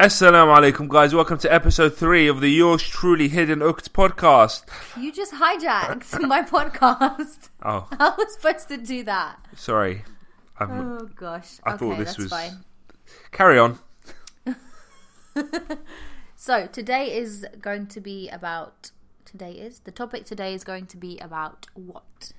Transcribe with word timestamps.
Assalamu 0.00 0.54
alaikum, 0.56 0.88
guys. 0.88 1.14
Welcome 1.14 1.38
to 1.38 1.52
episode 1.52 1.96
three 1.96 2.26
of 2.26 2.40
the 2.40 2.48
Yours 2.50 2.82
Truly 2.82 3.28
Hidden 3.28 3.62
Ukt 3.62 3.92
podcast. 3.92 4.64
You 5.00 5.12
just 5.12 5.32
hijacked 5.34 6.20
my 6.28 6.42
podcast. 6.42 7.48
Oh, 7.62 7.86
I 7.92 8.12
was 8.18 8.34
supposed 8.34 8.68
to 8.68 8.76
do 8.76 9.04
that. 9.04 9.38
sorry. 9.54 10.02
I'm, 10.58 10.70
Oh 10.98 11.08
gosh. 11.16 11.58
I 11.64 11.74
okay, 11.74 11.78
thought 11.78 11.98
this 11.98 12.08
that's 12.08 12.18
was. 12.18 12.30
fine. 12.30 12.64
Carry 13.32 13.58
on. 13.58 13.78
So 16.36 16.66
today 16.66 17.16
is 17.16 17.46
going 17.60 17.86
to 17.86 18.00
be 18.02 18.28
about. 18.28 18.90
Today 19.24 19.52
is 19.52 19.80
the 19.80 19.90
topic. 19.90 20.26
Today 20.26 20.52
is 20.52 20.62
going 20.62 20.84
to 20.86 20.96
be 20.98 21.18
about 21.18 21.66
what 21.72 22.32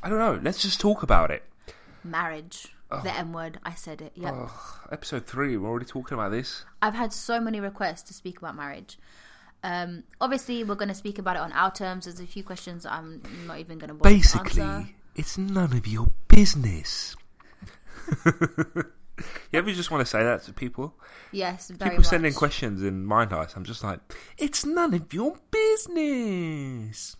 I 0.00 0.08
don't 0.08 0.18
know. 0.18 0.38
Let's 0.40 0.62
just 0.62 0.80
talk 0.80 1.02
about 1.02 1.30
it. 1.32 1.42
marriage. 2.04 2.68
The 3.00 3.14
M 3.16 3.32
word. 3.32 3.58
I 3.64 3.74
said 3.74 4.02
it. 4.02 4.12
Yep. 4.14 4.34
Oh, 4.36 4.80
episode 4.90 5.26
three. 5.26 5.56
We're 5.56 5.68
already 5.68 5.86
talking 5.86 6.14
about 6.16 6.30
this. 6.30 6.64
I've 6.80 6.94
had 6.94 7.12
so 7.12 7.40
many 7.40 7.60
requests 7.60 8.02
to 8.04 8.14
speak 8.14 8.38
about 8.38 8.56
marriage. 8.56 8.98
Um, 9.64 10.04
obviously, 10.20 10.64
we're 10.64 10.74
going 10.74 10.88
to 10.88 10.94
speak 10.94 11.18
about 11.18 11.36
it 11.36 11.40
on 11.40 11.52
our 11.52 11.72
terms. 11.72 12.04
There's 12.04 12.20
a 12.20 12.26
few 12.26 12.42
questions 12.42 12.84
I'm 12.84 13.22
not 13.46 13.60
even 13.60 13.78
going 13.78 13.88
to 13.88 13.94
Basically, 13.94 14.94
it's 15.14 15.38
none 15.38 15.72
of 15.72 15.86
your 15.86 16.06
business. 16.28 17.16
you 18.26 18.84
ever 19.52 19.72
just 19.72 19.90
want 19.90 20.04
to 20.04 20.10
say 20.10 20.22
that 20.24 20.42
to 20.44 20.52
people? 20.52 20.94
Yes, 21.30 21.68
very 21.70 21.96
People 21.96 22.20
much. 22.20 22.34
questions 22.34 22.82
in 22.82 23.04
Mind 23.04 23.30
Heist. 23.30 23.56
I'm 23.56 23.64
just 23.64 23.84
like, 23.84 24.00
it's 24.36 24.64
none 24.66 24.94
of 24.94 25.12
your 25.14 25.36
business. 25.50 27.16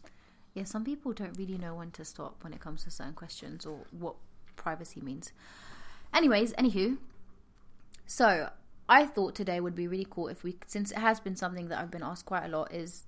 Yeah, 0.54 0.65
some 0.65 0.84
people 0.84 1.12
don't 1.12 1.37
really 1.38 1.59
know 1.59 1.74
when 1.74 1.91
to 1.93 2.04
stop 2.04 2.43
when 2.43 2.52
it 2.52 2.60
comes 2.60 2.84
to 2.84 2.91
certain 2.91 3.15
questions 3.15 3.65
or 3.65 3.79
what 3.91 4.16
privacy 4.57 5.01
means. 5.01 5.32
Anyways, 6.15 6.52
anywho, 6.55 6.98
so 8.07 8.51
I 8.89 9.07
thought 9.07 9.34
today 9.34 9.61
would 9.61 9.75
be 9.75 9.89
really 9.89 10.07
cool 10.09 10.29
if 10.29 10.45
we, 10.45 10.57
since 10.66 10.91
it 10.91 10.98
has 10.98 11.21
been 11.21 11.37
something 11.37 11.69
that 11.69 11.79
I've 11.79 11.91
been 11.91 12.02
asked 12.02 12.27
quite 12.27 12.45
a 12.45 12.49
lot, 12.49 12.73
is 12.73 13.04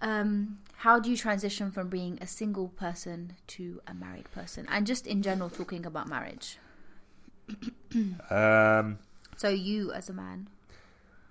um, 0.00 0.58
how 0.76 0.98
do 0.98 1.10
you 1.10 1.16
transition 1.16 1.70
from 1.70 1.88
being 1.88 2.18
a 2.20 2.26
single 2.26 2.68
person 2.68 3.34
to 3.48 3.80
a 3.86 3.94
married 3.94 4.30
person, 4.32 4.66
and 4.70 4.86
just 4.86 5.06
in 5.06 5.22
general 5.22 5.50
talking 5.50 5.86
about 5.86 6.08
marriage. 6.08 6.58
Um. 8.28 8.98
So 9.36 9.48
you, 9.48 9.92
as 9.92 10.10
a 10.10 10.12
man, 10.12 10.48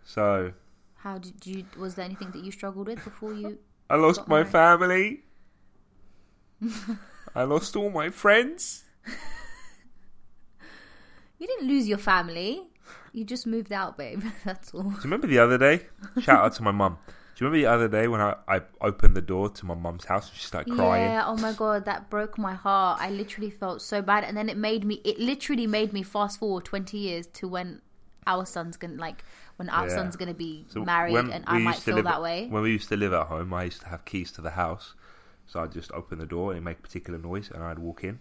So 0.06 0.54
how 0.98 1.18
did 1.18 1.46
you? 1.46 1.66
Was 1.78 1.96
there 1.96 2.06
anything 2.06 2.32
that 2.32 2.44
you 2.44 2.52
struggled 2.52 2.88
with 2.88 3.04
before 3.04 3.34
you? 3.34 3.60
I 3.90 3.98
lost 3.98 4.28
my 4.28 4.44
family. 4.44 5.22
I 7.36 7.44
lost 7.44 7.76
all 7.76 7.92
my 7.92 8.10
friends. 8.10 8.86
You 11.40 11.48
didn't 11.48 11.68
lose 11.68 11.88
your 11.88 11.98
family. 11.98 12.64
You 13.14 13.24
just 13.26 13.48
moved 13.48 13.72
out, 13.72 13.98
babe. 13.98 14.24
That's 14.46 14.74
all. 14.74 14.84
Do 14.84 14.90
you 14.90 14.96
remember 15.04 15.28
the 15.28 15.40
other 15.40 15.58
day? 15.58 15.88
Shout 16.22 16.44
out 16.46 16.54
to 16.56 16.64
my 16.64 16.72
mum. 16.72 16.98
Do 17.08 17.44
you 17.44 17.50
remember 17.52 17.68
the 17.68 17.74
other 17.74 17.88
day 17.90 18.08
when 18.08 18.22
I, 18.22 18.36
I 18.48 18.62
opened 18.80 19.16
the 19.16 19.22
door 19.22 19.50
to 19.50 19.66
my 19.66 19.74
mum's 19.76 20.06
house 20.06 20.30
and 20.30 20.38
she 20.38 20.46
started 20.46 20.74
crying? 20.74 21.04
Yeah, 21.04 21.24
oh 21.26 21.36
my 21.36 21.52
god, 21.52 21.84
that 21.86 22.10
broke 22.10 22.38
my 22.38 22.54
heart. 22.54 23.00
I 23.02 23.10
literally 23.10 23.50
felt 23.50 23.82
so 23.82 24.02
bad 24.02 24.24
and 24.24 24.38
then 24.38 24.48
it 24.48 24.56
made 24.56 24.86
me 24.86 25.02
it 25.04 25.20
literally 25.20 25.68
made 25.68 25.92
me 25.92 26.02
fast 26.02 26.40
forward 26.40 26.64
20 26.64 26.98
years 26.98 27.28
to 27.28 27.48
when 27.50 27.82
our 28.26 28.46
son's 28.46 28.78
going 28.78 28.96
to 28.96 29.02
like 29.02 29.26
when 29.58 29.70
our 29.70 29.88
Yeah. 29.88 29.96
son's 29.96 30.16
going 30.16 30.30
to 30.30 30.34
be 30.36 30.66
So 30.70 30.86
married 30.86 31.12
when 31.14 31.30
and 31.32 31.44
we 31.46 31.56
I 31.56 31.60
might 31.60 31.72
used 31.72 31.80
to 31.80 31.86
feel 31.86 31.96
live 31.96 32.06
that 32.06 32.22
way. 32.22 32.48
When 32.48 32.64
we 32.64 32.72
used 32.72 32.88
to 32.90 32.96
live 32.96 33.12
at 33.12 33.28
home, 33.28 33.54
I 33.54 33.66
used 33.66 33.82
to 33.82 33.88
have 33.90 34.06
keys 34.06 34.32
to 34.34 34.42
the 34.42 34.52
house. 34.52 34.94
So 35.46 35.60
I'd 35.60 35.74
just 35.74 35.92
open 35.92 36.20
the 36.20 36.26
door 36.26 36.54
and 36.54 36.64
make 36.64 36.80
a 36.80 36.82
particular 36.82 37.20
noise 37.20 37.52
and 37.54 37.62
I'd 37.62 37.80
walk 37.80 38.06
in. 38.06 38.20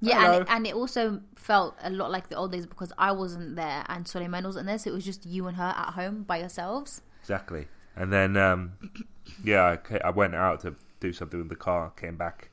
Yeah, 0.00 0.32
and 0.32 0.42
it, 0.42 0.48
and 0.50 0.66
it 0.66 0.74
also 0.74 1.20
felt 1.36 1.76
a 1.82 1.90
lot 1.90 2.10
like 2.10 2.28
the 2.28 2.36
old 2.36 2.52
days 2.52 2.66
because 2.66 2.92
I 2.98 3.12
wasn't 3.12 3.56
there 3.56 3.84
and 3.88 4.06
Suleiman 4.06 4.44
wasn't 4.44 4.66
there, 4.66 4.78
so 4.78 4.90
it 4.90 4.94
was 4.94 5.04
just 5.04 5.24
you 5.24 5.46
and 5.46 5.56
her 5.56 5.74
at 5.76 5.94
home 5.94 6.22
by 6.24 6.38
yourselves. 6.38 7.02
Exactly. 7.22 7.68
And 7.96 8.12
then, 8.12 8.36
um, 8.36 8.72
yeah, 9.44 9.76
I, 9.90 9.98
I 10.08 10.10
went 10.10 10.34
out 10.34 10.60
to 10.60 10.74
do 11.00 11.12
something 11.12 11.38
with 11.38 11.48
the 11.48 11.56
car, 11.56 11.90
came 11.96 12.16
back, 12.16 12.50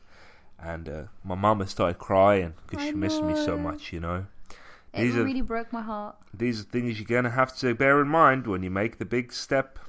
and 0.58 0.88
uh, 0.88 1.04
my 1.24 1.36
mum 1.36 1.60
had 1.60 1.70
started 1.70 1.98
crying 2.00 2.54
because 2.68 2.86
she 2.86 2.94
missed 2.94 3.22
me 3.22 3.36
so 3.36 3.58
much, 3.58 3.92
you 3.92 4.00
know. 4.00 4.26
It 4.94 5.02
These 5.02 5.16
are- 5.18 5.24
really 5.24 5.42
broke 5.42 5.74
my 5.74 5.82
heart. 5.82 6.16
These 6.34 6.62
are 6.62 6.64
things 6.64 7.00
you're 7.00 7.08
going 7.08 7.24
to 7.26 7.30
have 7.30 7.56
to 7.58 7.74
bear 7.76 8.00
in 8.02 8.08
mind 8.08 8.48
when 8.48 8.64
you 8.64 8.70
make 8.72 9.00
the 9.00 9.06
big 9.06 9.34
step. 9.34 9.80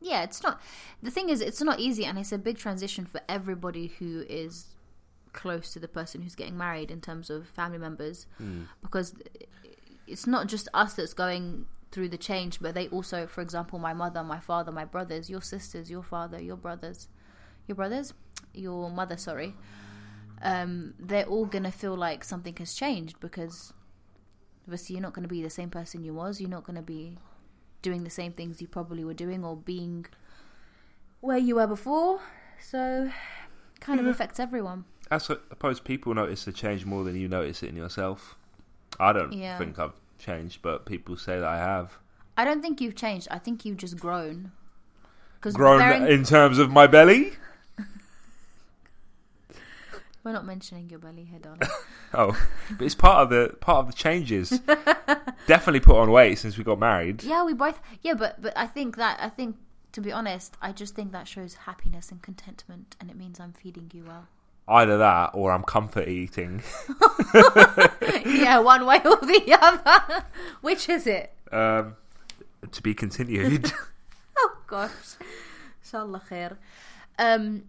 Yeah, 0.00 0.22
it's 0.22 0.42
not. 0.42 0.60
The 1.02 1.10
thing 1.10 1.28
is, 1.28 1.40
it's 1.40 1.60
not 1.62 1.80
easy, 1.80 2.04
and 2.04 2.18
it's 2.18 2.32
a 2.32 2.38
big 2.38 2.56
transition 2.58 3.04
for 3.04 3.20
everybody 3.28 3.88
who 3.98 4.24
is 4.28 4.66
close 5.36 5.72
to 5.74 5.78
the 5.78 5.86
person 5.86 6.22
who's 6.22 6.34
getting 6.34 6.58
married 6.58 6.90
in 6.90 7.00
terms 7.00 7.30
of 7.30 7.46
family 7.48 7.78
members, 7.78 8.26
because 8.82 9.14
it's 10.08 10.26
not 10.26 10.48
just 10.48 10.66
us 10.74 10.94
that's 10.94 11.14
going 11.14 11.66
through 11.92 12.08
the 12.08 12.18
change, 12.18 12.58
but 12.60 12.74
they 12.74 12.88
also, 12.88 13.26
for 13.28 13.40
example, 13.42 13.78
my 13.78 13.94
mother, 13.94 14.24
my 14.24 14.40
father, 14.40 14.72
my 14.72 14.84
brothers, 14.84 15.30
your 15.30 15.42
sisters, 15.42 15.88
your 15.90 16.02
father, 16.02 16.40
your 16.42 16.56
brothers, 16.56 17.08
your 17.68 17.76
brothers, 17.76 18.12
your 18.52 18.90
mother. 18.90 19.16
Sorry, 19.16 19.54
um, 20.42 20.94
they're 20.98 21.26
all 21.26 21.46
gonna 21.46 21.72
feel 21.72 21.96
like 21.96 22.24
something 22.24 22.56
has 22.56 22.74
changed 22.74 23.20
because 23.20 23.72
obviously 24.66 24.94
you're 24.94 25.02
not 25.02 25.12
going 25.12 25.22
to 25.22 25.28
be 25.28 25.42
the 25.42 25.50
same 25.50 25.70
person 25.70 26.04
you 26.04 26.12
was. 26.12 26.40
You're 26.40 26.50
not 26.50 26.64
going 26.64 26.76
to 26.76 26.82
be 26.82 27.16
doing 27.82 28.04
the 28.04 28.10
same 28.10 28.32
things 28.32 28.60
you 28.60 28.66
probably 28.66 29.04
were 29.04 29.14
doing 29.14 29.44
or 29.44 29.56
being 29.56 30.06
where 31.20 31.38
you 31.38 31.54
were 31.56 31.66
before. 31.66 32.20
So, 32.60 33.10
kind 33.80 34.00
of 34.00 34.06
affects 34.06 34.40
everyone. 34.40 34.84
I 35.10 35.18
suppose 35.18 35.80
people 35.80 36.14
notice 36.14 36.44
the 36.44 36.52
change 36.52 36.84
more 36.84 37.04
than 37.04 37.16
you 37.16 37.28
notice 37.28 37.62
it 37.62 37.68
in 37.68 37.76
yourself. 37.76 38.36
I 38.98 39.12
don't 39.12 39.32
Yeah. 39.32 39.58
think 39.58 39.78
I've 39.78 39.92
changed, 40.18 40.62
but 40.62 40.86
people 40.86 41.16
say 41.16 41.38
that 41.38 41.48
I 41.48 41.58
have. 41.58 41.98
I 42.36 42.44
don't 42.44 42.62
think 42.62 42.80
you've 42.80 42.96
changed. 42.96 43.28
I 43.30 43.38
think 43.38 43.64
you've 43.64 43.76
just 43.76 43.98
grown. 43.98 44.52
Because 45.36 45.54
Grown 45.54 46.06
in 46.08 46.24
terms 46.24 46.58
of 46.58 46.70
my 46.70 46.86
belly? 46.86 47.34
we're 50.24 50.32
not 50.32 50.44
mentioning 50.44 50.90
your 50.90 50.98
belly 50.98 51.24
here, 51.24 51.38
darling. 51.38 51.60
Oh, 52.14 52.40
but 52.78 52.84
it's 52.86 52.94
part 52.94 53.18
of 53.24 53.30
the 53.30 53.54
part 53.60 53.80
of 53.80 53.86
the 53.88 53.92
changes. 53.92 54.50
Definitely 55.46 55.80
put 55.80 55.96
on 55.96 56.10
weight 56.10 56.38
since 56.38 56.56
we 56.56 56.64
got 56.64 56.78
married. 56.78 57.22
yeah, 57.24 57.44
we 57.44 57.52
both. 57.52 57.78
Yeah, 58.00 58.14
but 58.14 58.40
but 58.40 58.56
I 58.56 58.66
think 58.66 58.96
that 58.96 59.18
I 59.20 59.28
think 59.28 59.56
to 59.92 60.00
be 60.00 60.12
honest, 60.12 60.56
I 60.62 60.72
just 60.72 60.94
think 60.94 61.12
that 61.12 61.26
shows 61.28 61.54
happiness 61.54 62.10
and 62.10 62.22
contentment, 62.22 62.96
and 63.00 63.10
it 63.10 63.16
means 63.16 63.38
I'm 63.40 63.52
feeding 63.52 63.90
you 63.92 64.04
well. 64.06 64.28
Either 64.68 64.98
that 64.98 65.30
or 65.34 65.52
I'm 65.52 65.62
comfort 65.62 66.08
eating. 66.08 66.62
yeah, 68.26 68.58
one 68.58 68.84
way 68.84 68.96
or 69.04 69.16
the 69.16 69.58
other. 69.60 70.24
Which 70.60 70.88
is 70.88 71.06
it? 71.06 71.32
Um, 71.52 71.96
to 72.72 72.82
be 72.82 72.92
continued. 72.94 73.72
oh 74.38 74.58
gosh. 74.66 74.90
Inshallah 75.82 76.22
khair. 76.28 76.56
Um, 77.18 77.64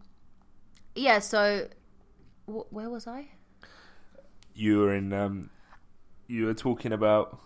yeah, 0.96 1.20
so 1.20 1.68
wh- 2.48 2.72
where 2.74 2.90
was 2.90 3.06
I? 3.08 3.28
you 4.58 4.80
were 4.80 4.94
in. 4.94 5.14
Um, 5.14 5.50
you 6.28 6.46
were 6.46 6.54
talking 6.54 6.92
about. 6.92 7.40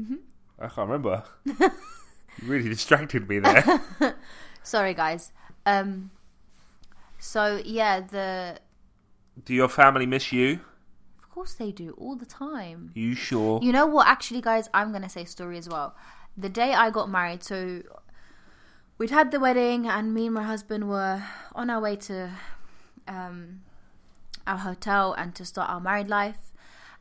Mm-hmm. 0.00 0.14
I 0.58 0.68
can't 0.68 0.88
remember. 0.88 1.24
you 1.44 1.70
really 2.42 2.68
distracted 2.68 3.28
me 3.28 3.38
there. 3.38 4.14
Sorry, 4.62 4.94
guys. 4.94 5.32
Um, 5.66 6.10
so 7.18 7.60
yeah, 7.64 8.00
the 8.00 8.58
Do 9.44 9.54
your 9.54 9.68
family 9.68 10.06
miss 10.06 10.32
you? 10.32 10.60
of 11.22 11.30
course 11.30 11.54
they 11.54 11.70
do 11.70 11.92
all 11.98 12.16
the 12.16 12.26
time. 12.26 12.90
You 12.94 13.14
sure? 13.14 13.60
You 13.62 13.70
know 13.72 13.86
what? 13.86 14.08
Actually, 14.08 14.40
guys, 14.40 14.68
I'm 14.74 14.90
gonna 14.92 15.08
say 15.08 15.22
a 15.22 15.26
story 15.26 15.56
as 15.58 15.68
well. 15.68 15.94
The 16.36 16.48
day 16.48 16.74
I 16.74 16.90
got 16.90 17.08
married, 17.10 17.44
so 17.44 17.82
we'd 18.98 19.10
had 19.10 19.30
the 19.30 19.38
wedding, 19.38 19.86
and 19.86 20.12
me 20.12 20.26
and 20.26 20.34
my 20.34 20.42
husband 20.42 20.88
were 20.88 21.22
on 21.54 21.70
our 21.70 21.80
way 21.80 21.94
to 21.96 22.30
um, 23.06 23.60
our 24.46 24.58
hotel 24.58 25.12
and 25.12 25.34
to 25.36 25.44
start 25.44 25.70
our 25.70 25.80
married 25.80 26.08
life. 26.08 26.52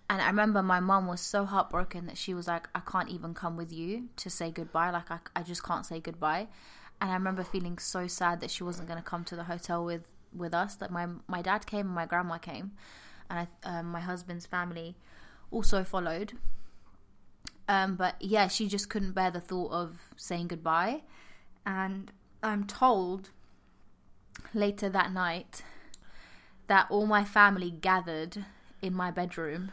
And 0.09 0.22
I 0.22 0.27
remember 0.27 0.61
my 0.63 0.79
mum 0.79 1.07
was 1.07 1.19
so 1.19 1.44
heartbroken 1.45 2.06
that 2.06 2.17
she 2.17 2.33
was 2.33 2.47
like, 2.47 2.69
"I 2.75 2.80
can't 2.80 3.09
even 3.09 3.33
come 3.33 3.57
with 3.57 3.74
you 3.74 4.09
to 4.18 4.30
say 4.30 4.51
goodbye. 4.51 4.91
Like, 4.91 5.09
I, 5.09 5.19
I 5.36 5.41
just 5.44 5.63
can't 5.63 5.86
say 5.86 6.00
goodbye." 6.00 6.47
And 7.01 7.12
I 7.12 7.13
remember 7.13 7.44
feeling 7.44 7.77
so 7.77 8.07
sad 8.07 8.39
that 8.41 8.50
she 8.51 8.63
wasn't 8.63 8.88
going 8.88 9.01
to 9.01 9.07
come 9.07 9.24
to 9.25 9.36
the 9.36 9.44
hotel 9.44 9.83
with 9.86 10.03
with 10.35 10.53
us. 10.53 10.75
That 10.75 10.91
my 10.91 11.07
my 11.27 11.41
dad 11.41 11.65
came 11.65 11.88
and 11.88 11.95
my 11.95 12.06
grandma 12.06 12.38
came, 12.38 12.71
and 13.29 13.47
I, 13.63 13.69
um, 13.79 13.88
my 13.88 14.00
husband's 14.00 14.45
family 14.45 14.95
also 15.51 15.83
followed. 15.83 16.33
Um, 17.69 17.95
but 17.95 18.15
yeah, 18.21 18.47
she 18.47 18.68
just 18.68 18.89
couldn't 18.89 19.12
bear 19.12 19.29
the 19.29 19.41
thought 19.41 19.71
of 19.71 19.97
saying 20.15 20.47
goodbye. 20.47 21.01
And 21.65 22.12
I'm 22.41 22.65
told 22.65 23.31
later 24.53 24.89
that 24.89 25.12
night 25.12 25.63
that 26.68 26.88
all 26.89 27.06
my 27.06 27.24
family 27.24 27.71
gathered 27.71 28.45
in 28.81 28.94
my 28.94 29.12
bedroom 29.12 29.71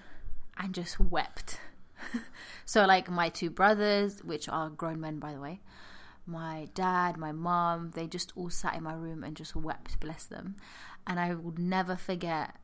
and 0.57 0.75
just 0.75 0.99
wept. 0.99 1.61
so, 2.65 2.85
like, 2.85 3.11
my 3.11 3.29
two 3.29 3.51
brothers, 3.51 4.23
which 4.25 4.49
are 4.49 4.71
grown 4.71 5.01
men, 5.01 5.19
by 5.19 5.33
the 5.33 5.41
way, 5.41 5.61
my 6.27 6.69
dad, 6.75 7.17
my 7.17 7.33
mom, 7.33 7.93
they 7.95 8.07
just 8.07 8.33
all 8.37 8.51
sat 8.51 8.75
in 8.75 8.83
my 8.83 8.95
room 8.95 9.23
and 9.23 9.37
just 9.37 9.55
wept, 9.55 10.01
bless 10.01 10.25
them. 10.25 10.57
And 11.07 11.21
I 11.21 11.35
would 11.35 11.59
never 11.59 11.97
forget 11.97 12.57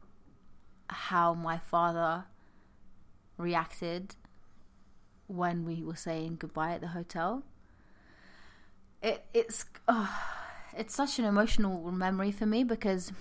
how 0.89 1.35
my 1.35 1.59
father 1.59 2.25
reacted 3.37 4.17
when 5.27 5.65
we 5.65 5.83
were 5.83 5.97
saying 5.97 6.37
goodbye 6.39 6.73
at 6.73 6.81
the 6.81 6.89
hotel. 6.89 7.45
It 9.03 9.25
it's 9.33 9.65
oh, 9.89 10.11
it's 10.77 10.95
such 10.95 11.19
an 11.19 11.25
emotional 11.25 11.91
memory 11.93 12.33
for 12.33 12.47
me 12.47 12.65
because 12.65 13.13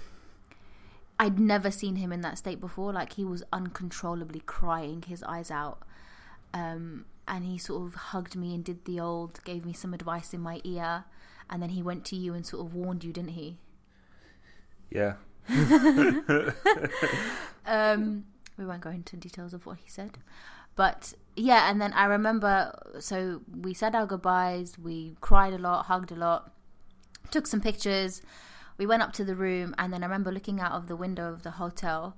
I'd 1.19 1.39
never 1.39 1.69
seen 1.69 1.97
him 1.97 2.11
in 2.11 2.21
that 2.21 2.37
state 2.37 2.59
before. 2.59 2.93
Like 2.93 3.13
he 3.13 3.25
was 3.25 3.43
uncontrollably 3.53 4.41
crying 4.45 5.03
his 5.07 5.21
eyes 5.23 5.51
out. 5.51 5.79
Um, 6.53 7.05
and 7.29 7.45
he 7.45 7.57
sort 7.57 7.85
of 7.85 7.93
hugged 7.95 8.35
me 8.35 8.55
and 8.55 8.65
did 8.65 8.83
the 8.85 8.99
old, 8.99 9.41
gave 9.43 9.63
me 9.63 9.71
some 9.71 9.93
advice 9.93 10.33
in 10.33 10.41
my 10.41 10.59
ear, 10.63 11.05
and 11.49 11.61
then 11.61 11.69
he 11.69 11.83
went 11.83 12.03
to 12.05 12.15
you 12.15 12.33
and 12.33 12.45
sort 12.45 12.65
of 12.65 12.73
warned 12.73 13.03
you, 13.03 13.13
didn't 13.13 13.31
he? 13.31 13.57
Yeah. 14.89 15.13
um, 17.65 18.25
we 18.57 18.65
won't 18.65 18.81
go 18.81 18.89
into 18.89 19.15
details 19.15 19.53
of 19.53 19.65
what 19.65 19.77
he 19.77 19.87
said, 19.87 20.17
but 20.75 21.13
yeah. 21.35 21.69
And 21.69 21.79
then 21.79 21.93
I 21.93 22.05
remember, 22.05 22.77
so 22.99 23.41
we 23.55 23.73
said 23.73 23.95
our 23.95 24.05
goodbyes. 24.05 24.77
We 24.77 25.15
cried 25.21 25.53
a 25.53 25.57
lot, 25.57 25.85
hugged 25.85 26.11
a 26.11 26.15
lot, 26.15 26.51
took 27.31 27.47
some 27.47 27.61
pictures. 27.61 28.21
We 28.77 28.85
went 28.85 29.03
up 29.03 29.13
to 29.13 29.23
the 29.23 29.35
room, 29.35 29.75
and 29.77 29.93
then 29.93 30.03
I 30.03 30.07
remember 30.07 30.31
looking 30.31 30.59
out 30.59 30.71
of 30.71 30.87
the 30.87 30.95
window 30.95 31.31
of 31.31 31.43
the 31.43 31.51
hotel 31.51 32.17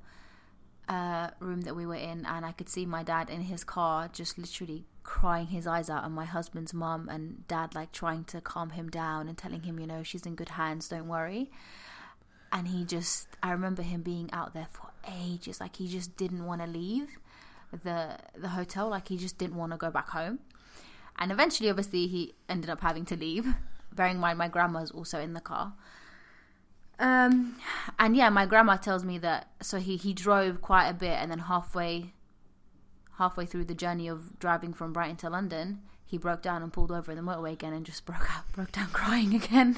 uh, 0.87 1.31
room 1.39 1.61
that 1.61 1.75
we 1.75 1.85
were 1.85 1.95
in, 1.95 2.25
and 2.25 2.45
I 2.45 2.53
could 2.53 2.69
see 2.69 2.85
my 2.85 3.03
dad 3.03 3.29
in 3.29 3.41
his 3.41 3.63
car, 3.63 4.09
just 4.11 4.37
literally 4.37 4.85
crying 5.03 5.47
his 5.47 5.67
eyes 5.67 5.89
out, 5.89 6.03
and 6.03 6.13
my 6.13 6.25
husband's 6.25 6.73
mum 6.73 7.09
and 7.09 7.47
dad 7.47 7.75
like 7.75 7.91
trying 7.91 8.23
to 8.25 8.41
calm 8.41 8.71
him 8.71 8.89
down 8.89 9.27
and 9.27 9.37
telling 9.37 9.63
him, 9.63 9.79
you 9.79 9.87
know, 9.87 10.03
she's 10.03 10.25
in 10.25 10.35
good 10.35 10.49
hands, 10.49 10.87
don't 10.87 11.07
worry. 11.07 11.49
And 12.51 12.67
he 12.67 12.83
just, 12.83 13.27
I 13.41 13.51
remember 13.51 13.81
him 13.81 14.01
being 14.01 14.29
out 14.33 14.53
there 14.53 14.67
for 14.71 14.89
ages, 15.07 15.59
like 15.61 15.77
he 15.77 15.87
just 15.87 16.17
didn't 16.17 16.45
want 16.45 16.61
to 16.61 16.67
leave 16.67 17.17
the 17.71 18.17
the 18.35 18.49
hotel, 18.49 18.89
like 18.89 19.07
he 19.07 19.17
just 19.17 19.37
didn't 19.37 19.55
want 19.55 19.71
to 19.71 19.77
go 19.77 19.89
back 19.89 20.09
home. 20.09 20.39
And 21.17 21.31
eventually, 21.31 21.69
obviously, 21.69 22.07
he 22.07 22.33
ended 22.49 22.69
up 22.69 22.81
having 22.81 23.05
to 23.05 23.15
leave. 23.15 23.47
Bearing 23.93 24.15
in 24.15 24.21
mind, 24.21 24.37
my 24.37 24.47
grandma's 24.47 24.91
also 24.91 25.19
in 25.19 25.33
the 25.33 25.41
car. 25.41 25.73
Um, 26.99 27.57
and 27.99 28.15
yeah, 28.15 28.29
my 28.29 28.45
grandma 28.45 28.77
tells 28.77 29.03
me 29.03 29.17
that 29.19 29.47
so 29.61 29.79
he 29.79 29.97
he 29.97 30.13
drove 30.13 30.61
quite 30.61 30.87
a 30.87 30.93
bit, 30.93 31.13
and 31.13 31.31
then 31.31 31.39
halfway 31.39 32.13
halfway 33.21 33.45
through 33.45 33.65
the 33.65 33.75
journey 33.75 34.07
of 34.07 34.39
driving 34.39 34.73
from 34.73 34.91
Brighton 34.91 35.15
to 35.17 35.29
London, 35.29 35.79
he 36.03 36.17
broke 36.17 36.41
down 36.41 36.63
and 36.63 36.73
pulled 36.73 36.91
over 36.91 37.11
in 37.11 37.17
the 37.17 37.23
motorway 37.23 37.53
again 37.53 37.71
and 37.71 37.85
just 37.85 38.03
broke 38.09 38.35
out, 38.35 38.51
broke 38.51 38.71
down 38.71 38.87
crying 38.87 39.35
again. 39.35 39.77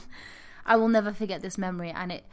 I 0.66 0.78
will 0.78 0.88
never 0.88 1.12
forget 1.12 1.42
this 1.42 1.57
memory, 1.57 1.90
and 1.90 2.10
it 2.10 2.24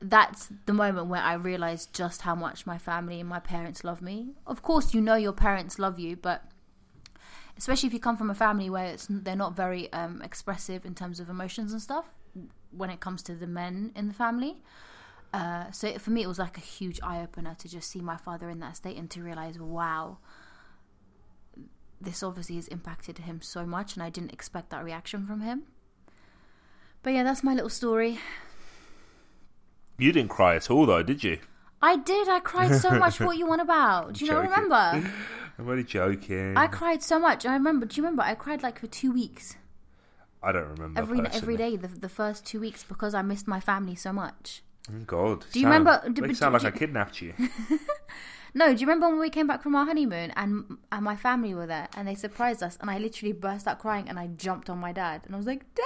that's 0.00 0.48
the 0.66 0.72
moment 0.72 1.06
where 1.08 1.20
I 1.20 1.34
realized 1.34 1.94
just 1.94 2.22
how 2.22 2.34
much 2.34 2.66
my 2.66 2.78
family 2.78 3.20
and 3.20 3.28
my 3.28 3.40
parents 3.40 3.84
love 3.84 4.00
me. 4.00 4.32
Of 4.46 4.62
course, 4.62 4.94
you 4.94 5.00
know 5.00 5.16
your 5.16 5.32
parents 5.32 5.78
love 5.78 5.98
you, 5.98 6.16
but 6.16 6.44
especially 7.58 7.86
if 7.86 7.92
you 7.92 8.00
come 8.00 8.16
from 8.16 8.30
a 8.30 8.34
family 8.34 8.68
where 8.70 8.96
they're 9.08 9.36
not 9.36 9.54
very 9.54 9.92
um, 9.92 10.22
expressive 10.22 10.84
in 10.84 10.94
terms 10.94 11.20
of 11.20 11.28
emotions 11.28 11.72
and 11.72 11.80
stuff 11.80 12.06
when 12.70 12.90
it 12.90 13.00
comes 13.00 13.22
to 13.24 13.34
the 13.34 13.46
men 13.46 13.92
in 13.94 14.08
the 14.08 14.14
family. 14.14 14.56
Uh, 15.34 15.68
so 15.72 15.98
for 15.98 16.10
me, 16.10 16.22
it 16.22 16.28
was 16.28 16.38
like 16.38 16.56
a 16.56 16.60
huge 16.60 17.00
eye 17.02 17.20
opener 17.20 17.56
to 17.58 17.68
just 17.68 17.90
see 17.90 18.00
my 18.00 18.16
father 18.16 18.48
in 18.48 18.60
that 18.60 18.76
state 18.76 18.96
and 18.96 19.10
to 19.10 19.20
realize, 19.20 19.58
wow, 19.58 20.18
this 22.00 22.22
obviously 22.22 22.54
has 22.54 22.68
impacted 22.68 23.18
him 23.18 23.42
so 23.42 23.66
much, 23.66 23.94
and 23.94 24.02
I 24.02 24.10
didn't 24.10 24.32
expect 24.32 24.70
that 24.70 24.84
reaction 24.84 25.26
from 25.26 25.40
him. 25.40 25.64
But 27.02 27.14
yeah, 27.14 27.24
that's 27.24 27.42
my 27.42 27.52
little 27.52 27.68
story. 27.68 28.20
You 29.98 30.12
didn't 30.12 30.30
cry 30.30 30.54
at 30.54 30.70
all, 30.70 30.86
though, 30.86 31.02
did 31.02 31.24
you? 31.24 31.38
I 31.82 31.96
did. 31.96 32.28
I 32.28 32.38
cried 32.38 32.80
so 32.80 32.90
much. 32.98 33.18
what 33.18 33.36
you 33.36 33.46
want 33.46 33.60
about? 33.60 34.12
Do 34.12 34.24
you 34.24 34.30
not 34.30 34.44
remember? 34.44 34.74
I'm 35.58 35.68
only 35.68 35.82
joking. 35.82 36.56
I 36.56 36.68
cried 36.68 37.02
so 37.02 37.18
much. 37.18 37.44
I 37.44 37.54
remember. 37.54 37.86
Do 37.86 37.96
you 37.96 38.04
remember? 38.04 38.22
I 38.22 38.36
cried 38.36 38.62
like 38.62 38.78
for 38.78 38.86
two 38.86 39.10
weeks. 39.10 39.56
I 40.42 40.52
don't 40.52 40.68
remember 40.68 41.00
every 41.00 41.20
every 41.32 41.56
day 41.56 41.76
the, 41.76 41.88
the 41.88 42.08
first 42.08 42.44
two 42.44 42.60
weeks 42.60 42.84
because 42.84 43.14
I 43.14 43.22
missed 43.22 43.48
my 43.48 43.60
family 43.60 43.94
so 43.96 44.12
much. 44.12 44.62
Oh, 44.90 44.98
God, 45.06 45.44
do 45.52 45.60
you 45.60 45.64
sound, 45.64 45.86
remember? 45.86 46.10
Do, 46.10 46.26
do, 46.26 46.34
sound 46.34 46.54
like 46.54 46.64
I 46.64 46.70
kidnapped 46.70 47.22
you. 47.22 47.32
no, 48.54 48.74
do 48.74 48.80
you 48.80 48.86
remember 48.86 49.08
when 49.08 49.18
we 49.18 49.30
came 49.30 49.46
back 49.46 49.62
from 49.62 49.74
our 49.74 49.86
honeymoon 49.86 50.30
and 50.36 50.78
and 50.92 51.04
my 51.04 51.16
family 51.16 51.54
were 51.54 51.66
there 51.66 51.88
and 51.96 52.06
they 52.06 52.14
surprised 52.14 52.62
us 52.62 52.76
and 52.80 52.90
I 52.90 52.98
literally 52.98 53.32
burst 53.32 53.66
out 53.66 53.78
crying 53.78 54.08
and 54.08 54.18
I 54.18 54.26
jumped 54.26 54.68
on 54.68 54.78
my 54.78 54.92
dad 54.92 55.22
and 55.24 55.34
I 55.34 55.38
was 55.38 55.46
like, 55.46 55.74
Dad! 55.74 55.84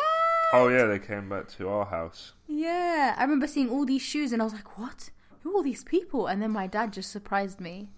Oh 0.52 0.68
yeah, 0.68 0.86
they 0.86 0.98
came 0.98 1.28
back 1.28 1.48
to 1.58 1.68
our 1.68 1.84
house. 1.84 2.32
Yeah, 2.46 3.14
I 3.16 3.22
remember 3.22 3.46
seeing 3.46 3.70
all 3.70 3.84
these 3.84 4.02
shoes 4.02 4.32
and 4.32 4.42
I 4.42 4.44
was 4.44 4.54
like, 4.54 4.78
what? 4.78 5.10
Who 5.42 5.52
are 5.52 5.54
all 5.56 5.62
these 5.62 5.84
people? 5.84 6.26
And 6.26 6.42
then 6.42 6.50
my 6.50 6.66
dad 6.66 6.92
just 6.92 7.12
surprised 7.12 7.60
me. 7.60 7.90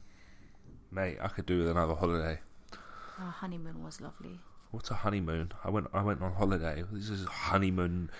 Mate, 0.90 1.18
I 1.20 1.28
could 1.28 1.46
do 1.46 1.58
with 1.58 1.68
another 1.68 1.94
holiday. 1.94 2.40
Our 3.18 3.30
honeymoon 3.30 3.82
was 3.84 4.00
lovely. 4.00 4.40
What's 4.70 4.90
a 4.90 4.94
honeymoon? 4.94 5.52
I 5.64 5.70
went. 5.70 5.88
I 5.92 6.02
went 6.02 6.22
on 6.22 6.32
holiday. 6.32 6.84
This 6.92 7.10
is 7.10 7.26
honeymoon, 7.26 8.10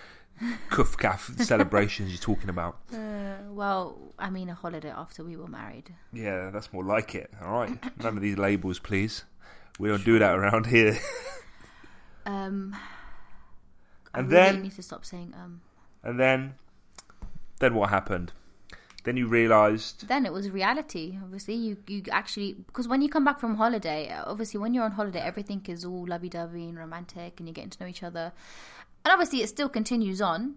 cuff 0.71 1.31
celebrations 1.39 2.11
you're 2.11 2.19
talking 2.19 2.51
about. 2.51 2.79
Uh, 3.31 3.53
well, 3.53 3.97
I 4.19 4.29
mean 4.29 4.49
a 4.49 4.55
holiday 4.55 4.91
after 4.91 5.23
we 5.23 5.37
were 5.37 5.47
married. 5.47 5.95
Yeah, 6.13 6.51
that's 6.51 6.73
more 6.73 6.83
like 6.85 7.15
it. 7.15 7.31
All 7.43 7.61
right, 7.61 7.79
none 8.03 8.17
of 8.17 8.23
these 8.23 8.37
labels, 8.39 8.79
please. 8.79 9.25
We 9.79 9.89
don't 9.89 10.05
do 10.05 10.19
that 10.19 10.37
around 10.37 10.67
here. 10.67 10.99
um, 12.27 12.77
I 14.13 14.19
and 14.19 14.31
really 14.31 14.43
then 14.43 14.63
need 14.63 14.73
to 14.77 14.83
stop 14.83 15.05
saying 15.05 15.33
um. 15.41 15.61
And 16.03 16.19
then, 16.19 16.55
then 17.61 17.75
what 17.75 17.91
happened? 17.91 18.33
Then 19.05 19.17
you 19.17 19.27
realised. 19.27 20.09
Then 20.09 20.27
it 20.27 20.33
was 20.33 20.51
reality. 20.51 21.19
Obviously, 21.23 21.55
you 21.55 21.79
you 21.87 22.03
actually 22.11 22.53
because 22.53 22.87
when 22.87 23.01
you 23.01 23.09
come 23.09 23.25
back 23.25 23.41
from 23.41 23.57
holiday, 23.57 24.13
obviously 24.27 24.59
when 24.61 24.75
you're 24.75 24.85
on 24.85 24.93
holiday, 24.93 25.21
everything 25.21 25.65
is 25.69 25.85
all 25.85 26.07
lovey-dovey 26.07 26.69
and 26.69 26.79
romantic, 26.79 27.35
and 27.39 27.49
you're 27.49 27.55
getting 27.55 27.71
to 27.71 27.83
know 27.83 27.89
each 27.89 28.03
other. 28.03 28.33
And 29.05 29.13
obviously, 29.13 29.43
it 29.43 29.49
still 29.49 29.69
continues 29.69 30.21
on. 30.21 30.55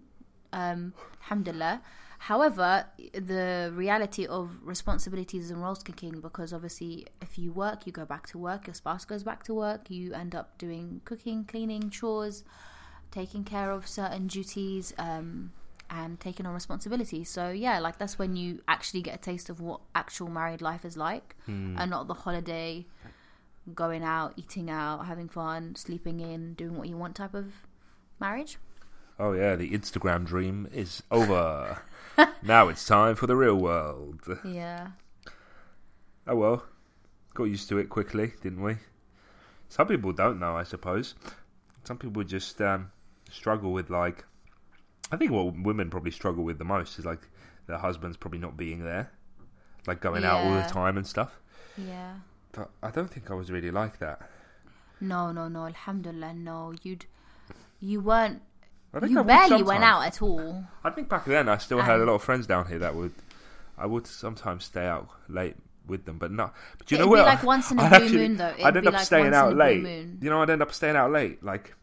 Um, 0.52 0.92
alhamdulillah. 1.22 1.82
However, 2.18 2.86
the 3.12 3.70
reality 3.74 4.26
of 4.26 4.50
responsibilities 4.62 5.50
and 5.50 5.60
roles 5.62 5.82
kicking 5.82 6.20
because 6.20 6.52
obviously, 6.54 7.06
if 7.20 7.38
you 7.38 7.52
work, 7.52 7.86
you 7.86 7.92
go 7.92 8.04
back 8.06 8.26
to 8.28 8.38
work. 8.38 8.66
Your 8.66 8.74
spouse 8.74 9.04
goes 9.04 9.22
back 9.22 9.42
to 9.44 9.54
work. 9.54 9.90
You 9.90 10.14
end 10.14 10.34
up 10.34 10.56
doing 10.56 11.00
cooking, 11.04 11.44
cleaning, 11.44 11.90
chores, 11.90 12.44
taking 13.10 13.44
care 13.44 13.70
of 13.70 13.86
certain 13.86 14.26
duties. 14.26 14.94
Um, 14.98 15.52
and 15.90 16.18
taking 16.18 16.46
on 16.46 16.54
responsibility. 16.54 17.24
So 17.24 17.50
yeah, 17.50 17.78
like 17.78 17.98
that's 17.98 18.18
when 18.18 18.36
you 18.36 18.62
actually 18.66 19.02
get 19.02 19.14
a 19.16 19.18
taste 19.18 19.50
of 19.50 19.60
what 19.60 19.80
actual 19.94 20.28
married 20.28 20.62
life 20.62 20.82
is 20.84 20.96
like, 20.96 21.36
Hmm. 21.44 21.76
and 21.78 21.90
not 21.90 22.08
the 22.08 22.14
holiday, 22.14 22.86
going 23.74 24.02
out, 24.02 24.32
eating 24.36 24.70
out, 24.70 25.04
having 25.06 25.28
fun, 25.28 25.76
sleeping 25.76 26.20
in, 26.20 26.54
doing 26.54 26.76
what 26.78 26.88
you 26.88 26.96
want 26.96 27.14
type 27.16 27.34
of 27.34 27.52
marriage. 28.20 28.58
Oh 29.18 29.32
yeah, 29.32 29.54
the 29.56 29.70
Instagram 29.70 30.24
dream 30.26 30.68
is 30.72 31.02
over. 31.10 31.82
now 32.42 32.68
it's 32.68 32.84
time 32.84 33.14
for 33.14 33.26
the 33.26 33.36
real 33.36 33.56
world. 33.56 34.20
Yeah, 34.44 34.88
Oh 36.26 36.36
well, 36.36 36.64
got 37.34 37.44
used 37.44 37.68
to 37.68 37.78
it 37.78 37.88
quickly, 37.88 38.32
didn't 38.42 38.62
we? 38.62 38.76
Some 39.68 39.86
people 39.88 40.12
don't 40.12 40.38
know, 40.40 40.56
I 40.56 40.62
suppose. 40.62 41.14
Some 41.84 41.98
people 41.98 42.22
just 42.24 42.60
um, 42.60 42.90
struggle 43.30 43.72
with 43.72 43.90
like. 43.90 44.24
I 45.12 45.16
think 45.16 45.30
what 45.30 45.54
women 45.58 45.90
probably 45.90 46.10
struggle 46.10 46.44
with 46.44 46.58
the 46.58 46.64
most 46.64 46.98
is 46.98 47.04
like 47.04 47.20
their 47.66 47.78
husbands 47.78 48.16
probably 48.16 48.38
not 48.38 48.56
being 48.56 48.84
there, 48.84 49.10
like 49.86 50.00
going 50.00 50.24
out 50.24 50.44
all 50.44 50.54
the 50.54 50.62
time 50.68 50.96
and 50.96 51.06
stuff. 51.06 51.38
yeah. 51.76 52.14
But 52.52 52.70
I 52.82 52.90
don't 52.90 53.10
think 53.10 53.30
I 53.30 53.34
was 53.34 53.50
really 53.50 53.70
like 53.72 53.98
that. 53.98 54.28
No, 55.00 55.32
no, 55.32 55.48
no. 55.48 55.66
Alhamdulillah, 55.66 56.34
no. 56.34 56.72
You'd, 56.82 57.04
you 57.80 58.00
weren't. 58.00 58.42
I 58.92 59.04
You 59.06 59.22
barely 59.24 59.62
went 59.62 59.84
out 59.84 60.02
at 60.06 60.22
all. 60.22 60.64
I 60.84 60.90
think 60.90 61.08
back 61.08 61.24
then 61.24 61.48
I 61.48 61.58
still 61.58 61.80
had 61.82 61.98
a 61.98 62.02
um, 62.02 62.08
lot 62.08 62.14
of 62.14 62.22
friends 62.22 62.46
down 62.46 62.66
here 62.66 62.78
that 62.80 62.94
would. 62.94 63.12
I 63.76 63.86
would 63.86 64.06
sometimes 64.06 64.64
stay 64.64 64.86
out 64.86 65.08
late 65.28 65.56
with 65.86 66.04
them, 66.04 66.18
but 66.18 66.30
not. 66.30 66.54
But 66.78 66.90
you 66.90 66.98
It'd 66.98 67.06
know 67.06 67.12
be 67.12 67.18
what? 67.18 67.26
like 67.26 67.42
once 67.42 67.70
in 67.70 67.78
a 67.78 67.82
I'd 67.90 67.98
blue 67.98 68.08
moon, 68.10 68.36
though. 68.36 68.54
It'd 68.58 68.64
I'd 68.64 68.76
end 68.76 68.86
up 68.88 68.94
like 68.94 69.04
staying 69.06 69.34
out 69.34 69.52
in 69.52 69.52
a 69.52 69.64
blue 69.64 69.64
late. 69.64 69.82
moon. 69.82 70.18
You 70.22 70.30
know, 70.30 70.42
I'd 70.42 70.50
end 70.50 70.62
up 70.62 70.72
staying 70.72 70.96
out 70.96 71.10
late. 71.10 71.42
Like, 71.42 71.74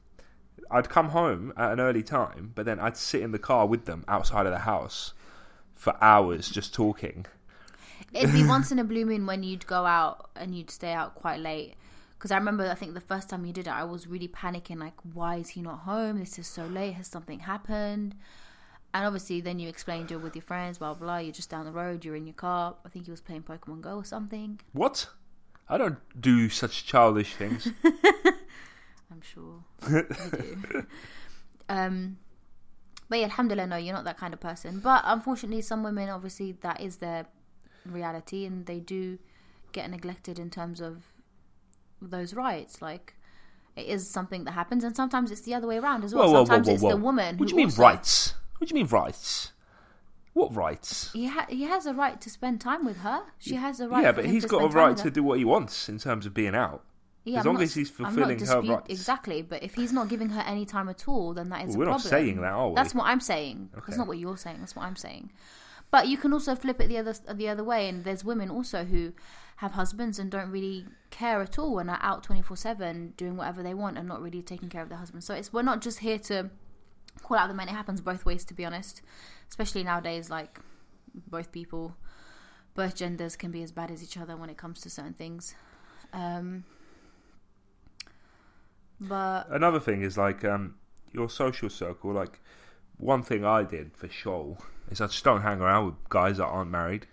I'd 0.69 0.89
come 0.89 1.09
home 1.09 1.53
at 1.57 1.73
an 1.73 1.79
early 1.79 2.03
time, 2.03 2.51
but 2.55 2.65
then 2.65 2.79
I'd 2.79 2.97
sit 2.97 3.21
in 3.21 3.31
the 3.31 3.39
car 3.39 3.67
with 3.67 3.85
them 3.85 4.05
outside 4.07 4.45
of 4.45 4.51
the 4.53 4.59
house 4.59 5.13
for 5.75 5.95
hours 6.01 6.49
just 6.49 6.73
talking. 6.73 7.25
It'd 8.13 8.31
be 8.33 8.45
once 8.47 8.71
in 8.71 8.79
a 8.79 8.83
blue 8.83 9.05
moon 9.05 9.25
when 9.25 9.43
you'd 9.43 9.67
go 9.67 9.85
out 9.85 10.29
and 10.35 10.55
you'd 10.55 10.71
stay 10.71 10.93
out 10.93 11.15
quite 11.15 11.39
late. 11.39 11.75
Because 12.21 12.29
I 12.29 12.37
remember, 12.37 12.69
I 12.69 12.75
think 12.75 12.93
the 12.93 13.01
first 13.01 13.29
time 13.29 13.45
you 13.47 13.51
did 13.51 13.65
it, 13.65 13.73
I 13.73 13.83
was 13.83 14.05
really 14.05 14.27
panicking. 14.27 14.77
Like, 14.77 14.93
why 15.13 15.37
is 15.37 15.49
he 15.49 15.61
not 15.63 15.79
home? 15.79 16.19
This 16.19 16.37
is 16.37 16.45
so 16.45 16.67
late. 16.67 16.93
Has 16.93 17.07
something 17.07 17.39
happened? 17.39 18.13
And 18.93 19.05
obviously, 19.07 19.41
then 19.41 19.57
you 19.57 19.67
explained 19.67 20.11
you're 20.11 20.19
with 20.19 20.35
your 20.35 20.43
friends, 20.43 20.77
blah 20.77 20.93
blah. 20.93 21.17
You're 21.17 21.33
just 21.33 21.49
down 21.49 21.65
the 21.65 21.71
road. 21.71 22.05
You're 22.05 22.15
in 22.15 22.27
your 22.27 22.35
car. 22.35 22.75
I 22.85 22.89
think 22.89 23.05
he 23.05 23.11
was 23.11 23.21
playing 23.21 23.41
Pokemon 23.41 23.81
Go 23.81 23.95
or 23.95 24.05
something. 24.05 24.59
What? 24.73 25.07
I 25.67 25.79
don't 25.79 25.97
do 26.21 26.47
such 26.49 26.85
childish 26.85 27.33
things. 27.33 27.69
I'm 29.11 29.21
sure. 29.21 29.63
Um, 31.69 32.17
but 33.07 33.19
yeah, 33.19 33.25
alhamdulillah, 33.25 33.67
no, 33.67 33.77
you're 33.77 33.93
not 33.93 34.03
that 34.03 34.17
kind 34.17 34.33
of 34.33 34.41
person. 34.41 34.81
But 34.81 35.03
unfortunately, 35.05 35.61
some 35.61 35.83
women, 35.83 36.09
obviously, 36.09 36.51
that 36.63 36.81
is 36.81 36.97
their 36.97 37.27
reality, 37.85 38.45
and 38.45 38.65
they 38.65 38.81
do 38.81 39.19
get 39.71 39.89
neglected 39.89 40.37
in 40.37 40.49
terms 40.49 40.81
of 40.81 41.03
those 42.01 42.33
rights. 42.33 42.81
Like 42.81 43.15
it 43.75 43.85
is 43.87 44.09
something 44.09 44.43
that 44.45 44.51
happens, 44.51 44.83
and 44.83 44.95
sometimes 44.95 45.31
it's 45.31 45.41
the 45.41 45.53
other 45.53 45.67
way 45.67 45.77
around 45.77 46.03
as 46.03 46.13
well. 46.13 46.25
Whoa, 46.25 46.31
whoa, 46.31 46.45
sometimes 46.45 46.67
whoa, 46.67 46.73
it's 46.73 46.83
the 46.83 46.97
woman. 46.97 47.37
What 47.37 47.47
do 47.47 47.51
you 47.53 47.57
mean 47.57 47.67
also- 47.67 47.81
rights? 47.81 48.33
What 48.57 48.67
do 48.69 48.75
you 48.75 48.83
mean 48.83 48.91
rights? 48.91 49.51
What 50.33 50.55
rights? 50.55 51.11
He 51.11 51.27
ha- 51.27 51.47
he 51.49 51.63
has 51.63 51.85
a 51.85 51.93
right 51.93 52.19
to 52.21 52.29
spend 52.29 52.61
time 52.61 52.85
with 52.85 52.97
her. 52.99 53.23
She 53.39 53.55
has 53.55 53.79
a 53.81 53.89
right. 53.89 54.03
yeah, 54.03 54.11
but 54.13 54.25
he's 54.25 54.45
got 54.45 54.63
a 54.63 54.67
right 54.67 54.95
to 54.97 55.11
do 55.11 55.23
what 55.23 55.37
he 55.39 55.45
wants 55.45 55.89
in 55.89 55.97
terms 55.99 56.25
of 56.25 56.33
being 56.33 56.55
out. 56.55 56.83
Yeah, 57.25 57.39
as 57.39 57.45
I'm 57.45 57.49
long 57.49 57.55
not- 57.55 57.63
as 57.63 57.73
he's 57.75 57.99
not 57.99 58.13
fulfilling 58.13 58.39
her 58.45 58.61
rights. 58.61 58.85
Exactly, 58.89 59.41
but 59.41 59.61
if 59.61 59.75
he's 59.75 59.91
not 59.93 60.07
giving 60.09 60.29
her 60.29 60.41
any 60.41 60.65
time 60.65 60.89
at 60.89 61.07
all, 61.07 61.33
then 61.33 61.49
that 61.49 61.67
is 61.67 61.69
Well, 61.69 61.75
a 61.75 61.79
we're 61.79 61.85
not 61.85 62.01
problem. 62.01 62.09
saying 62.09 62.41
that, 62.41 62.51
are 62.51 62.69
we? 62.69 62.75
That's 62.75 62.95
what 62.95 63.05
I'm 63.07 63.19
saying. 63.19 63.69
Okay. 63.75 63.83
That's 63.87 63.97
not 63.97 64.07
what 64.07 64.17
you're 64.19 64.37
saying. 64.37 64.57
That's 64.59 64.75
what 64.75 64.85
I'm 64.85 64.95
saying. 64.95 65.31
But 65.91 66.07
you 66.07 66.17
can 66.17 66.31
also 66.31 66.55
flip 66.55 66.79
it 66.79 66.87
the 66.87 66.97
other 66.97 67.13
the 67.33 67.49
other 67.49 67.63
way, 67.63 67.89
and 67.89 68.05
there's 68.05 68.23
women 68.23 68.49
also 68.49 68.85
who 68.85 69.11
have 69.57 69.73
husbands 69.73 70.17
and 70.17 70.31
don't 70.31 70.49
really 70.49 70.85
care 71.11 71.41
at 71.41 71.59
all 71.59 71.77
and 71.77 71.89
are 71.89 71.99
out 72.01 72.23
twenty 72.23 72.41
four 72.41 72.57
seven 72.57 73.13
doing 73.17 73.35
whatever 73.37 73.61
they 73.61 73.73
want 73.73 73.97
and 73.97 74.07
not 74.07 74.21
really 74.21 74.41
taking 74.41 74.69
care 74.69 74.81
of 74.81 74.89
their 74.89 74.97
husband. 74.97 75.23
So 75.23 75.33
it's 75.33 75.51
we're 75.51 75.61
not 75.61 75.81
just 75.81 75.99
here 75.99 76.17
to 76.19 76.49
call 77.21 77.37
out 77.37 77.49
the 77.49 77.53
men. 77.53 77.67
It 77.67 77.73
happens 77.73 77.99
both 78.01 78.25
ways, 78.25 78.45
to 78.45 78.53
be 78.53 78.65
honest. 78.65 79.01
Especially 79.49 79.83
nowadays, 79.83 80.29
like 80.29 80.59
both 81.27 81.51
people, 81.51 81.97
both 82.73 82.95
genders 82.95 83.35
can 83.35 83.51
be 83.51 83.61
as 83.61 83.71
bad 83.73 83.91
as 83.91 84.01
each 84.01 84.17
other 84.17 84.37
when 84.37 84.49
it 84.49 84.57
comes 84.57 84.79
to 84.81 84.89
certain 84.89 85.13
things. 85.13 85.55
Um, 86.13 86.63
but 88.99 89.47
Another 89.49 89.79
thing 89.81 90.03
is 90.03 90.17
like 90.17 90.45
um, 90.45 90.75
your 91.11 91.29
social 91.29 91.69
circle. 91.69 92.13
Like 92.13 92.39
one 92.97 93.23
thing 93.23 93.43
I 93.43 93.63
did 93.63 93.91
for 93.93 94.07
sure 94.07 94.57
is 94.91 95.01
I 95.01 95.07
just 95.07 95.23
don't 95.23 95.41
hang 95.41 95.61
around 95.61 95.85
with 95.87 95.95
guys 96.09 96.37
that 96.37 96.45
aren't 96.45 96.71
married. 96.71 97.07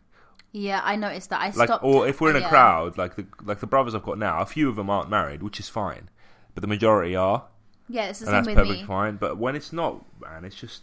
yeah, 0.53 0.81
I 0.85 0.97
noticed 0.97 1.31
that 1.31 1.41
I 1.41 1.51
Like, 1.51 1.69
stopped. 1.69 1.85
or 1.85 2.07
if 2.09 2.21
we're 2.21 2.31
in 2.31 2.37
a 2.37 2.41
yeah. 2.41 2.49
crowd, 2.49 2.99
like 2.99 3.17
the 3.17 3.27
like 3.45 3.61
the 3.61 3.67
brothers 3.67 3.95
I've 3.95 4.03
got 4.03 4.19
now, 4.19 4.41
a 4.41 4.47
few 4.47 4.69
of 4.69 4.77
them 4.77 4.91
aren't 4.91 5.11
married, 5.11 5.43
which 5.43 5.61
is 5.61 5.69
fine, 5.69 6.09
but 6.55 6.61
the 6.63 6.67
majority 6.69 7.15
are, 7.17 7.45
Yeah, 7.89 8.07
it's 8.09 8.21
the 8.21 8.27
and 8.27 8.31
same 8.31 8.35
that's 8.37 8.47
with 8.49 8.57
perfectly 8.57 8.81
me. 8.83 8.87
fine. 8.87 9.17
But 9.17 9.39
when 9.39 9.55
it's 9.57 9.73
not, 9.73 10.05
man, 10.21 10.45
it's 10.45 10.57
just 10.57 10.83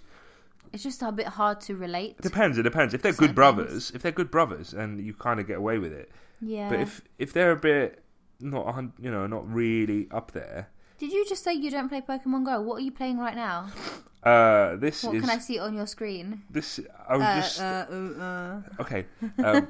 It's 0.73 0.83
just 0.83 1.01
a 1.01 1.11
bit 1.11 1.27
hard 1.27 1.61
to 1.61 1.75
relate. 1.75 2.15
it 2.19 2.21
depends. 2.21 2.57
It 2.57 2.63
depends. 2.63 2.93
If 2.93 3.01
they're 3.01 3.11
Certain 3.13 3.27
good 3.27 3.35
brothers, 3.35 3.91
if 3.95 4.01
they're 4.01 4.11
good 4.11 4.31
brothers, 4.31 4.73
and 4.73 4.99
you 5.05 5.13
kind 5.13 5.39
of 5.39 5.47
get 5.47 5.57
away 5.57 5.77
with 5.79 5.91
it. 5.93 6.11
Yeah. 6.41 6.69
But 6.69 6.79
if 6.81 7.01
if 7.17 7.33
they're 7.33 7.51
a 7.51 7.55
bit 7.57 8.03
not, 8.41 8.83
you 8.99 9.09
know, 9.09 9.25
not 9.27 9.49
really 9.51 10.07
up 10.11 10.31
there, 10.31 10.69
Did 10.97 11.11
you 11.13 11.25
just 11.27 11.43
say 11.43 11.53
you 11.53 11.71
don't 11.71 11.87
play 11.89 12.01
Pokemon 12.01 12.45
Go? 12.45 12.61
What 12.61 12.75
are 12.75 12.81
you 12.81 12.91
playing 12.91 13.17
right 13.17 13.35
now? 13.35 13.67
uh, 14.25 14.75
this 14.77 15.03
What 15.03 15.15
is 15.15 15.21
can 15.21 15.29
I 15.29 15.37
see 15.37 15.59
on 15.59 15.75
your 15.75 15.87
screen? 15.87 16.41
this. 16.49 16.79
I 17.07 17.17
was 17.17 17.25
Uh, 17.25 17.35
just 17.35 17.61
uh, 17.61 17.85
uh, 17.89 18.23
uh. 18.23 18.81
okay. 18.81 19.05
Um, 19.43 19.67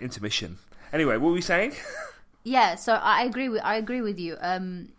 intermission. 0.00 0.58
Anyway, 0.92 1.16
what 1.16 1.28
were 1.28 1.32
we 1.32 1.40
saying? 1.40 1.72
Yeah, 2.42 2.74
so 2.76 2.94
I 2.94 3.24
agree 3.24 3.50
with 3.50 3.60
I 3.62 3.76
agree 3.76 4.00
with 4.00 4.18
you. 4.18 4.38
Um, 4.40 4.92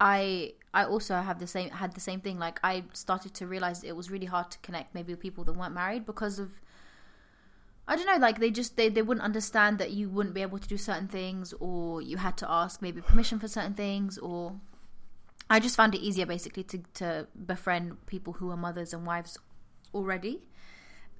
I 0.00 0.54
I 0.74 0.84
also 0.84 1.14
have 1.14 1.38
the 1.38 1.46
same 1.46 1.70
had 1.70 1.94
the 1.94 2.00
same 2.00 2.20
thing. 2.20 2.36
Like 2.40 2.58
I 2.64 2.82
started 2.92 3.32
to 3.34 3.46
realize 3.46 3.84
it 3.84 3.94
was 3.94 4.10
really 4.10 4.26
hard 4.26 4.50
to 4.50 4.58
connect 4.58 4.92
maybe 4.92 5.12
with 5.12 5.20
people 5.20 5.44
that 5.44 5.52
weren't 5.52 5.72
married 5.74 6.04
because 6.04 6.40
of 6.40 6.60
I 7.86 7.94
don't 7.94 8.06
know, 8.06 8.16
like 8.16 8.40
they 8.40 8.50
just 8.50 8.76
they, 8.76 8.88
they 8.88 9.02
wouldn't 9.02 9.24
understand 9.24 9.78
that 9.78 9.92
you 9.92 10.08
wouldn't 10.08 10.34
be 10.34 10.42
able 10.42 10.58
to 10.58 10.68
do 10.68 10.76
certain 10.76 11.06
things 11.06 11.54
or 11.60 12.02
you 12.02 12.16
had 12.16 12.36
to 12.38 12.50
ask 12.50 12.82
maybe 12.82 13.00
permission 13.00 13.38
for 13.38 13.46
certain 13.46 13.74
things 13.74 14.18
or 14.18 14.58
I 15.50 15.60
just 15.60 15.76
found 15.76 15.94
it 15.94 16.00
easier 16.00 16.26
basically 16.26 16.64
to 16.64 16.78
to 16.94 17.26
befriend 17.34 18.04
people 18.06 18.34
who 18.34 18.50
are 18.50 18.56
mothers 18.56 18.92
and 18.94 19.06
wives 19.06 19.38
already. 19.94 20.42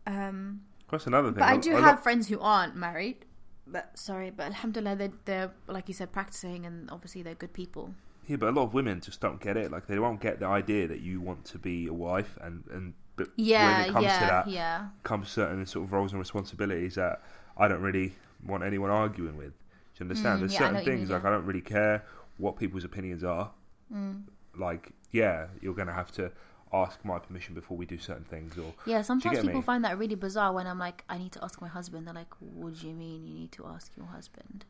Um 0.07 0.63
That's 0.91 1.07
another 1.07 1.29
thing. 1.33 1.39
but 1.41 1.45
I 1.49 1.57
do 1.57 1.77
a 1.77 1.81
have 1.81 2.03
friends 2.03 2.29
who 2.29 2.39
aren't 2.41 2.77
married. 2.77 3.25
But 3.67 3.97
sorry, 3.99 4.31
but 4.31 4.47
alhamdulillah, 4.47 4.97
they're, 4.97 5.13
they're 5.25 5.51
like 5.69 5.89
you 5.89 5.95
said, 5.95 6.13
practicing, 6.13 6.67
and 6.67 6.91
obviously 6.91 7.23
they're 7.23 7.35
good 7.37 7.53
people. 7.53 7.95
Yeah, 8.27 8.37
but 8.37 8.49
a 8.49 8.53
lot 8.53 8.65
of 8.65 8.75
women 8.75 9.01
just 9.01 9.21
don't 9.21 9.41
get 9.41 9.57
it. 9.57 9.71
Like 9.71 9.87
they 9.87 9.99
won't 9.99 10.21
get 10.21 10.41
the 10.41 10.47
idea 10.47 10.87
that 10.89 11.01
you 11.01 11.21
want 11.21 11.45
to 11.47 11.59
be 11.59 11.87
a 11.87 11.93
wife, 11.93 12.39
and 12.41 12.65
and 12.71 12.95
but 13.17 13.29
Yeah, 13.37 13.79
when 13.79 13.89
it 13.89 13.93
comes 13.93 14.05
yeah, 14.05 14.19
to 14.19 14.25
that, 14.27 14.49
yeah, 14.49 14.87
comes 15.03 15.29
certain 15.31 15.65
sort 15.67 15.85
of 15.87 15.93
roles 15.93 16.13
and 16.13 16.19
responsibilities 16.21 16.95
that 16.97 17.23
I 17.57 17.69
don't 17.69 17.83
really 17.83 18.15
want 18.45 18.65
anyone 18.65 18.91
arguing 18.91 19.37
with. 19.37 19.53
Do 19.95 20.05
you 20.05 20.05
understand? 20.05 20.37
Mm, 20.37 20.41
There's 20.41 20.53
yeah, 20.55 20.59
certain 20.59 20.85
things 20.85 21.09
mean, 21.09 21.09
like. 21.11 21.25
I 21.25 21.31
don't 21.31 21.45
really 21.47 21.61
care 21.61 22.05
what 22.39 22.57
people's 22.57 22.85
opinions 22.85 23.23
are. 23.25 23.51
Mm. 23.93 24.23
Like, 24.57 24.93
yeah, 25.11 25.47
you're 25.61 25.75
gonna 25.75 25.93
have 25.93 26.13
to 26.13 26.31
ask 26.73 27.05
my 27.05 27.19
permission 27.19 27.55
before 27.55 27.77
we 27.77 27.85
do 27.85 27.99
certain 27.99 28.25
things, 28.25 28.57
or 28.59 28.73
yeah. 28.87 29.03
Sometimes 29.03 29.41
people 29.41 29.61
me? 29.61 29.63
find 29.63 29.85
that 29.85 29.99
really 29.99 30.15
bizarre 30.15 30.53
when 30.53 30.67
I'm 30.67 30.79
like, 30.79 31.05
I 31.09 31.19
need 31.19 31.33
to 31.33 31.45
ask 31.45 31.61
my 31.61 31.69
husband. 31.69 32.07
They're 32.07 32.15
like, 32.15 32.35
What 32.41 32.81
do 32.81 32.87
you 32.89 32.95
mean 32.95 33.27
you 33.27 33.35
need 33.35 33.53
to 33.53 33.67
ask 33.67 33.93
your 33.97 34.07
husband? 34.07 34.65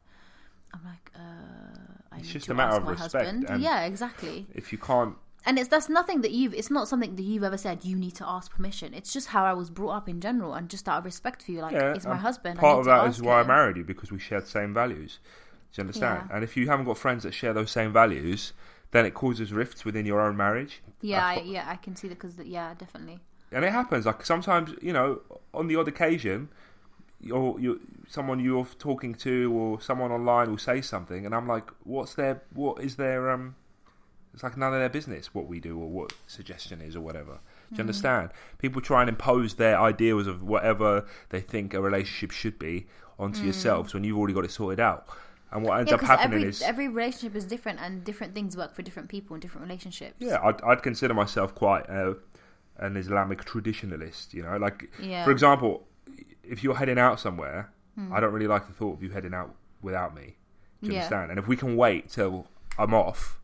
I'm 0.74 0.80
like, 0.84 1.10
uh, 1.14 1.92
I 2.10 2.18
It's 2.18 2.28
just 2.28 2.46
to 2.46 2.52
a 2.52 2.54
matter 2.54 2.76
of 2.76 2.84
my 2.84 2.92
respect, 2.92 3.44
Yeah, 3.58 3.84
exactly. 3.84 4.46
if 4.54 4.72
you 4.72 4.78
can't, 4.78 5.16
And 5.44 5.58
it's 5.58 5.68
that's 5.68 5.88
nothing 5.88 6.22
that 6.22 6.30
you've. 6.30 6.54
It's 6.54 6.70
not 6.70 6.88
something 6.88 7.16
that 7.16 7.22
you've 7.22 7.44
ever 7.44 7.58
said. 7.58 7.84
You 7.84 7.96
need 7.96 8.14
to 8.16 8.28
ask 8.28 8.52
permission. 8.52 8.94
It's 8.94 9.12
just 9.12 9.28
how 9.28 9.44
I 9.44 9.52
was 9.52 9.70
brought 9.70 9.90
up 9.90 10.08
in 10.08 10.20
general, 10.20 10.54
and 10.54 10.68
just 10.68 10.88
out 10.88 10.98
of 10.98 11.04
respect 11.04 11.42
for 11.42 11.52
you. 11.52 11.60
Like, 11.60 11.72
yeah, 11.72 11.94
it's 11.94 12.04
my 12.06 12.12
and 12.12 12.20
husband. 12.20 12.58
Part 12.58 12.80
of 12.80 12.84
that 12.86 13.06
is 13.08 13.20
why 13.20 13.40
I 13.40 13.44
married 13.44 13.76
you 13.76 13.84
because 13.84 14.10
we 14.12 14.18
shared 14.18 14.44
the 14.44 14.50
same 14.50 14.72
values. 14.72 15.18
Do 15.72 15.80
you 15.80 15.82
understand? 15.82 16.26
Yeah. 16.28 16.36
And 16.36 16.44
if 16.44 16.56
you 16.56 16.68
haven't 16.68 16.84
got 16.84 16.98
friends 16.98 17.24
that 17.24 17.32
share 17.34 17.52
those 17.52 17.70
same 17.70 17.92
values, 17.92 18.52
then 18.92 19.04
it 19.04 19.14
causes 19.14 19.52
rifts 19.52 19.84
within 19.84 20.06
your 20.06 20.20
own 20.20 20.36
marriage. 20.36 20.82
Yeah, 21.00 21.26
I, 21.26 21.40
yeah, 21.40 21.64
I 21.66 21.76
can 21.76 21.96
see 21.96 22.08
that 22.08 22.18
because 22.18 22.38
yeah, 22.38 22.74
definitely. 22.74 23.20
and 23.50 23.64
it 23.64 23.72
happens. 23.72 24.06
Like 24.06 24.24
sometimes, 24.24 24.74
you 24.80 24.92
know, 24.92 25.20
on 25.52 25.66
the 25.66 25.76
odd 25.76 25.88
occasion, 25.88 26.48
you're, 27.20 27.58
you 27.58 27.80
someone 28.08 28.38
you're 28.38 28.66
talking 28.78 29.14
to 29.14 29.52
or 29.52 29.80
someone 29.80 30.12
online 30.12 30.50
will 30.50 30.58
say 30.58 30.80
something, 30.80 31.26
and 31.26 31.34
I'm 31.34 31.48
like, 31.48 31.70
"What's 31.84 32.14
their? 32.14 32.42
What 32.52 32.82
is 32.82 32.96
their? 32.96 33.30
Um, 33.30 33.56
it's 34.34 34.42
like 34.42 34.56
none 34.56 34.72
of 34.72 34.80
their 34.80 34.88
business 34.88 35.34
what 35.34 35.46
we 35.46 35.60
do 35.60 35.78
or 35.78 35.88
what 35.88 36.12
suggestion 36.26 36.80
is 36.80 36.96
or 36.96 37.00
whatever. 37.00 37.40
Do 37.70 37.76
you 37.76 37.80
understand? 37.80 38.30
People 38.58 38.80
try 38.82 39.00
and 39.00 39.08
impose 39.08 39.54
their 39.54 39.78
ideals 39.80 40.26
of 40.26 40.42
whatever 40.42 41.06
they 41.30 41.40
think 41.40 41.72
a 41.72 41.80
relationship 41.80 42.30
should 42.30 42.58
be 42.58 42.86
onto 43.18 43.42
yourselves 43.44 43.94
when 43.94 44.04
you've 44.04 44.18
already 44.18 44.34
got 44.34 44.44
it 44.44 44.50
sorted 44.50 44.80
out. 44.80 45.06
And 45.52 45.62
what 45.64 45.78
ends 45.78 45.90
Yeah, 45.90 45.94
up 45.96 46.00
because 46.00 46.18
happening 46.18 46.38
every 46.38 46.48
is, 46.48 46.62
every 46.62 46.88
relationship 46.88 47.36
is 47.36 47.44
different, 47.44 47.78
and 47.80 48.02
different 48.04 48.34
things 48.34 48.56
work 48.56 48.74
for 48.74 48.82
different 48.82 49.08
people 49.08 49.34
in 49.34 49.40
different 49.40 49.66
relationships. 49.66 50.16
yeah, 50.18 50.38
I'd, 50.42 50.60
I'd 50.62 50.82
consider 50.82 51.12
myself 51.14 51.54
quite 51.54 51.88
uh, 51.90 52.14
an 52.78 52.96
Islamic 52.96 53.44
traditionalist. 53.44 54.32
You 54.32 54.42
know, 54.44 54.56
like 54.56 54.90
Yeah. 54.98 55.24
For 55.24 55.30
example, 55.30 55.86
if 56.42 56.64
you're 56.64 56.74
heading 56.76 56.98
out 56.98 57.20
somewhere, 57.20 57.70
I 58.10 58.20
don't 58.20 58.32
really 58.32 58.46
like 58.46 58.66
the 58.66 58.72
thought 58.72 58.94
of 58.94 59.02
you 59.02 59.10
heading 59.10 59.34
out 59.34 59.54
without 59.82 60.14
me. 60.14 60.36
Do 60.82 60.88
you 60.88 60.94
Yeah. 60.94 61.00
understand? 61.00 61.30
And 61.30 61.38
if 61.38 61.46
we 61.46 61.56
can 61.56 61.76
wait 61.76 62.08
till 62.08 62.46
I'm 62.78 62.94
off, 62.94 63.38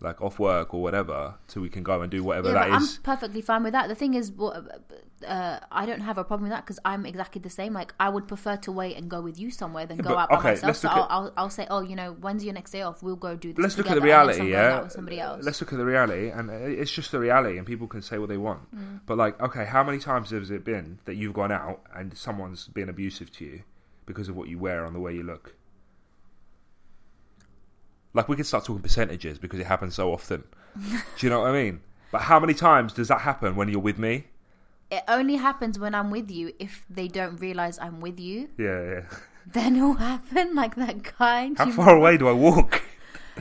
like 0.00 0.20
off 0.20 0.38
work 0.38 0.74
or 0.74 0.82
whatever, 0.82 1.34
so 1.48 1.60
we 1.60 1.70
can 1.70 1.82
go 1.82 2.02
and 2.02 2.10
do 2.10 2.22
whatever 2.22 2.48
Yeah, 2.48 2.68
that 2.68 2.82
is. 2.82 2.96
I'm 2.98 3.02
perfectly 3.02 3.40
fine 3.40 3.62
with 3.62 3.72
that. 3.72 3.88
The 3.88 3.94
thing 3.94 4.14
is, 4.14 4.30
what- 4.30 4.84
uh, 5.26 5.58
I 5.72 5.86
don't 5.86 6.02
have 6.02 6.18
a 6.18 6.24
problem 6.24 6.42
with 6.42 6.52
that 6.52 6.64
because 6.66 6.78
I'm 6.84 7.06
exactly 7.06 7.40
the 7.40 7.48
same. 7.48 7.72
Like, 7.72 7.94
I 7.98 8.10
would 8.10 8.28
prefer 8.28 8.56
to 8.58 8.72
wait 8.72 8.98
and 8.98 9.08
go 9.08 9.22
with 9.22 9.38
you 9.40 9.50
somewhere 9.50 9.86
than 9.86 9.96
go 9.96 10.10
but- 10.10 10.18
out 10.18 10.28
by 10.28 10.36
okay, 10.36 10.48
myself. 10.50 10.66
let's 10.66 10.78
So 10.80 10.88
look 10.88 10.96
I'll, 10.98 11.02
at- 11.04 11.10
I'll, 11.10 11.32
I'll 11.38 11.50
say, 11.50 11.66
oh, 11.70 11.80
you 11.80 11.96
know, 11.96 12.12
when's 12.20 12.44
your 12.44 12.52
next 12.52 12.72
day 12.72 12.82
off? 12.82 13.02
We'll 13.02 13.16
go 13.16 13.36
do 13.36 13.54
this. 13.54 13.62
Let's 13.62 13.78
look 13.78 13.86
at 13.86 13.94
the 13.94 14.00
together, 14.02 14.20
and 14.20 14.28
then 14.30 14.36
reality, 14.36 14.54
I'm 14.56 14.62
going 14.62 14.72
out 14.78 14.82
yeah. 14.82 14.88
somebody 14.88 15.20
else. 15.20 15.44
Let's 15.46 15.60
look 15.62 15.72
at 15.72 15.78
the 15.78 15.86
reality, 15.86 16.28
and 16.28 16.50
it's 16.50 16.90
just 16.90 17.10
the 17.10 17.18
reality, 17.18 17.56
and 17.56 17.66
people 17.66 17.86
can 17.86 18.02
say 18.02 18.18
what 18.18 18.28
they 18.28 18.36
want. 18.36 18.70
Mm. 18.76 19.00
But 19.06 19.16
like, 19.16 19.40
okay, 19.40 19.64
how 19.64 19.82
many 19.82 19.98
times 19.98 20.28
has 20.30 20.50
it 20.50 20.62
been 20.62 20.98
that 21.06 21.14
you've 21.16 21.32
gone 21.34 21.52
out 21.52 21.80
and 21.94 22.16
someone's 22.16 22.68
been 22.68 22.90
abusive 22.90 23.32
to 23.32 23.44
you 23.46 23.62
because 24.04 24.28
of 24.28 24.36
what 24.36 24.48
you 24.48 24.58
wear 24.58 24.84
and 24.84 24.94
the 24.94 25.00
way 25.00 25.14
you 25.14 25.22
look? 25.22 25.54
Like, 28.16 28.28
we 28.28 28.36
could 28.36 28.46
start 28.46 28.64
talking 28.64 28.82
percentages 28.82 29.38
because 29.38 29.60
it 29.60 29.66
happens 29.66 29.94
so 29.94 30.12
often. 30.12 30.44
Do 31.18 31.26
you 31.26 31.30
know 31.30 31.40
what 31.42 31.50
I 31.50 31.52
mean? 31.62 31.80
But 32.10 32.22
how 32.22 32.40
many 32.40 32.54
times 32.54 32.92
does 32.92 33.08
that 33.08 33.20
happen 33.20 33.56
when 33.56 33.68
you're 33.68 33.80
with 33.80 33.98
me? 33.98 34.24
It 34.90 35.02
only 35.08 35.36
happens 35.36 35.78
when 35.78 35.94
I'm 35.94 36.10
with 36.10 36.30
you. 36.30 36.52
If 36.58 36.84
they 36.88 37.08
don't 37.08 37.36
realize 37.36 37.78
I'm 37.78 38.00
with 38.00 38.18
you, 38.20 38.48
Yeah, 38.58 38.82
yeah. 38.92 39.00
then 39.52 39.76
it'll 39.76 39.94
happen. 39.94 40.54
Like 40.54 40.76
that 40.76 41.02
guy. 41.18 41.50
How 41.58 41.70
far 41.70 41.94
away 41.96 42.16
do 42.16 42.28
I 42.28 42.32
walk? 42.32 42.82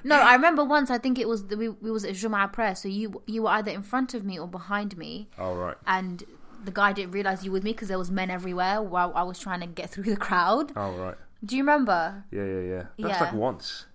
No, 0.04 0.16
I 0.20 0.34
remember 0.34 0.64
once. 0.66 0.90
I 0.92 0.98
think 0.98 1.18
it 1.20 1.28
was 1.28 1.48
the, 1.48 1.56
we, 1.56 1.70
we 1.70 1.90
was 1.92 2.04
at 2.04 2.12
Jumu'ah 2.16 2.52
prayer. 2.52 2.76
So 2.76 2.88
you 2.90 3.22
you 3.28 3.44
were 3.44 3.50
either 3.50 3.72
in 3.72 3.82
front 3.82 4.14
of 4.14 4.26
me 4.26 4.38
or 4.38 4.48
behind 4.48 4.98
me, 4.98 5.30
Oh, 5.38 5.56
right. 5.56 5.78
and 5.88 6.22
the 6.66 6.72
guy 6.72 6.92
didn't 6.92 7.12
realize 7.12 7.46
you 7.46 7.52
were 7.52 7.56
with 7.56 7.64
me 7.64 7.72
because 7.72 7.88
there 7.88 7.98
was 8.00 8.12
men 8.12 8.30
everywhere 8.30 8.82
while 8.82 9.14
I 9.16 9.24
was 9.24 9.40
trying 9.40 9.62
to 9.62 9.68
get 9.68 9.90
through 9.92 10.04
the 10.16 10.18
crowd. 10.18 10.74
Oh, 10.76 10.92
right. 10.98 11.16
Do 11.46 11.56
you 11.56 11.62
remember? 11.64 12.24
Yeah, 12.32 12.44
yeah, 12.44 12.60
yeah. 12.62 12.84
That's 12.98 13.20
Yeah. 13.20 13.24
like 13.26 13.34
once. 13.34 13.86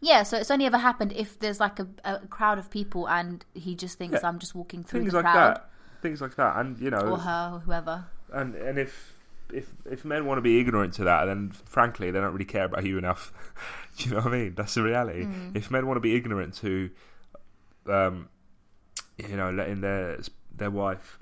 Yeah. 0.00 0.22
So 0.22 0.36
it's 0.38 0.50
only 0.50 0.66
ever 0.66 0.78
happened 0.78 1.12
if 1.12 1.38
there's 1.38 1.60
like 1.60 1.78
a, 1.78 1.86
a 2.04 2.18
crowd 2.26 2.58
of 2.58 2.70
people 2.70 3.08
and 3.08 3.44
he 3.54 3.74
just 3.74 3.98
thinks 3.98 4.20
Yeah. 4.22 4.28
I'm 4.28 4.38
just 4.38 4.54
walking 4.54 4.82
through 4.84 5.00
Things 5.00 5.12
the 5.12 5.18
like 5.18 5.32
crowd 5.32 5.56
that. 5.56 5.70
Things 6.02 6.20
like 6.20 6.34
that. 6.36 6.56
And, 6.56 6.78
you 6.78 6.90
know, 6.90 7.00
or 7.00 7.18
her 7.18 7.50
or 7.54 7.58
whoever. 7.60 8.06
and 8.32 8.54
and 8.54 8.78
if 8.78 9.14
if 9.52 9.74
if 9.84 10.04
men 10.04 10.26
want 10.26 10.38
to 10.38 10.42
be 10.42 10.58
ignorant 10.60 10.94
to 10.94 11.04
that, 11.04 11.24
then 11.26 11.50
frankly 11.50 12.10
they 12.10 12.20
don't 12.20 12.32
really 12.32 12.44
care 12.44 12.64
about 12.64 12.84
you 12.84 12.96
enough. 12.98 13.32
Do 13.98 14.04
you 14.08 14.10
know 14.14 14.22
what 14.22 14.32
I 14.32 14.36
mean? 14.36 14.54
That's 14.54 14.74
the 14.74 14.82
reality. 14.82 15.24
Mm. 15.24 15.56
If 15.56 15.70
men 15.70 15.86
want 15.86 15.96
to 15.96 16.00
be 16.00 16.14
ignorant 16.16 16.54
to, 16.58 16.90
um, 17.86 18.28
you 19.18 19.36
know, 19.36 19.50
letting 19.50 19.80
their 19.82 20.18
their 20.56 20.70
wife 20.70 21.18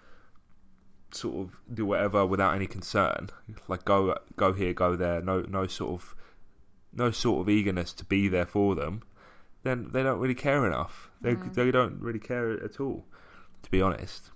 sort 1.11 1.47
of 1.49 1.57
do 1.75 1.87
whatever 1.87 2.27
without 2.27 2.55
any 2.55 2.67
concern, 2.67 3.31
like 3.67 3.85
go 3.85 4.15
go 4.37 4.53
here, 4.53 4.73
go 4.75 4.95
there, 4.95 5.21
no 5.23 5.41
no 5.49 5.67
sort 5.67 5.95
of 6.01 6.15
no 6.93 7.11
sort 7.11 7.41
of 7.41 7.49
eagerness 7.49 7.93
to 7.95 8.05
be 8.05 8.29
there 8.29 8.47
for 8.47 8.75
them, 8.75 9.03
then 9.63 9.89
they 9.93 10.03
don't 10.03 10.19
really 10.19 10.35
care 10.35 10.67
enough. 10.67 11.11
They 11.21 11.35
Mm. 11.35 11.55
they 11.55 11.71
don't 11.71 12.01
really 12.01 12.19
care 12.21 12.53
at 12.63 12.81
all, 12.81 13.07
to 13.63 13.71
be 13.71 13.83
honest. 13.83 14.31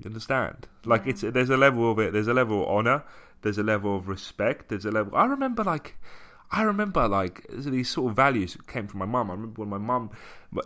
You 0.00 0.08
understand? 0.08 0.66
Like 0.84 1.06
it's 1.06 1.20
there's 1.20 1.50
a 1.50 1.56
level 1.56 1.90
of 1.90 1.98
it. 1.98 2.12
There's 2.12 2.28
a 2.28 2.34
level 2.34 2.62
of 2.62 2.68
honor. 2.68 3.04
There's 3.42 3.58
a 3.58 3.62
level 3.62 3.96
of 3.96 4.08
respect. 4.08 4.68
There's 4.68 4.84
a 4.86 4.90
level. 4.90 5.16
I 5.16 5.24
remember 5.26 5.62
like. 5.64 5.96
I 6.50 6.62
remember 6.62 7.08
like 7.08 7.46
these 7.50 7.88
sort 7.88 8.10
of 8.10 8.16
values 8.16 8.56
came 8.68 8.86
from 8.86 9.00
my 9.00 9.06
mum. 9.06 9.30
I 9.30 9.34
remember 9.34 9.62
when 9.62 9.70
my 9.70 9.78
mum, 9.78 10.10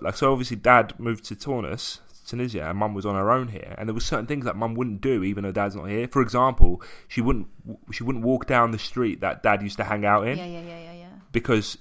like 0.02 0.16
so 0.16 0.32
obviously 0.32 0.56
dad 0.56 0.92
moved 0.98 1.24
to 1.26 1.36
Tunis, 1.36 2.00
Tunisia, 2.26 2.68
and 2.68 2.76
mum 2.78 2.92
was 2.94 3.06
on 3.06 3.14
her 3.14 3.30
own 3.30 3.48
here, 3.48 3.74
and 3.78 3.88
there 3.88 3.94
were 3.94 4.00
certain 4.00 4.26
things 4.26 4.44
that 4.44 4.54
mum 4.56 4.74
wouldn't 4.74 5.00
do 5.00 5.22
even 5.24 5.44
though 5.44 5.52
dad's 5.52 5.76
not 5.76 5.84
here. 5.88 6.06
For 6.08 6.20
example, 6.20 6.82
she 7.06 7.20
wouldn't 7.22 7.46
she 7.90 8.02
wouldn't 8.02 8.24
walk 8.24 8.46
down 8.46 8.70
the 8.72 8.78
street 8.78 9.20
that 9.20 9.42
dad 9.42 9.62
used 9.62 9.78
to 9.78 9.84
hang 9.84 10.04
out 10.04 10.26
in 10.26 10.36
Yeah, 10.36 10.44
yeah, 10.46 10.60
yeah, 10.60 10.78
yeah, 10.78 10.92
yeah. 10.92 11.07
Because 11.32 11.78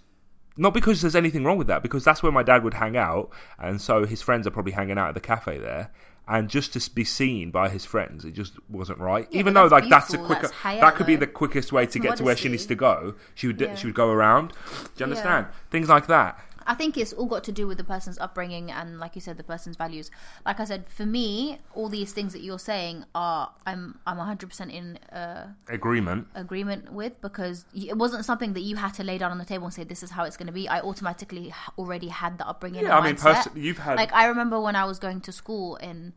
not 0.57 0.73
because 0.73 1.01
there's 1.01 1.15
anything 1.15 1.43
wrong 1.43 1.57
with 1.57 1.67
that 1.67 1.83
because 1.83 2.03
that's 2.03 2.23
where 2.23 2.31
my 2.31 2.43
dad 2.43 2.63
would 2.63 2.73
hang 2.73 2.97
out 2.97 3.29
and 3.59 3.79
so 3.79 4.05
his 4.05 4.21
friends 4.21 4.47
are 4.47 4.51
probably 4.51 4.71
hanging 4.71 4.97
out 4.97 5.07
at 5.09 5.13
the 5.13 5.19
cafe 5.19 5.57
there 5.59 5.91
and 6.27 6.49
just 6.49 6.73
to 6.73 6.91
be 6.93 7.03
seen 7.03 7.51
by 7.51 7.69
his 7.69 7.85
friends 7.85 8.25
it 8.25 8.31
just 8.31 8.53
wasn't 8.69 8.97
right. 8.99 9.27
Yeah, 9.31 9.39
even 9.39 9.53
though 9.53 9.67
like 9.67 9.87
that's 9.87 10.13
a 10.13 10.17
quicker 10.17 10.41
that's 10.43 10.53
haya, 10.53 10.81
that 10.81 10.95
could 10.95 11.05
be 11.05 11.15
though. 11.15 11.21
the 11.21 11.27
quickest 11.31 11.71
way 11.71 11.85
to 11.85 11.99
get 11.99 12.17
to 12.17 12.23
where 12.23 12.35
she 12.35 12.49
needs 12.49 12.65
to 12.65 12.75
go. 12.75 13.13
She 13.35 13.47
would 13.47 13.61
Yeah. 13.61 13.75
she 13.75 13.87
would 13.87 13.95
go 13.95 14.09
around. 14.11 14.49
Do 14.49 14.55
you 14.97 15.03
understand? 15.05 15.47
Things 15.69 15.87
like 15.89 16.07
that 16.07 16.39
I 16.67 16.73
think 16.75 16.97
it's 16.97 17.13
all 17.13 17.25
got 17.25 17.45
to 17.45 17.51
do 17.51 17.65
with 17.65 17.77
the 17.77 17.83
person's 17.83 18.19
upbringing 18.19 18.69
and, 18.71 18.99
like 18.99 19.15
you 19.15 19.21
said, 19.21 19.37
the 19.37 19.43
person's 19.43 19.77
values. 19.77 20.11
Like 20.45 20.59
I 20.59 20.65
said, 20.65 20.89
for 20.89 21.05
me, 21.05 21.59
all 21.73 21.87
these 21.87 22.11
things 22.11 22.33
that 22.33 22.41
you're 22.41 22.59
saying 22.59 23.05
are 23.15 23.49
I'm 23.65 23.99
I'm 24.05 24.17
100 24.17 24.49
percent 24.49 24.71
in 24.71 24.97
uh, 25.11 25.47
agreement 25.69 26.27
agreement 26.35 26.91
with 26.91 27.19
because 27.21 27.65
it 27.73 27.97
wasn't 27.97 28.25
something 28.25 28.53
that 28.53 28.61
you 28.61 28.75
had 28.75 28.93
to 28.95 29.03
lay 29.03 29.17
down 29.17 29.31
on 29.31 29.37
the 29.37 29.45
table 29.45 29.65
and 29.65 29.73
say 29.73 29.85
this 29.85 30.03
is 30.03 30.11
how 30.11 30.25
it's 30.25 30.35
going 30.35 30.47
to 30.47 30.53
be. 30.53 30.67
I 30.67 30.81
automatically 30.81 31.53
already 31.77 32.09
had 32.09 32.37
the 32.37 32.47
upbringing. 32.47 32.83
yeah 32.83 32.97
i 32.97 33.03
mean 33.03 33.15
pers- 33.15 33.47
you've 33.55 33.77
had 33.77 33.95
like 33.95 34.13
I 34.13 34.25
remember 34.27 34.59
when 34.59 34.75
I 34.75 34.85
was 34.85 34.99
going 34.99 35.21
to 35.21 35.31
school 35.31 35.77
in 35.77 36.13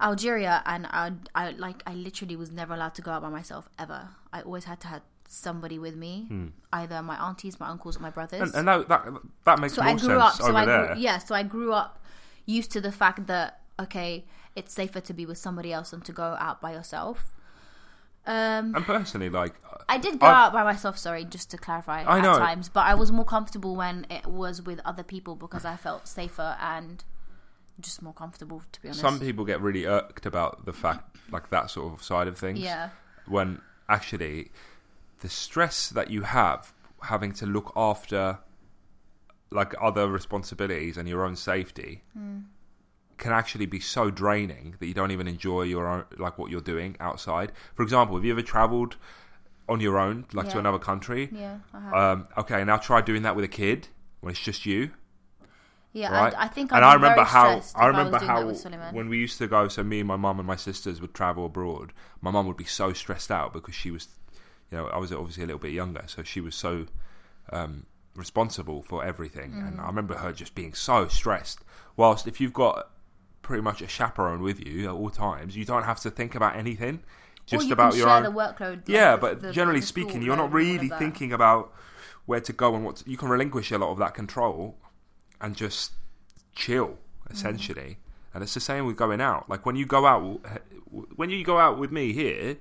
Algeria 0.00 0.62
and 0.64 0.86
I, 0.86 1.12
I 1.34 1.50
like 1.50 1.82
I 1.86 1.94
literally 1.94 2.36
was 2.36 2.50
never 2.50 2.74
allowed 2.74 2.94
to 2.94 3.02
go 3.02 3.10
out 3.10 3.22
by 3.22 3.28
myself 3.28 3.68
ever. 3.78 4.08
I 4.32 4.40
always 4.42 4.64
had 4.64 4.80
to 4.80 4.88
have 4.88 5.02
somebody 5.32 5.78
with 5.78 5.94
me, 5.94 6.50
either 6.72 7.00
my 7.02 7.16
aunties, 7.16 7.60
my 7.60 7.68
uncles, 7.68 7.96
or 7.96 8.00
my 8.00 8.10
brothers. 8.10 8.50
Hmm. 8.50 8.56
and, 8.58 8.68
and 8.68 8.88
that, 8.88 8.88
that 8.88 9.22
that 9.44 9.58
makes 9.60 9.74
so 9.74 9.82
I 9.82 9.92
grew 9.92 10.00
sense 10.00 10.22
up. 10.22 10.32
So 10.34 10.48
over 10.48 10.58
I 10.58 10.66
there 10.66 10.86
grew, 10.88 10.96
yeah. 10.98 11.18
So 11.18 11.34
I 11.34 11.44
grew 11.44 11.72
up 11.72 12.02
used 12.46 12.72
to 12.72 12.80
the 12.80 12.92
fact 12.92 13.26
that 13.28 13.60
okay, 13.78 14.24
it's 14.56 14.74
safer 14.74 15.00
to 15.00 15.14
be 15.14 15.24
with 15.24 15.38
somebody 15.38 15.72
else 15.72 15.92
than 15.92 16.00
to 16.02 16.12
go 16.12 16.36
out 16.38 16.60
by 16.60 16.72
yourself. 16.72 17.34
Um, 18.26 18.74
and 18.74 18.84
personally 18.84 19.30
like 19.30 19.54
I 19.88 19.96
did 19.96 20.18
go 20.18 20.26
I've- 20.26 20.36
out 20.36 20.52
by 20.52 20.64
myself. 20.64 20.98
Sorry, 20.98 21.24
just 21.24 21.50
to 21.52 21.56
clarify. 21.56 22.02
I 22.02 22.18
at 22.18 22.22
know. 22.22 22.36
times, 22.38 22.68
but 22.68 22.84
I 22.86 22.94
was 22.94 23.10
more 23.12 23.24
comfortable 23.24 23.76
when 23.76 24.06
it 24.10 24.26
was 24.26 24.60
with 24.60 24.80
other 24.84 25.02
people 25.04 25.36
because 25.36 25.64
I 25.64 25.76
felt 25.76 26.06
safer 26.08 26.56
and 26.60 27.02
just 27.80 28.02
more 28.02 28.12
comfortable. 28.12 28.62
To 28.72 28.82
be 28.82 28.88
honest, 28.88 29.00
some 29.00 29.20
people 29.20 29.44
get 29.44 29.60
really 29.60 29.86
irked 29.86 30.26
about 30.26 30.66
the 30.66 30.72
fact 30.72 31.16
like 31.30 31.50
that 31.50 31.70
sort 31.70 31.92
of 31.94 32.02
side 32.02 32.26
of 32.26 32.36
things 32.36 32.58
yeah, 32.58 32.90
when 33.26 33.60
actually 33.88 34.50
the 35.20 35.28
stress 35.28 35.88
that 35.90 36.10
you 36.10 36.22
have 36.22 36.72
having 37.02 37.32
to 37.32 37.46
look 37.46 37.72
after 37.76 38.38
like 39.50 39.74
other 39.80 40.08
responsibilities 40.08 40.96
and 40.96 41.08
your 41.08 41.24
own 41.24 41.36
safety 41.36 42.02
Hmm. 42.14 42.40
can 43.18 43.32
actually 43.32 43.66
be 43.66 43.80
so 43.80 44.10
draining 44.10 44.76
that 44.78 44.86
you 44.86 44.94
don't 44.94 45.10
even 45.10 45.28
enjoy 45.28 45.62
your 45.62 45.86
own 45.86 46.04
like 46.18 46.38
what 46.38 46.50
you're 46.50 46.60
doing 46.60 46.96
outside 47.00 47.52
for 47.74 47.82
example 47.82 48.16
have 48.16 48.24
you 48.24 48.32
ever 48.32 48.42
traveled 48.42 48.96
on 49.68 49.80
your 49.80 49.98
own 49.98 50.24
like 50.32 50.48
to 50.48 50.58
another 50.58 50.78
country 50.78 51.28
yeah, 51.32 51.58
I 51.72 51.80
have. 51.80 51.94
um, 51.94 52.28
okay 52.38 52.64
now 52.64 52.76
try 52.76 53.00
doing 53.00 53.22
that 53.22 53.36
with 53.36 53.44
a 53.44 53.48
kid 53.48 53.88
when 54.20 54.30
it's 54.32 54.40
just 54.40 54.66
you 54.66 54.90
yeah. 55.92 56.12
right? 56.12 56.34
I, 56.36 56.44
I 56.44 56.48
think 56.48 56.72
and 56.72 56.84
I'd 56.84 56.90
I 56.90 56.94
remember 56.94 57.24
how 57.24 57.60
I 57.74 57.86
remember 57.86 58.18
that 58.18 58.22
how 58.22 58.46
when 58.92 59.08
we 59.08 59.18
used 59.18 59.38
to 59.38 59.46
go, 59.48 59.66
so 59.68 59.82
me 59.82 59.98
and 60.00 60.08
my 60.08 60.16
mum 60.16 60.38
and 60.38 60.46
my 60.46 60.56
sisters 60.56 61.00
would 61.00 61.14
travel 61.14 61.46
abroad. 61.46 61.92
My 62.20 62.30
mum 62.30 62.46
would 62.46 62.56
be 62.56 62.64
so 62.64 62.92
stressed 62.92 63.30
out 63.30 63.52
because 63.52 63.74
she 63.74 63.90
was, 63.90 64.08
you 64.70 64.78
know, 64.78 64.86
I 64.88 64.98
was 64.98 65.12
obviously 65.12 65.42
a 65.42 65.46
little 65.46 65.58
bit 65.60 65.72
younger, 65.72 66.04
so 66.06 66.22
she 66.22 66.40
was 66.40 66.54
so 66.54 66.86
um, 67.52 67.86
responsible 68.14 68.82
for 68.82 69.04
everything, 69.04 69.52
Mm. 69.52 69.68
and 69.68 69.80
I 69.80 69.86
remember 69.86 70.14
her 70.18 70.32
just 70.32 70.54
being 70.54 70.74
so 70.74 71.08
stressed. 71.08 71.60
Whilst 71.96 72.26
if 72.28 72.40
you've 72.40 72.52
got 72.52 72.90
pretty 73.42 73.62
much 73.62 73.82
a 73.82 73.88
chaperone 73.88 74.42
with 74.42 74.64
you 74.64 74.84
at 74.88 74.90
all 74.94 75.10
times, 75.10 75.56
you 75.56 75.64
don't 75.64 75.82
have 75.84 75.98
to 76.00 76.10
think 76.10 76.34
about 76.34 76.54
anything, 76.56 77.02
just 77.46 77.66
you 77.66 77.72
about 77.72 77.96
your 77.96 78.06
share 78.06 78.16
own. 78.18 78.22
the 78.22 78.30
workload. 78.30 78.76
like, 78.76 78.88
Yeah, 78.88 79.16
the- 79.16 79.20
but 79.20 79.42
the- 79.42 79.52
generally 79.52 79.80
the 79.80 79.86
speaking, 79.86 80.22
you're 80.22 80.36
not 80.36 80.52
load 80.52 80.60
and 80.60 80.68
all 80.70 80.84
of 80.84 80.88
really 80.88 80.88
thinking 80.98 81.32
about 81.32 81.72
where 82.26 82.40
to 82.40 82.52
go 82.52 82.74
and 82.76 82.84
what 82.84 82.96
to, 82.96 83.10
you 83.10 83.16
can 83.16 83.28
relinquish 83.28 83.72
a 83.72 83.78
lot 83.78 83.90
of 83.90 83.98
that 83.98 84.14
control 84.14 84.76
and 85.40 85.56
just 85.56 85.92
chill 86.54 86.98
essentially. 87.28 87.98
And 88.32 88.42
it's 88.44 88.54
the 88.54 88.60
same 88.60 88.86
with 88.86 88.96
going 88.96 89.20
out. 89.20 89.48
Like 89.48 89.66
when 89.66 89.74
you 89.74 89.86
go 89.86 90.06
out, 90.06 90.40
when 91.16 91.30
you 91.30 91.42
go 91.42 91.58
out 91.58 91.78
with 91.78 91.90
me 91.90 92.12
here, 92.12 92.56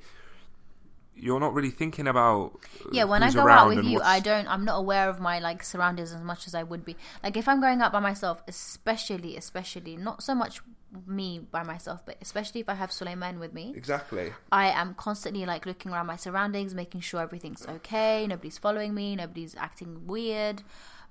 you're 1.21 1.39
not 1.39 1.53
really 1.53 1.69
thinking 1.69 2.07
about 2.07 2.59
Yeah, 2.91 3.03
when 3.05 3.23
I 3.23 3.31
go 3.31 3.47
out 3.47 3.67
with 3.69 3.83
you, 3.85 3.95
what's- 3.95 4.07
I 4.07 4.19
don't. 4.19 4.47
I'm 4.47 4.65
not 4.65 4.77
aware 4.77 5.09
of 5.09 5.19
my 5.19 5.39
like 5.39 5.63
surroundings 5.63 6.13
as 6.13 6.21
much 6.21 6.47
as 6.47 6.55
I 6.55 6.63
would 6.63 6.83
be. 6.85 6.95
Like 7.23 7.37
if 7.37 7.47
I'm 7.47 7.61
going 7.61 7.81
out 7.81 7.91
by 7.91 7.99
myself, 7.99 8.41
especially, 8.47 9.35
especially 9.37 9.95
not 9.97 10.23
so 10.23 10.33
much 10.35 10.61
me 11.05 11.39
by 11.51 11.61
myself, 11.63 12.01
but 12.05 12.17
especially 12.21 12.61
if 12.61 12.69
I 12.69 12.73
have 12.73 12.91
Suleiman 12.91 13.39
with 13.39 13.53
me, 13.53 13.73
exactly. 13.75 14.33
I 14.51 14.69
am 14.71 14.95
constantly 14.95 15.45
like 15.45 15.65
looking 15.67 15.91
around 15.91 16.07
my 16.07 16.15
surroundings, 16.15 16.73
making 16.73 17.01
sure 17.01 17.21
everything's 17.21 17.65
okay, 17.67 18.25
nobody's 18.27 18.57
following 18.57 18.93
me, 18.95 19.15
nobody's 19.15 19.55
acting 19.55 20.07
weird. 20.07 20.63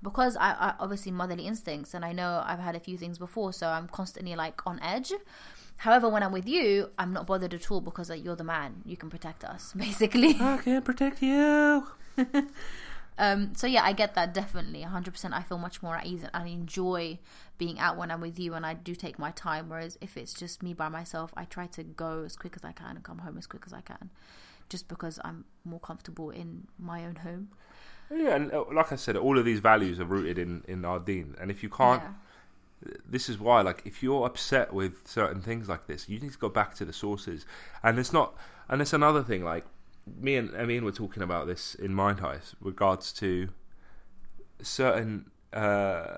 Because 0.02 0.36
I, 0.36 0.52
I 0.52 0.74
obviously 0.78 1.12
motherly 1.12 1.46
instincts, 1.46 1.94
and 1.94 2.04
I 2.04 2.12
know 2.12 2.42
I've 2.44 2.60
had 2.60 2.76
a 2.76 2.80
few 2.80 2.96
things 2.96 3.18
before, 3.18 3.52
so 3.52 3.68
I'm 3.68 3.88
constantly 3.88 4.34
like 4.36 4.66
on 4.66 4.80
edge. 4.80 5.12
However, 5.78 6.08
when 6.08 6.22
I'm 6.22 6.32
with 6.32 6.48
you, 6.48 6.90
I'm 6.98 7.12
not 7.12 7.26
bothered 7.26 7.54
at 7.54 7.70
all 7.70 7.80
because 7.80 8.10
like, 8.10 8.24
you're 8.24 8.36
the 8.36 8.44
man. 8.44 8.82
You 8.84 8.96
can 8.96 9.10
protect 9.10 9.44
us, 9.44 9.72
basically. 9.76 10.36
I 10.40 10.58
can 10.58 10.82
protect 10.82 11.22
you. 11.22 11.86
Um, 13.18 13.52
so 13.56 13.66
yeah, 13.66 13.82
I 13.82 13.92
get 13.92 14.14
that 14.14 14.32
definitely, 14.32 14.82
100%. 14.84 15.32
I 15.32 15.42
feel 15.42 15.58
much 15.58 15.82
more 15.82 15.96
at 15.96 16.06
ease 16.06 16.22
and 16.22 16.30
I 16.32 16.46
enjoy 16.46 17.18
being 17.58 17.78
out 17.80 17.96
when 17.96 18.12
I'm 18.12 18.20
with 18.20 18.38
you, 18.38 18.54
and 18.54 18.64
I 18.64 18.74
do 18.74 18.94
take 18.94 19.18
my 19.18 19.32
time. 19.32 19.68
Whereas 19.68 19.98
if 20.00 20.16
it's 20.16 20.32
just 20.32 20.62
me 20.62 20.72
by 20.72 20.88
myself, 20.88 21.32
I 21.36 21.44
try 21.44 21.66
to 21.66 21.82
go 21.82 22.22
as 22.24 22.36
quick 22.36 22.54
as 22.54 22.64
I 22.64 22.70
can 22.70 22.94
and 22.94 23.02
come 23.02 23.18
home 23.18 23.36
as 23.36 23.46
quick 23.48 23.64
as 23.66 23.72
I 23.72 23.80
can, 23.80 24.10
just 24.68 24.86
because 24.86 25.18
I'm 25.24 25.46
more 25.64 25.80
comfortable 25.80 26.30
in 26.30 26.68
my 26.78 27.04
own 27.04 27.16
home. 27.16 27.48
Yeah, 28.10 28.34
and 28.36 28.52
uh, 28.52 28.64
like 28.72 28.90
I 28.92 28.96
said, 28.96 29.16
all 29.16 29.38
of 29.38 29.44
these 29.44 29.60
values 29.60 30.00
are 30.00 30.04
rooted 30.04 30.38
in 30.38 30.64
in 30.66 30.84
our 30.84 30.98
deen, 30.98 31.34
and 31.40 31.50
if 31.50 31.62
you 31.62 31.68
can't 31.68 32.02
Yeah. 32.02 32.92
this 33.04 33.28
is 33.28 33.38
why 33.38 33.60
like 33.60 33.82
if 33.84 34.02
you're 34.04 34.24
upset 34.24 34.72
with 34.72 35.06
certain 35.06 35.40
things 35.42 35.68
like 35.68 35.86
this 35.88 36.08
you 36.08 36.20
need 36.20 36.30
to 36.32 36.38
go 36.38 36.48
back 36.48 36.74
to 36.76 36.84
the 36.84 36.92
sources 36.92 37.44
and 37.82 37.98
it's 37.98 38.12
not 38.12 38.28
and 38.68 38.80
it's 38.80 38.92
another 38.92 39.20
thing 39.22 39.42
like 39.44 39.64
me 40.20 40.36
and 40.36 40.54
Amin 40.54 40.84
were 40.84 40.92
talking 40.92 41.22
about 41.24 41.48
this 41.48 41.74
in 41.74 41.92
Mind 41.92 42.20
Heist 42.20 42.54
regards 42.60 43.12
to 43.14 43.48
certain 44.62 45.30
uh, 45.52 46.16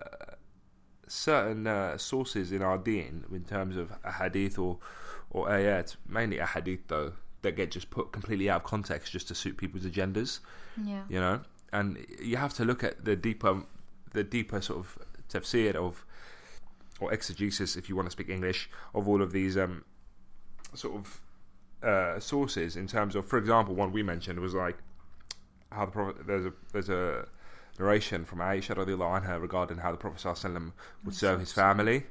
certain 1.07 1.67
uh, 1.67 1.97
sources 1.99 2.53
in 2.53 2.63
our 2.63 2.79
deen 2.79 3.25
in 3.33 3.45
terms 3.45 3.77
of 3.77 3.93
a 4.05 4.13
hadith 4.13 4.59
or 4.59 4.79
or 5.31 5.49
ayat 5.49 5.97
mainly 6.09 6.39
a 6.39 6.47
hadith 6.47 6.81
though 6.89 7.13
that 7.43 7.57
get 7.57 7.71
just 7.71 7.91
put 7.91 8.13
completely 8.13 8.51
out 8.51 8.57
of 8.63 8.65
context 8.65 9.13
just 9.13 9.29
to 9.29 9.35
suit 9.35 9.57
people's 9.57 9.85
agendas 9.85 10.41
Yeah. 10.85 11.03
you 11.09 11.21
know 11.21 11.41
and 11.73 12.05
you 12.21 12.37
have 12.37 12.53
to 12.55 12.65
look 12.65 12.83
at 12.83 13.05
the 13.05 13.17
deeper 13.17 13.63
the 14.13 14.25
deeper 14.25 14.61
sort 14.61 14.81
of 14.81 14.99
tafsir 15.29 15.75
of 15.75 16.05
or 17.01 17.13
exegesis 17.13 17.77
if 17.77 17.89
you 17.89 17.97
want 17.97 18.07
to 18.07 18.11
speak 18.11 18.29
english 18.29 18.69
of 18.95 19.09
all 19.09 19.23
of 19.23 19.33
these 19.33 19.57
um 19.57 19.85
sort 20.75 20.95
of 20.97 21.21
uh, 21.83 22.21
sources 22.21 22.77
in 22.77 22.87
terms 22.87 23.17
of 23.17 23.27
for 23.27 23.39
example 23.39 23.75
one 23.75 23.91
we 23.91 24.03
mentioned 24.03 24.39
was 24.39 24.55
like 24.55 24.77
how 25.73 25.87
the 25.87 25.91
prophet 25.91 26.27
there's 26.27 26.45
a 26.45 26.53
there's 26.73 26.91
a 26.91 27.27
narration 27.79 28.25
from 28.25 28.39
Aisha 28.41 28.77
radiallahu 28.77 29.23
anha 29.23 29.41
regarding 29.41 29.79
how 29.79 29.91
the 29.91 29.97
prophet 29.97 30.21
sallallahu 30.21 30.73
would 31.05 31.15
serve 31.15 31.41
his 31.41 31.53
family. 31.53 32.05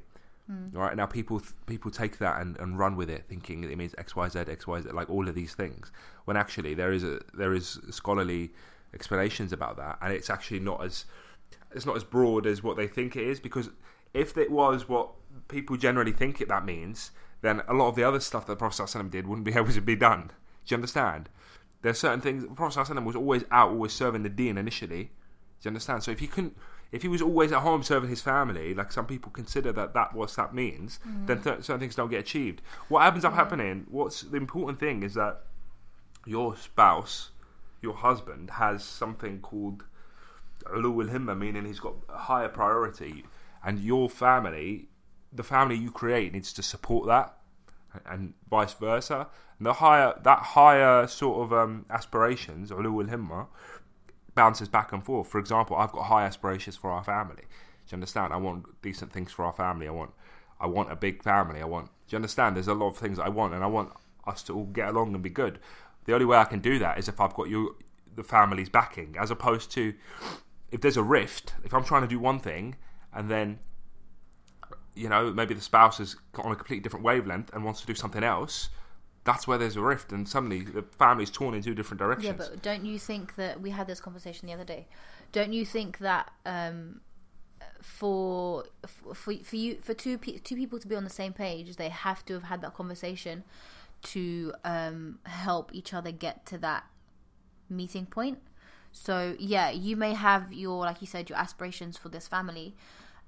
Right 0.72 0.96
now 0.96 1.06
people 1.06 1.40
people 1.66 1.92
take 1.92 2.18
that 2.18 2.40
and, 2.40 2.58
and 2.58 2.76
run 2.76 2.96
with 2.96 3.08
it 3.08 3.26
thinking 3.28 3.62
it 3.62 3.78
means 3.78 3.92
xyz 3.92 4.34
xyz 4.34 4.92
like 4.92 5.08
all 5.08 5.28
of 5.28 5.36
these 5.36 5.54
things 5.54 5.92
when 6.24 6.36
actually 6.36 6.74
there 6.74 6.92
is 6.92 7.04
a 7.04 7.20
there 7.34 7.54
is 7.54 7.78
scholarly 7.90 8.50
explanations 8.94 9.52
about 9.52 9.76
that 9.76 9.98
and 10.02 10.12
it's 10.12 10.30
actually 10.30 10.60
not 10.60 10.84
as 10.84 11.04
it's 11.72 11.86
not 11.86 11.96
as 11.96 12.04
broad 12.04 12.46
as 12.46 12.62
what 12.62 12.76
they 12.76 12.86
think 12.86 13.16
it 13.16 13.26
is 13.26 13.38
because 13.38 13.70
if 14.12 14.36
it 14.36 14.50
was 14.50 14.88
what 14.88 15.10
people 15.48 15.76
generally 15.76 16.12
think 16.12 16.40
it 16.40 16.48
that 16.48 16.64
means 16.64 17.12
then 17.42 17.62
a 17.68 17.74
lot 17.74 17.88
of 17.88 17.96
the 17.96 18.04
other 18.04 18.20
stuff 18.20 18.46
that 18.46 18.52
the 18.52 18.56
prophet 18.56 18.82
sallallahu 18.82 19.10
did 19.10 19.26
wouldn't 19.26 19.44
be 19.44 19.52
able 19.56 19.72
to 19.72 19.80
be 19.80 19.96
done. 19.96 20.30
Do 20.66 20.74
you 20.74 20.76
understand? 20.76 21.28
There's 21.82 21.98
certain 21.98 22.20
things 22.20 22.42
the 22.42 22.50
prophet 22.50 22.78
sallallahu 22.78 23.04
was 23.04 23.16
always 23.16 23.44
out 23.50 23.70
always 23.70 23.92
serving 23.92 24.22
the 24.22 24.28
deen 24.28 24.58
initially. 24.58 25.04
Do 25.04 25.66
you 25.66 25.68
understand? 25.70 26.02
So 26.02 26.10
if 26.10 26.18
he 26.18 26.26
couldn't 26.26 26.56
if 26.92 27.02
he 27.02 27.08
was 27.08 27.22
always 27.22 27.52
at 27.52 27.60
home 27.60 27.84
serving 27.84 28.10
his 28.10 28.20
family, 28.20 28.74
like 28.74 28.90
some 28.90 29.06
people 29.06 29.30
consider 29.30 29.72
that 29.72 29.94
that 29.94 30.12
what 30.12 30.30
that 30.30 30.52
means, 30.54 30.98
mm. 31.06 31.26
then 31.26 31.40
th- 31.40 31.62
certain 31.62 31.78
things 31.78 31.94
don't 31.94 32.10
get 32.10 32.20
achieved. 32.20 32.62
What 32.88 33.02
happens 33.02 33.24
up 33.24 33.34
happening? 33.34 33.86
What's 33.88 34.22
the 34.22 34.36
important 34.36 34.80
thing 34.80 35.02
is 35.02 35.14
that 35.14 35.42
your 36.26 36.56
spouse, 36.56 37.30
your 37.82 37.94
husband, 37.94 38.50
has 38.50 38.84
something 38.84 39.40
called 39.40 39.84
ulul 40.66 41.10
himma, 41.10 41.36
meaning 41.36 41.64
he's 41.64 41.80
got 41.80 41.94
higher 42.08 42.48
priority, 42.48 43.24
and 43.64 43.78
your 43.78 44.08
family, 44.08 44.88
the 45.32 45.42
family 45.42 45.76
you 45.76 45.90
create, 45.90 46.32
needs 46.32 46.52
to 46.52 46.62
support 46.62 47.06
that, 47.06 47.36
and 48.06 48.34
vice 48.48 48.74
versa. 48.74 49.28
And 49.58 49.66
the 49.66 49.74
higher 49.74 50.14
that 50.22 50.38
higher 50.38 51.06
sort 51.06 51.44
of 51.44 51.52
um, 51.52 51.86
aspirations, 51.90 52.70
ulul 52.70 53.08
himma, 53.08 53.46
bounces 54.34 54.68
back 54.68 54.92
and 54.92 55.04
forth. 55.04 55.28
For 55.28 55.38
example, 55.38 55.76
I've 55.76 55.92
got 55.92 56.04
high 56.04 56.24
aspirations 56.24 56.76
for 56.76 56.90
our 56.90 57.04
family. 57.04 57.42
Do 57.42 57.92
you 57.92 57.96
understand? 57.96 58.32
I 58.32 58.36
want 58.36 58.80
decent 58.82 59.12
things 59.12 59.32
for 59.32 59.44
our 59.44 59.52
family. 59.52 59.88
I 59.88 59.90
want 59.90 60.12
I 60.60 60.66
want 60.66 60.92
a 60.92 60.96
big 60.96 61.22
family. 61.22 61.60
I 61.60 61.64
want. 61.64 61.86
Do 61.86 62.14
you 62.14 62.16
understand? 62.16 62.56
There's 62.56 62.68
a 62.68 62.74
lot 62.74 62.88
of 62.88 62.96
things 62.96 63.18
I 63.18 63.28
want, 63.28 63.54
and 63.54 63.64
I 63.64 63.66
want 63.66 63.92
us 64.26 64.42
to 64.44 64.54
all 64.54 64.66
get 64.66 64.88
along 64.88 65.14
and 65.14 65.22
be 65.22 65.30
good. 65.30 65.58
The 66.10 66.14
only 66.14 66.26
way 66.26 66.38
I 66.38 66.44
can 66.44 66.58
do 66.58 66.80
that 66.80 66.98
is 66.98 67.08
if 67.08 67.20
I've 67.20 67.34
got 67.34 67.48
you, 67.48 67.76
the 68.16 68.24
family's 68.24 68.68
backing, 68.68 69.14
as 69.16 69.30
opposed 69.30 69.70
to 69.74 69.94
if 70.72 70.80
there's 70.80 70.96
a 70.96 71.04
rift. 71.04 71.54
If 71.62 71.72
I'm 71.72 71.84
trying 71.84 72.02
to 72.02 72.08
do 72.08 72.18
one 72.18 72.40
thing 72.40 72.74
and 73.14 73.30
then 73.30 73.60
you 74.96 75.08
know 75.08 75.32
maybe 75.32 75.54
the 75.54 75.60
spouse 75.60 76.00
is 76.00 76.16
on 76.34 76.50
a 76.50 76.56
completely 76.56 76.82
different 76.82 77.04
wavelength 77.04 77.54
and 77.54 77.64
wants 77.64 77.80
to 77.82 77.86
do 77.86 77.94
something 77.94 78.24
else. 78.24 78.70
That's 79.22 79.46
where 79.46 79.56
there's 79.56 79.76
a 79.76 79.82
rift, 79.82 80.10
and 80.10 80.28
suddenly 80.28 80.62
the 80.62 80.82
family's 80.82 81.30
torn 81.30 81.54
in 81.54 81.62
two 81.62 81.76
different 81.76 82.00
directions. 82.00 82.26
Yeah, 82.26 82.32
but 82.32 82.60
don't 82.60 82.84
you 82.84 82.98
think 82.98 83.36
that 83.36 83.60
we 83.60 83.70
had 83.70 83.86
this 83.86 84.00
conversation 84.00 84.48
the 84.48 84.54
other 84.54 84.64
day? 84.64 84.88
Don't 85.30 85.52
you 85.52 85.64
think 85.64 85.98
that 85.98 86.32
um, 86.44 87.02
for 87.80 88.64
for 89.14 89.32
for 89.44 89.56
you 89.56 89.76
for 89.80 89.94
two 89.94 90.18
pe- 90.18 90.38
two 90.38 90.56
people 90.56 90.80
to 90.80 90.88
be 90.88 90.96
on 90.96 91.04
the 91.04 91.10
same 91.22 91.32
page, 91.32 91.76
they 91.76 91.88
have 91.88 92.24
to 92.24 92.32
have 92.32 92.42
had 92.42 92.62
that 92.62 92.74
conversation 92.74 93.44
to 94.02 94.52
um, 94.64 95.18
help 95.24 95.74
each 95.74 95.92
other 95.94 96.10
get 96.12 96.46
to 96.46 96.58
that 96.58 96.84
meeting 97.68 98.06
point. 98.06 98.38
So 98.92 99.36
yeah, 99.38 99.70
you 99.70 99.96
may 99.96 100.14
have 100.14 100.52
your 100.52 100.80
like 100.84 101.00
you 101.00 101.06
said 101.06 101.28
your 101.30 101.38
aspirations 101.38 101.96
for 101.96 102.08
this 102.08 102.26
family 102.26 102.74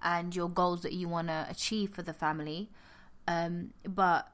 and 0.03 0.35
your 0.35 0.49
goals 0.49 0.83
that 0.83 0.93
you 0.93 1.09
want 1.09 1.29
to 1.29 1.47
achieve 1.49 1.91
for 1.91 2.03
the 2.03 2.13
family, 2.13 2.71
um, 3.29 3.71
but 3.87 4.29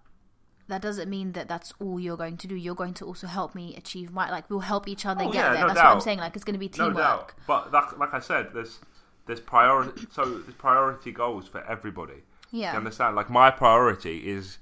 that 0.69 0.81
doesn't 0.83 1.09
mean 1.11 1.33
that 1.33 1.49
that's 1.49 1.73
all 1.81 1.99
you're 2.01 2.17
going 2.17 2.37
to 2.39 2.47
do. 2.47 2.55
You're 2.55 2.75
going 2.75 2.95
to 2.95 3.05
also 3.05 3.27
help 3.27 3.55
me 3.55 3.75
achieve 3.77 4.11
my 4.11 4.31
like 4.31 4.49
we'll 4.49 4.61
help 4.61 4.89
each 4.89 5.05
other 5.05 5.25
Oh, 5.25 5.31
get 5.31 5.35
yeah, 5.45 5.53
there. 5.53 5.61
no 5.63 5.69
that's 5.69 5.79
what 5.81 5.87
I'm 5.87 6.01
saying. 6.01 6.19
Like 6.19 6.35
it's 6.37 6.45
going 6.45 6.55
to 6.55 6.59
be 6.59 6.71
No 6.79 6.87
teamwork. 6.89 6.97
doubt. 6.97 7.33
But 7.47 7.73
that, 7.73 7.99
like 7.99 8.15
I 8.15 8.21
said, 8.21 8.49
there's 8.55 8.79
there's 9.27 9.41
priority. 9.41 10.07
so 10.11 10.25
there's 10.25 10.55
priority 10.55 11.13
goals 11.13 11.47
for 11.49 11.63
everybody. 11.65 12.23
Yeah. 12.51 12.73
You 12.73 12.79
understand? 12.79 13.17
Like 13.17 13.29
my 13.29 13.51
priority 13.51 14.27
is 14.31 14.57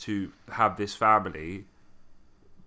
to 0.00 0.32
have 0.52 0.76
this 0.76 0.94
family 0.94 1.64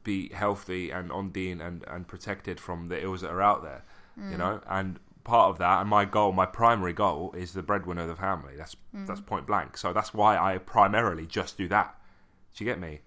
be 0.03 0.29
healthy 0.29 0.91
and 0.91 1.11
on 1.11 1.29
deen 1.29 1.61
and, 1.61 1.83
and 1.87 2.07
protected 2.07 2.59
from 2.59 2.87
the 2.87 3.01
ills 3.01 3.21
that 3.21 3.31
are 3.31 3.41
out 3.41 3.63
there. 3.63 3.83
Mm. 4.19 4.31
You 4.31 4.37
know, 4.37 4.61
and 4.67 4.99
part 5.23 5.49
of 5.49 5.57
that 5.59 5.81
and 5.81 5.89
my 5.89 6.05
goal, 6.05 6.31
my 6.31 6.45
primary 6.45 6.93
goal 6.93 7.33
is 7.37 7.53
the 7.53 7.61
breadwinner 7.61 8.01
of 8.03 8.07
the 8.07 8.15
family. 8.15 8.55
That's 8.57 8.75
Mm. 8.95 9.07
that's 9.07 9.21
point 9.21 9.47
blank. 9.47 9.77
So 9.77 9.93
that's 9.93 10.13
why 10.13 10.37
I 10.37 10.57
primarily 10.57 11.25
just 11.25 11.57
do 11.57 11.67
that. 11.69 11.95
Do 12.55 12.63
you 12.63 12.69
get 12.69 12.79
me? 12.79 13.01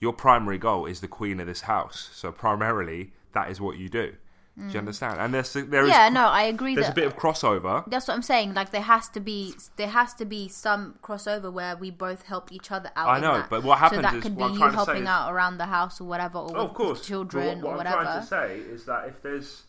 Your 0.00 0.12
primary 0.12 0.58
goal 0.58 0.86
is 0.86 1.00
the 1.00 1.08
queen 1.08 1.40
of 1.40 1.46
this 1.46 1.62
house. 1.62 2.10
So 2.12 2.32
primarily 2.32 3.12
that 3.32 3.50
is 3.50 3.60
what 3.60 3.76
you 3.76 3.88
do. 3.88 4.14
Do 4.58 4.72
you 4.72 4.78
understand? 4.78 5.20
And 5.20 5.34
there's 5.34 5.52
there 5.52 5.84
is 5.84 5.90
yeah, 5.90 6.08
no, 6.08 6.28
I 6.28 6.44
agree 6.44 6.74
there's 6.74 6.86
that 6.86 6.92
a 6.92 6.94
bit 6.94 7.06
of 7.06 7.14
crossover. 7.16 7.84
that's 7.90 8.08
what 8.08 8.14
I'm 8.14 8.22
saying. 8.22 8.54
Like 8.54 8.70
there 8.70 8.80
has 8.80 9.06
to 9.10 9.20
be 9.20 9.54
there 9.76 9.88
has 9.88 10.14
to 10.14 10.24
be 10.24 10.48
some 10.48 10.94
crossover 11.02 11.52
where 11.52 11.76
we 11.76 11.90
both 11.90 12.22
help 12.22 12.50
each 12.50 12.72
other 12.72 12.90
out. 12.96 13.08
I 13.08 13.20
know, 13.20 13.34
that. 13.34 13.50
but 13.50 13.64
what 13.64 13.78
happens 13.80 13.98
so 13.98 14.02
that 14.02 14.14
is- 14.14 14.22
could 14.22 14.34
be 14.34 14.40
what 14.42 14.52
you 14.52 14.58
trying 14.58 14.70
to 14.72 14.78
say 14.78 14.84
helping 14.86 15.06
out 15.06 15.30
around 15.30 15.58
the 15.58 15.66
house 15.66 16.00
or 16.00 16.04
whatever, 16.04 16.38
or 16.38 16.56
Oh, 16.56 16.62
with 16.62 16.70
of 16.70 16.74
course. 16.74 17.06
children 17.06 17.60
But 17.60 17.66
what, 17.66 17.74
or 17.74 17.76
whatever. 17.76 17.96
what. 17.96 18.06
I'm 18.06 18.26
trying 18.26 18.50
to 18.50 18.64
say 18.64 18.70
is 18.74 18.86
that 18.86 19.08
if 19.08 19.20
there's 19.20 19.64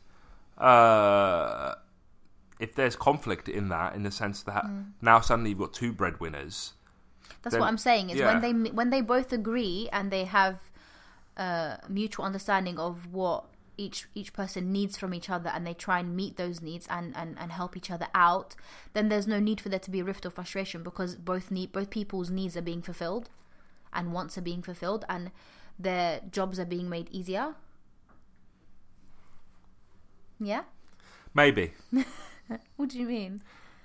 uh, 0.57 1.75
if 2.59 2.73
there's 2.75 2.95
conflict 2.95 3.47
in 3.49 3.67
that, 3.69 3.93
in 3.93 4.03
the 4.03 4.11
sense 4.11 4.41
that 4.43 4.63
Mm. 4.65 4.91
now 5.01 5.19
suddenly 5.19 5.49
you've 5.51 5.59
got 5.59 5.73
two 5.73 5.91
breadwinners. 5.91 6.73
That's 7.43 7.53
then- 7.53 7.59
what 7.61 7.67
I'm 7.67 7.77
saying. 7.77 8.09
Is 8.09 8.19
yeah. 8.19 8.31
when 8.39 8.41
they 8.63 8.69
when 8.71 8.89
they 8.89 9.01
both 9.01 9.33
agree 9.33 9.89
and 9.91 10.11
they 10.11 10.23
have 10.25 10.61
a 11.35 11.79
mutual 11.89 12.25
understanding 12.25 12.79
of 12.79 13.13
what 13.13 13.43
each 13.77 14.07
each 14.15 14.33
person 14.33 14.71
needs 14.71 14.97
from 14.97 15.13
each 15.13 15.29
other, 15.29 15.49
and 15.49 15.65
they 15.65 15.73
try 15.73 15.99
and 15.99 16.15
meet 16.15 16.37
those 16.37 16.61
needs 16.61 16.87
and, 16.89 17.15
and, 17.15 17.37
and 17.39 17.51
help 17.51 17.77
each 17.77 17.91
other 17.91 18.07
out. 18.13 18.55
Then 18.93 19.09
there's 19.09 19.27
no 19.27 19.39
need 19.39 19.61
for 19.61 19.69
there 19.69 19.79
to 19.79 19.91
be 19.91 19.99
a 19.99 20.03
rift 20.03 20.25
or 20.25 20.31
frustration 20.31 20.83
because 20.83 21.15
both 21.15 21.51
need 21.51 21.71
both 21.71 21.89
people's 21.89 22.29
needs 22.29 22.57
are 22.57 22.61
being 22.61 22.81
fulfilled, 22.81 23.29
and 23.93 24.11
wants 24.13 24.37
are 24.37 24.41
being 24.41 24.61
fulfilled, 24.61 25.05
and 25.07 25.31
their 25.79 26.21
jobs 26.31 26.59
are 26.59 26.65
being 26.65 26.89
made 26.89 27.09
easier. 27.11 27.55
Yeah. 30.39 30.63
Maybe 31.33 31.73
What 32.77 32.89
do 32.89 32.99
you 32.99 33.07
mean? 33.07 33.41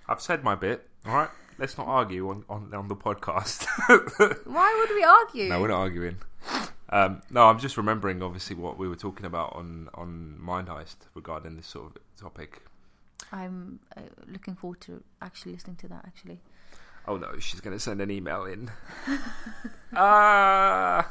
I've 0.08 0.20
said 0.20 0.44
my 0.44 0.54
bit. 0.54 0.88
All 1.06 1.14
right, 1.14 1.28
let's 1.58 1.76
not 1.76 1.86
argue 1.86 2.28
on 2.28 2.44
on, 2.48 2.72
on 2.74 2.88
the 2.88 2.96
podcast. 2.96 3.66
Why 4.46 4.76
would 4.78 4.94
we 4.94 5.04
argue? 5.04 5.48
no, 5.48 5.60
we're 5.60 5.68
not 5.68 5.80
arguing. 5.80 6.16
Um, 6.92 7.22
no, 7.30 7.46
I'm 7.46 7.58
just 7.58 7.78
remembering, 7.78 8.22
obviously, 8.22 8.54
what 8.54 8.76
we 8.76 8.86
were 8.86 8.96
talking 8.96 9.24
about 9.24 9.56
on 9.56 9.88
on 9.94 10.38
Mind 10.38 10.68
Heist 10.68 10.96
regarding 11.14 11.56
this 11.56 11.66
sort 11.66 11.96
of 11.96 12.02
topic. 12.20 12.62
I'm 13.32 13.80
uh, 13.96 14.02
looking 14.26 14.54
forward 14.54 14.82
to 14.82 15.02
actually 15.22 15.52
listening 15.52 15.76
to 15.76 15.88
that. 15.88 16.04
Actually. 16.06 16.40
Oh 17.08 17.16
no, 17.16 17.38
she's 17.38 17.60
going 17.60 17.74
to 17.74 17.80
send 17.80 18.00
an 18.00 18.10
email 18.10 18.44
in. 18.44 18.70
Ah. 19.94 21.10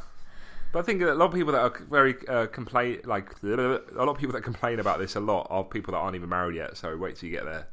but 0.71 0.79
I 0.79 0.81
think 0.81 0.99
that 1.01 1.11
a 1.11 1.13
lot 1.13 1.25
of 1.25 1.33
people 1.33 1.53
that 1.53 1.61
are 1.61 1.73
very 1.89 2.15
uh, 2.27 2.47
complain, 2.47 3.01
like 3.05 3.31
a 3.43 3.81
lot 3.93 4.07
of 4.07 4.17
people 4.17 4.33
that 4.33 4.41
complain 4.41 4.79
about 4.79 4.99
this 4.99 5.15
a 5.15 5.19
lot 5.19 5.47
are 5.49 5.63
people 5.63 5.91
that 5.91 5.99
aren't 5.99 6.15
even 6.15 6.29
married 6.29 6.55
yet. 6.55 6.77
So 6.77 6.95
wait 6.97 7.15
till 7.17 7.29
you 7.29 7.35
get 7.35 7.45
there, 7.45 7.67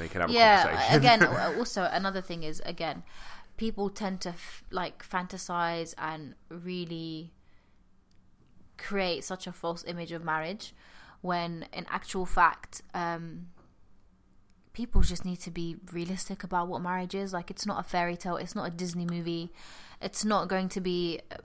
you 0.00 0.08
can 0.08 0.20
have 0.20 0.30
a 0.30 0.32
yeah 0.32 0.62
conversation. 0.64 0.96
again 0.96 1.22
uh, 1.24 1.54
also 1.58 1.88
another 1.90 2.20
thing 2.20 2.42
is 2.42 2.60
again 2.64 3.02
people 3.56 3.88
tend 3.90 4.20
to 4.20 4.30
f- 4.30 4.62
like 4.70 5.04
fantasize 5.08 5.94
and 5.98 6.34
really 6.50 7.32
create 8.76 9.24
such 9.24 9.46
a 9.46 9.52
false 9.52 9.84
image 9.86 10.12
of 10.12 10.24
marriage 10.24 10.74
when 11.20 11.66
in 11.72 11.86
actual 11.88 12.26
fact 12.26 12.82
um 12.92 13.46
people 14.72 15.00
just 15.00 15.24
need 15.24 15.36
to 15.40 15.50
be 15.50 15.76
realistic 15.92 16.42
about 16.42 16.66
what 16.66 16.82
marriage 16.82 17.14
is. 17.14 17.32
Like 17.32 17.50
it's 17.50 17.64
not 17.64 17.78
a 17.78 17.88
fairy 17.88 18.16
tale. 18.16 18.36
It's 18.36 18.56
not 18.56 18.66
a 18.66 18.70
disney 18.70 19.06
movie. 19.06 19.52
It's 20.02 20.24
not 20.24 20.48
going 20.48 20.68
to 20.70 20.80
be 20.80 21.20
uh, 21.30 21.36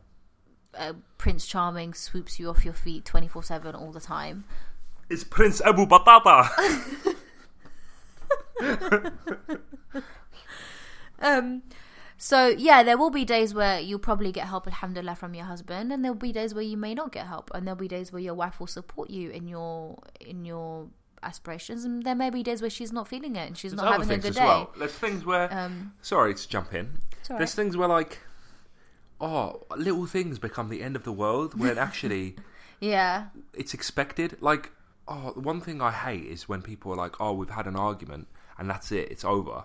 uh, 0.75 0.93
prince 1.19 1.45
charming 1.45 1.93
swoops 1.93 2.39
you 2.39 2.49
off 2.49 2.65
your 2.65 2.73
feet 2.73 3.05
24/7 3.05 3.75
all 3.75 3.91
the 3.91 3.99
time. 3.99 4.45
It's 5.09 5.23
Prince 5.23 5.61
Abu 5.61 5.85
Batata. 5.85 6.49
Um, 11.21 11.63
so 12.21 12.49
yeah, 12.49 12.83
there 12.83 12.97
will 12.97 13.09
be 13.09 13.23
days 13.23 13.53
where 13.53 13.79
you'll 13.79 13.97
probably 13.97 14.33
get 14.33 14.45
help, 14.47 14.67
alhamdulillah, 14.67 15.15
from 15.15 15.33
your 15.33 15.45
husband, 15.45 15.93
and 15.93 16.03
there'll 16.03 16.17
be 16.17 16.33
days 16.33 16.53
where 16.53 16.63
you 16.63 16.75
may 16.75 16.93
not 16.93 17.13
get 17.13 17.25
help, 17.25 17.49
and 17.53 17.65
there'll 17.65 17.79
be 17.79 17.87
days 17.87 18.11
where 18.11 18.21
your 18.21 18.33
wife 18.33 18.59
will 18.59 18.67
support 18.67 19.09
you 19.09 19.29
in 19.29 19.47
your 19.47 19.97
in 20.19 20.43
your 20.43 20.89
aspirations, 21.23 21.85
and 21.85 22.03
there 22.03 22.15
may 22.15 22.29
be 22.29 22.43
days 22.43 22.61
where 22.61 22.69
she's 22.69 22.91
not 22.91 23.07
feeling 23.07 23.37
it 23.37 23.47
and 23.47 23.57
she's 23.57 23.71
There's 23.71 23.81
not 23.81 23.93
having 23.93 24.11
a 24.11 24.17
good 24.17 24.35
day. 24.35 24.43
well. 24.43 24.69
There's 24.77 24.91
things 24.91 25.25
where. 25.25 25.51
Um, 25.53 25.93
sorry 26.01 26.33
to 26.35 26.49
jump 26.49 26.73
in. 26.73 26.91
all 27.29 27.37
There's 27.37 27.55
things 27.55 27.77
where 27.77 27.87
like, 27.87 28.19
oh, 29.21 29.63
little 29.77 30.05
things 30.05 30.39
become 30.39 30.67
the 30.67 30.81
end 30.81 30.97
of 30.97 31.03
the 31.03 31.13
world 31.13 31.57
when 31.57 31.77
actually 31.87 32.35
Yeah, 32.81 33.27
it's 33.53 33.73
expected. 33.73 34.41
Like, 34.41 34.71
oh, 35.07 35.31
the 35.35 35.39
one 35.39 35.61
thing 35.61 35.81
I 35.81 35.91
hate 35.91 36.25
is 36.25 36.49
when 36.49 36.61
people 36.61 36.91
are 36.91 36.97
like, 36.97 37.21
oh, 37.21 37.31
we've 37.31 37.49
had 37.49 37.65
an 37.65 37.77
argument 37.77 38.27
and 38.57 38.69
that's 38.69 38.91
it, 38.91 39.09
it's 39.09 39.23
over. 39.23 39.63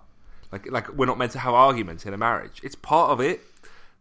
Like, 0.55 0.71
like 0.71 0.89
we're 0.93 1.07
not 1.07 1.19
meant 1.19 1.33
to 1.33 1.41
have 1.41 1.53
arguments 1.53 2.07
in 2.07 2.15
a 2.15 2.19
marriage. 2.19 2.61
It's 2.63 2.77
part 2.77 3.11
of 3.11 3.21
it. 3.21 3.41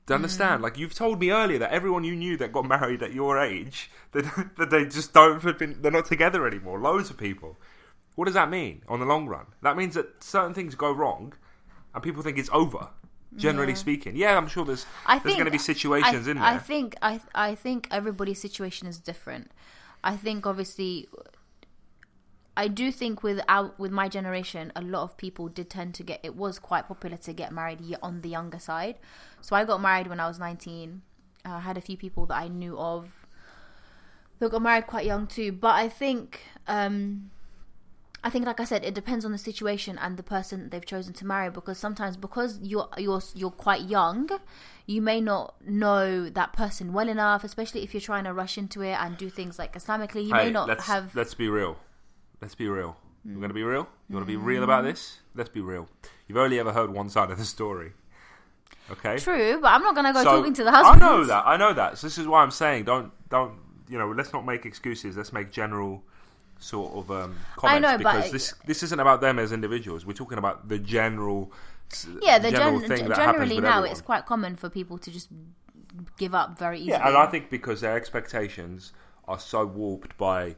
Do 0.06 0.14
you 0.14 0.16
understand? 0.16 0.60
Mm. 0.60 0.64
Like 0.64 0.78
you've 0.78 0.94
told 0.94 1.20
me 1.20 1.32
earlier 1.32 1.58
that 1.60 1.72
everyone 1.72 2.04
you 2.04 2.16
knew 2.16 2.38
that 2.38 2.52
got 2.52 2.68
married 2.68 3.02
at 3.02 3.12
your 3.14 3.40
age 3.40 3.90
that, 4.12 4.26
that 4.58 4.70
they 4.70 4.86
just 4.86 5.14
don't 5.14 5.42
they're 5.82 5.92
not 5.92 6.06
together 6.06 6.46
anymore. 6.48 6.80
Loads 6.80 7.10
of 7.10 7.18
people. 7.18 7.58
What 8.16 8.26
does 8.26 8.36
that 8.36 8.50
mean 8.52 8.84
on 8.88 9.00
the 9.00 9.06
long 9.08 9.28
run? 9.28 9.48
That 9.64 9.76
means 9.76 9.96
that 9.96 10.24
certain 10.24 10.54
things 10.54 10.76
go 10.76 10.92
wrong, 10.92 11.34
and 11.96 12.04
people 12.04 12.22
think 12.22 12.38
it's 12.38 12.50
over. 12.54 12.90
Generally 13.36 13.72
Yeah. 13.72 13.78
speaking, 13.80 14.16
yeah, 14.16 14.38
I'm 14.38 14.48
sure 14.48 14.64
there's 14.64 14.86
I 15.08 15.16
there's 15.16 15.24
think 15.24 15.38
going 15.38 15.46
to 15.46 15.52
be 15.52 15.58
situations 15.58 16.28
I, 16.28 16.32
in 16.32 16.38
there. 16.38 16.46
I 16.46 16.58
think 16.60 16.96
I 17.02 17.20
I 17.34 17.56
think 17.56 17.88
everybody's 17.90 18.40
situation 18.40 18.88
is 18.88 19.00
different. 19.00 19.50
I 20.04 20.16
think 20.16 20.46
obviously, 20.46 21.08
I 22.56 22.68
do 22.68 22.92
think 22.92 23.24
with 23.24 23.42
our 23.50 23.74
with 23.78 23.92
my 23.92 24.08
generation, 24.08 24.72
a 24.76 24.82
lot 24.82 25.04
of 25.04 25.18
people 25.18 25.48
did 25.48 25.70
tend 25.70 25.96
to 25.96 26.04
get. 26.04 26.20
It 26.24 26.36
was 26.36 26.60
quite 26.60 26.88
popular 26.88 27.18
to 27.18 27.34
get 27.34 27.52
married 27.52 27.82
on 28.02 28.22
the 28.22 28.30
younger 28.30 28.60
side. 28.60 28.98
So 29.42 29.56
I 29.56 29.66
got 29.66 29.82
married 29.82 30.08
when 30.08 30.20
I 30.20 30.28
was 30.28 30.38
nineteen. 30.38 31.02
Uh, 31.46 31.54
I 31.54 31.60
had 31.62 31.78
a 31.78 31.82
few 31.82 31.98
people 31.98 32.26
that 32.28 32.36
I 32.36 32.48
knew 32.48 32.78
of 32.78 33.26
that 34.40 34.52
got 34.52 34.62
married 34.62 34.88
quite 34.88 35.06
young 35.06 35.28
too. 35.28 35.52
But 35.52 35.76
I 35.76 35.90
think. 35.90 36.42
Um, 36.68 37.32
I 38.26 38.30
think, 38.30 38.46
like 38.46 38.62
I 38.62 38.64
said, 38.64 38.86
it 38.86 38.94
depends 38.94 39.26
on 39.26 39.34
the 39.34 39.38
situation 39.38 39.98
and 39.98 40.16
the 40.16 40.24
person 40.24 40.62
that 40.62 40.72
they've 40.72 40.86
chosen 40.86 41.14
to 41.16 41.26
marry. 41.26 41.50
Because 41.52 41.78
sometimes, 41.78 42.16
because 42.16 42.58
you're 42.62 42.88
you're 42.98 43.22
you're 43.36 43.52
quite 43.52 43.82
young, 43.82 44.30
you 44.86 45.02
may 45.02 45.20
not 45.20 45.56
know 45.68 46.30
that 46.30 46.54
person 46.54 46.94
well 46.94 47.10
enough. 47.10 47.44
Especially 47.44 47.84
if 47.84 47.94
you're 47.94 48.00
trying 48.00 48.24
to 48.24 48.32
rush 48.32 48.58
into 48.58 48.82
it 48.82 48.94
and 48.94 49.18
do 49.18 49.30
things 49.30 49.60
like 49.60 49.74
Islamically, 49.74 50.24
you 50.24 50.32
may 50.34 50.52
not 50.52 50.70
let's, 50.70 50.86
have. 50.86 51.14
Let's 51.16 51.34
be 51.34 51.50
real. 51.50 51.78
Let's 52.44 52.56
be 52.56 52.68
real. 52.68 52.98
We're 53.24 53.36
going 53.36 53.48
to 53.48 53.54
be 53.54 53.64
real. 53.64 53.88
You 54.10 54.16
want 54.16 54.28
to 54.28 54.32
be 54.32 54.36
real 54.36 54.64
about 54.66 54.84
this? 54.84 55.20
Let's 55.34 55.48
be 55.50 55.62
real. 55.62 55.88
You've 56.28 56.38
only 56.38 56.60
ever 56.60 56.74
heard 56.74 56.92
one 56.92 57.10
side 57.10 57.32
of 57.32 57.38
the 57.38 57.46
story. 57.46 57.94
Okay. 58.92 59.18
True, 59.18 59.60
but 59.62 59.70
I'm 59.70 59.82
not 59.82 59.96
gonna 59.96 60.12
go 60.12 60.24
So, 60.24 60.38
talking 60.40 60.54
to 60.56 60.64
the 60.66 60.72
husband. 60.72 61.02
I 61.02 61.08
know 61.08 61.24
that. 61.24 61.44
I 61.48 61.56
know 61.56 61.72
that. 61.72 61.98
So 61.98 62.06
this 62.08 62.18
is 62.18 62.28
why 62.28 62.44
I'm 62.44 62.52
saying 62.52 62.84
don't 62.84 63.14
don't 63.30 63.54
you 63.88 63.98
know 63.98 64.12
let's 64.12 64.34
not 64.34 64.46
make 64.46 64.66
excuses. 64.66 65.16
Let's 65.16 65.32
make 65.32 65.52
general 65.54 66.04
sort 66.60 66.94
of 66.94 67.10
um, 67.10 67.38
comments 67.56 67.82
know, 67.82 67.98
but- 68.04 68.16
because 68.18 68.32
this 68.34 68.54
this 68.66 68.84
isn't 68.84 69.00
about 69.00 69.22
them 69.22 69.40
as 69.40 69.54
individuals. 69.54 70.06
We're 70.06 70.12
talking 70.24 70.38
about 70.38 70.68
the 70.68 70.80
general. 70.80 71.54
s- 71.94 72.08
Yeah, 72.22 72.40
the 72.40 72.52
general 72.52 72.80
gen- 72.82 72.90
thing 72.90 73.08
that 73.08 73.18
happens 73.18 73.34
generally 73.36 73.56
with 73.56 73.64
now 73.64 73.70
everyone. 73.78 73.92
it's 73.92 74.02
quite 74.02 74.26
common 74.26 74.58
for 74.58 74.70
people 74.70 74.98
to 74.98 75.10
just 75.10 75.30
give 76.18 76.36
up 76.36 76.60
very 76.60 76.80
easily. 76.80 76.92
Yeah, 76.92 77.08
and 77.08 77.16
I 77.16 77.26
think 77.28 77.50
because 77.50 77.80
their 77.80 77.96
expectations 77.96 78.92
are 79.30 79.40
so 79.40 79.66
warped 79.66 80.18
by 80.18 80.58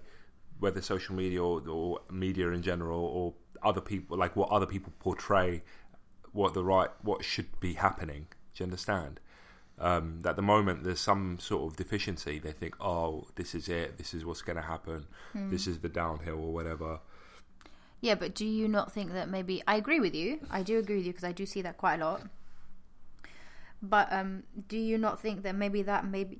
whether 0.59 0.81
social 0.81 1.15
media 1.15 1.43
or, 1.43 1.61
or 1.67 1.99
media 2.11 2.49
in 2.49 2.61
general 2.61 2.99
or 2.99 3.33
other 3.63 3.81
people, 3.81 4.17
like 4.17 4.35
what 4.35 4.49
other 4.49 4.65
people 4.65 4.93
portray, 4.99 5.63
what 6.31 6.53
the 6.53 6.63
right, 6.63 6.89
what 7.01 7.23
should 7.23 7.59
be 7.59 7.73
happening. 7.73 8.27
Do 8.53 8.63
you 8.63 8.65
understand? 8.65 9.19
Um, 9.77 10.19
that 10.21 10.37
the 10.37 10.41
moment 10.41 10.85
there's 10.85 11.01
some 11.01 11.37
sort 11.39 11.69
of 11.69 11.77
deficiency, 11.77 12.39
they 12.39 12.53
think, 12.53 12.75
"Oh, 12.79 13.27
this 13.35 13.53
is 13.53 13.67
it. 13.67 13.97
This 13.97 14.13
is 14.13 14.23
what's 14.23 14.41
going 14.41 14.55
to 14.55 14.61
happen. 14.61 15.05
Hmm. 15.33 15.49
This 15.49 15.67
is 15.67 15.79
the 15.79 15.89
downhill 15.89 16.39
or 16.39 16.53
whatever." 16.53 16.99
Yeah, 17.99 18.15
but 18.15 18.33
do 18.33 18.45
you 18.45 18.67
not 18.67 18.93
think 18.93 19.11
that 19.13 19.29
maybe 19.29 19.63
I 19.67 19.75
agree 19.75 19.99
with 19.99 20.15
you? 20.15 20.39
I 20.49 20.61
do 20.63 20.77
agree 20.77 20.97
with 20.97 21.05
you 21.05 21.11
because 21.11 21.25
I 21.25 21.31
do 21.33 21.45
see 21.45 21.61
that 21.63 21.77
quite 21.77 21.99
a 21.99 22.05
lot. 22.05 22.21
But 23.81 24.11
um, 24.11 24.43
do 24.67 24.77
you 24.77 24.97
not 24.97 25.19
think 25.19 25.43
that 25.43 25.55
maybe 25.55 25.81
that 25.81 26.05
may 26.05 26.23
be 26.23 26.39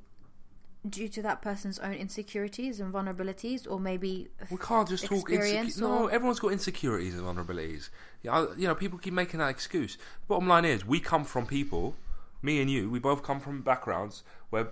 due 0.87 1.07
to 1.07 1.21
that 1.21 1.41
person's 1.41 1.79
own 1.79 1.93
insecurities 1.93 2.79
and 2.79 2.93
vulnerabilities, 2.93 3.69
or 3.69 3.79
maybe 3.79 4.29
We 4.49 4.57
can't 4.57 4.87
just 4.87 5.05
talk 5.05 5.29
insecurities. 5.29 5.79
No, 5.79 6.07
everyone's 6.07 6.39
got 6.39 6.51
insecurities 6.51 7.15
and 7.17 7.23
vulnerabilities. 7.23 7.89
Yeah, 8.21 8.47
you 8.57 8.67
know, 8.67 8.75
people 8.75 8.99
keep 8.99 9.13
making 9.13 9.39
that 9.39 9.49
excuse. 9.49 9.97
Bottom 10.27 10.47
line 10.47 10.65
is, 10.65 10.85
we 10.85 10.99
come 10.99 11.23
from 11.23 11.45
people, 11.45 11.95
me 12.41 12.61
and 12.61 12.69
you, 12.69 12.89
we 12.89 12.99
both 12.99 13.23
come 13.23 13.39
from 13.39 13.61
backgrounds 13.61 14.23
where, 14.49 14.67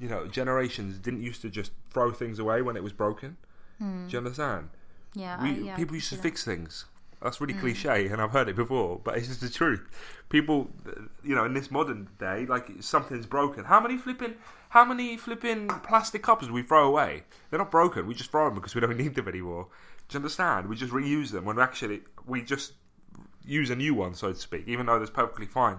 you 0.00 0.08
know, 0.08 0.26
generations 0.26 0.98
didn't 0.98 1.22
used 1.22 1.42
to 1.42 1.50
just 1.50 1.72
throw 1.90 2.12
things 2.12 2.38
away 2.38 2.62
when 2.62 2.76
it 2.76 2.82
was 2.82 2.92
broken. 2.92 3.36
Hmm. 3.78 4.06
Do 4.06 4.12
you 4.12 4.18
understand? 4.18 4.68
yeah, 5.14 5.42
We, 5.42 5.48
I, 5.48 5.52
yeah 5.52 5.76
people 5.76 5.94
used 5.94 6.10
to 6.10 6.16
that. 6.16 6.22
fix 6.22 6.44
things. 6.44 6.84
That's 7.22 7.40
really 7.40 7.54
hmm. 7.54 7.60
cliche, 7.60 8.08
and 8.08 8.20
I've 8.20 8.32
heard 8.32 8.48
it 8.48 8.56
before, 8.56 9.00
but 9.02 9.16
it's 9.16 9.28
just 9.28 9.40
the 9.40 9.48
truth. 9.48 9.80
People, 10.28 10.68
you 11.22 11.34
know, 11.34 11.44
in 11.44 11.54
this 11.54 11.70
modern 11.70 12.08
day, 12.18 12.44
like 12.44 12.68
something's 12.80 13.24
broken. 13.24 13.64
How 13.64 13.80
many 13.80 13.96
flipping, 13.96 14.34
how 14.74 14.84
many 14.84 15.16
flipping 15.16 15.68
plastic 15.68 16.20
cups 16.24 16.48
do 16.48 16.52
we 16.52 16.60
throw 16.60 16.84
away? 16.84 17.22
They're 17.48 17.60
not 17.60 17.70
broken. 17.70 18.08
We 18.08 18.14
just 18.14 18.32
throw 18.32 18.46
them 18.46 18.56
because 18.56 18.74
we 18.74 18.80
don't 18.80 18.96
need 19.04 19.14
them 19.14 19.28
anymore. 19.28 19.68
Do 20.08 20.16
you 20.16 20.18
understand? 20.18 20.68
We 20.68 20.74
just 20.74 20.92
reuse 20.92 21.30
them 21.30 21.44
when 21.44 21.60
actually 21.60 22.00
we 22.26 22.42
just 22.42 22.72
use 23.46 23.70
a 23.70 23.76
new 23.76 23.94
one, 23.94 24.14
so 24.14 24.32
to 24.32 24.38
speak, 24.38 24.64
even 24.66 24.86
though 24.86 24.98
there's 24.98 25.10
perfectly 25.10 25.46
fine 25.46 25.78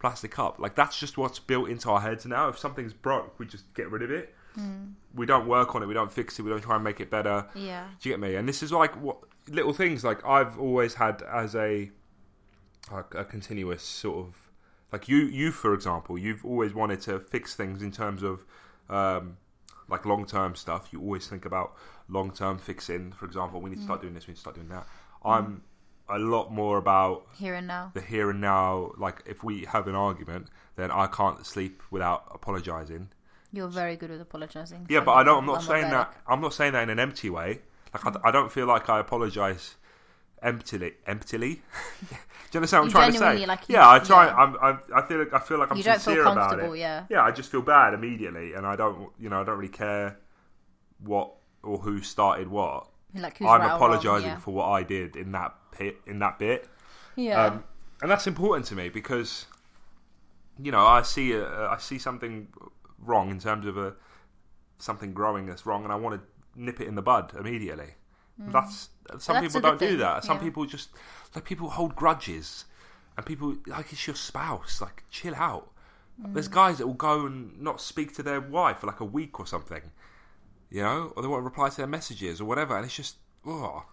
plastic 0.00 0.32
cup. 0.32 0.58
Like 0.58 0.74
that's 0.74 0.98
just 0.98 1.16
what's 1.16 1.38
built 1.38 1.68
into 1.68 1.88
our 1.88 2.00
heads 2.00 2.26
now. 2.26 2.48
If 2.48 2.58
something's 2.58 2.92
broke, 2.92 3.38
we 3.38 3.46
just 3.46 3.72
get 3.74 3.88
rid 3.92 4.02
of 4.02 4.10
it. 4.10 4.34
Hmm. 4.56 4.86
We 5.14 5.24
don't 5.24 5.46
work 5.46 5.76
on 5.76 5.84
it. 5.84 5.86
We 5.86 5.94
don't 5.94 6.10
fix 6.10 6.36
it. 6.40 6.42
We 6.42 6.50
don't 6.50 6.60
try 6.60 6.74
and 6.74 6.82
make 6.82 6.98
it 6.98 7.10
better. 7.10 7.46
Yeah, 7.54 7.86
Do 8.00 8.08
you 8.08 8.12
get 8.12 8.20
me? 8.20 8.34
And 8.34 8.48
this 8.48 8.64
is 8.64 8.72
like 8.72 9.00
what 9.00 9.18
little 9.46 9.72
things 9.72 10.02
like 10.02 10.26
I've 10.26 10.58
always 10.58 10.94
had 10.94 11.22
as 11.22 11.54
a 11.54 11.92
like 12.90 13.14
a 13.14 13.24
continuous 13.24 13.84
sort 13.84 14.26
of 14.26 14.34
like 14.92 15.08
you 15.08 15.18
you 15.18 15.50
for 15.50 15.72
example, 15.74 16.18
you've 16.18 16.44
always 16.44 16.74
wanted 16.74 17.00
to 17.02 17.18
fix 17.20 17.54
things 17.54 17.82
in 17.82 17.90
terms 17.90 18.22
of 18.22 18.44
um, 18.90 19.38
like 19.88 20.04
long 20.04 20.26
term 20.26 20.54
stuff. 20.54 20.88
You 20.92 21.00
always 21.00 21.26
think 21.26 21.44
about 21.44 21.74
long 22.08 22.30
term 22.30 22.58
fixing. 22.58 23.12
For 23.12 23.24
example, 23.24 23.60
we 23.60 23.70
need 23.70 23.76
to 23.76 23.82
start 23.82 24.00
mm. 24.00 24.02
doing 24.02 24.14
this. 24.14 24.26
We 24.26 24.32
need 24.32 24.36
to 24.36 24.40
start 24.40 24.56
doing 24.56 24.68
that. 24.68 24.86
Mm. 25.24 25.30
I'm 25.30 25.62
a 26.08 26.18
lot 26.18 26.52
more 26.52 26.78
about 26.78 27.26
here 27.38 27.54
and 27.54 27.66
now. 27.66 27.90
the 27.94 28.02
here 28.02 28.30
and 28.30 28.40
now. 28.40 28.92
Like 28.98 29.22
if 29.26 29.42
we 29.42 29.64
have 29.64 29.88
an 29.88 29.94
argument, 29.94 30.48
then 30.76 30.90
I 30.90 31.06
can't 31.06 31.44
sleep 31.46 31.82
without 31.90 32.24
apologizing. 32.32 33.08
You're 33.52 33.68
very 33.68 33.96
good 33.96 34.10
with 34.10 34.20
apologizing. 34.20 34.86
Yeah, 34.88 35.00
but 35.00 35.12
I 35.12 35.22
don't. 35.24 35.38
I'm 35.38 35.46
not 35.46 35.60
I'm 35.60 35.66
saying 35.66 35.90
that. 35.90 36.14
I'm 36.26 36.40
not 36.40 36.54
saying 36.54 36.72
that 36.72 36.82
in 36.82 36.90
an 36.90 36.98
empty 36.98 37.30
way. 37.30 37.60
Like 37.94 38.06
I, 38.06 38.10
mm. 38.10 38.20
I 38.24 38.30
don't 38.30 38.52
feel 38.52 38.66
like 38.66 38.88
I 38.90 38.98
apologise 39.00 39.76
emptily. 40.42 40.94
Emptily. 41.06 41.54
Do 42.10 42.58
you 42.58 42.58
understand 42.58 42.82
what 42.82 42.86
I'm 42.86 42.92
trying 42.92 43.12
to 43.12 43.18
say? 43.18 43.46
like, 43.46 43.68
you- 43.68 43.74
yeah, 43.74 43.88
I 43.90 43.98
try. 43.98 44.26
yeah. 44.26 44.34
I'm, 44.34 44.56
I'm, 44.60 44.78
I 44.94 45.02
feel. 45.02 45.18
Like, 45.20 45.32
I 45.32 45.38
feel 45.38 45.58
like 45.58 45.70
I'm 45.70 45.76
You 45.76 45.82
don't 45.82 45.94
feel 45.94 46.00
sincere 46.00 46.22
about 46.22 46.50
comfortable, 46.50 46.74
it. 46.74 46.80
yeah. 46.80 47.06
Yeah, 47.08 47.22
I 47.22 47.30
just 47.30 47.50
feel 47.50 47.62
bad 47.62 47.94
immediately, 47.94 48.52
and 48.54 48.66
I 48.66 48.76
don't. 48.76 49.10
You 49.18 49.30
know, 49.30 49.40
I 49.40 49.44
don't 49.44 49.56
really 49.56 49.72
care 49.72 50.18
what 50.98 51.32
or 51.62 51.78
who 51.78 52.00
started 52.02 52.48
what. 52.48 52.88
Like 53.14 53.40
I'm 53.42 53.46
right 53.46 53.74
apologising 53.74 54.28
yeah. 54.28 54.38
for 54.38 54.52
what 54.54 54.66
I 54.66 54.82
did 54.82 55.16
in 55.16 55.32
that 55.32 55.54
pit 55.70 55.98
in 56.06 56.18
that 56.20 56.38
bit. 56.38 56.68
Yeah, 57.16 57.44
Um, 57.44 57.64
and 58.00 58.10
that's 58.10 58.26
important 58.26 58.66
to 58.68 58.74
me 58.74 58.88
because, 58.88 59.44
you 60.58 60.72
know, 60.72 60.84
I 60.84 61.02
see 61.02 61.32
a, 61.32 61.68
I 61.68 61.76
see 61.78 61.98
something 61.98 62.48
wrong 62.98 63.30
in 63.30 63.38
terms 63.38 63.66
of 63.66 63.76
a 63.76 63.94
something 64.78 65.12
growing 65.12 65.46
that's 65.46 65.66
wrong, 65.66 65.84
and 65.84 65.92
I 65.92 65.96
want 65.96 66.20
to 66.20 66.60
nip 66.60 66.80
it 66.80 66.88
in 66.88 66.94
the 66.94 67.02
bud 67.02 67.34
immediately. 67.38 67.94
That's 68.38 68.88
some 69.18 69.36
Mm. 69.36 69.40
that's 69.42 69.54
people 69.54 69.58
a 69.58 69.60
good 69.62 69.62
don't 69.62 69.78
do 69.80 69.86
thing, 69.88 69.98
that. 69.98 70.24
Some 70.24 70.38
yeah. 70.38 70.42
people 70.44 70.64
just 70.66 70.88
like 71.34 71.44
people 71.44 71.70
hold 71.70 71.94
grudges, 71.96 72.64
and 73.16 73.26
people 73.26 73.56
like 73.66 73.92
it's 73.92 74.06
your 74.06 74.16
spouse. 74.16 74.80
Like 74.80 75.04
chill 75.10 75.34
out. 75.34 75.70
There's 76.18 76.48
Mm. 76.48 76.52
guys 76.52 76.78
that 76.78 76.86
will 76.86 76.94
go 76.94 77.26
and 77.26 77.60
not 77.60 77.80
speak 77.80 78.14
to 78.16 78.22
their 78.22 78.40
wife 78.40 78.78
for 78.78 78.86
like 78.86 79.00
a 79.00 79.04
week 79.04 79.40
or 79.40 79.46
something, 79.46 79.90
you 80.70 80.82
know, 80.82 81.12
or 81.16 81.22
they 81.22 81.28
won't 81.28 81.44
reply 81.44 81.68
to 81.70 81.76
their 81.76 81.86
messages 81.86 82.40
or 82.40 82.44
whatever, 82.44 82.76
and 82.76 82.84
it's 82.84 82.94
just 82.96 83.16
oh, 83.46 83.84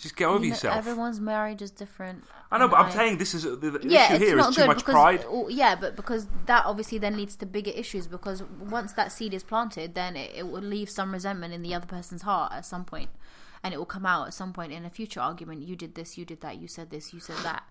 just 0.00 0.16
get 0.16 0.26
over 0.26 0.36
You 0.36 0.40
know, 0.40 0.46
yourself. 0.54 0.76
Everyone's 0.76 1.20
marriage 1.20 1.60
is 1.60 1.70
different. 1.70 2.24
I 2.52 2.58
know, 2.58 2.64
and 2.64 2.70
but 2.70 2.78
I'm 2.80 2.90
saying 2.92 3.18
this 3.18 3.34
is 3.34 3.42
the, 3.42 3.56
the 3.56 3.80
yeah, 3.88 4.06
issue 4.06 4.14
it's 4.14 4.24
here 4.24 4.36
not 4.36 4.52
too 4.54 4.60
good 4.62 4.66
much 4.68 4.76
because 4.78 4.94
pride. 4.94 5.24
oh, 5.28 5.48
yeah, 5.48 5.74
but 5.74 5.96
because 5.96 6.26
that 6.46 6.64
obviously 6.66 6.98
then 6.98 7.16
leads 7.16 7.36
to 7.36 7.46
bigger 7.46 7.72
issues 7.72 8.06
because 8.06 8.42
once 8.42 8.92
that 8.94 9.10
seed 9.12 9.34
is 9.34 9.42
planted, 9.42 9.94
then 9.94 10.16
it, 10.16 10.30
it 10.34 10.46
will 10.48 10.62
leave 10.62 10.88
some 10.88 11.12
resentment 11.12 11.52
in 11.52 11.62
the 11.62 11.74
other 11.74 11.86
person's 11.86 12.22
heart 12.22 12.52
at 12.52 12.64
some 12.64 12.84
point, 12.84 13.10
and 13.62 13.74
it 13.74 13.76
will 13.76 13.86
come 13.86 14.06
out 14.06 14.26
at 14.26 14.34
some 14.34 14.52
point 14.52 14.72
in 14.72 14.84
a 14.84 14.90
future 14.90 15.20
argument. 15.20 15.62
You 15.62 15.76
did 15.76 15.94
this, 15.94 16.16
you 16.16 16.24
did 16.24 16.40
that, 16.40 16.58
you 16.58 16.68
said 16.68 16.90
this, 16.90 17.12
you 17.12 17.20
said 17.20 17.38
that. 17.42 17.64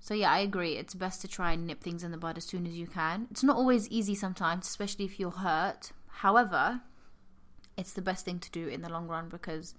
So 0.00 0.12
yeah, 0.12 0.30
I 0.30 0.40
agree. 0.40 0.76
It's 0.76 0.94
best 0.94 1.20
to 1.22 1.28
try 1.28 1.52
and 1.52 1.66
nip 1.66 1.82
things 1.82 2.04
in 2.04 2.10
the 2.10 2.18
bud 2.18 2.36
as 2.36 2.44
soon 2.44 2.66
as 2.66 2.74
you 2.74 2.86
can. 2.86 3.26
It's 3.30 3.42
not 3.42 3.56
always 3.56 3.88
easy 3.88 4.14
sometimes, 4.14 4.66
especially 4.66 5.04
if 5.06 5.18
you're 5.18 5.30
hurt. 5.30 5.92
However, 6.08 6.82
it's 7.76 7.92
the 7.92 8.02
best 8.02 8.24
thing 8.24 8.38
to 8.40 8.50
do 8.50 8.68
in 8.68 8.82
the 8.82 8.90
long 8.90 9.08
run 9.08 9.28
because, 9.28 9.74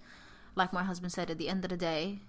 like 0.54 0.72
my 0.72 0.82
husband 0.82 1.12
said, 1.12 1.30
at 1.30 1.38
the 1.38 1.48
end 1.48 1.64
of 1.64 1.70
the 1.70 1.76
day, 1.76 2.20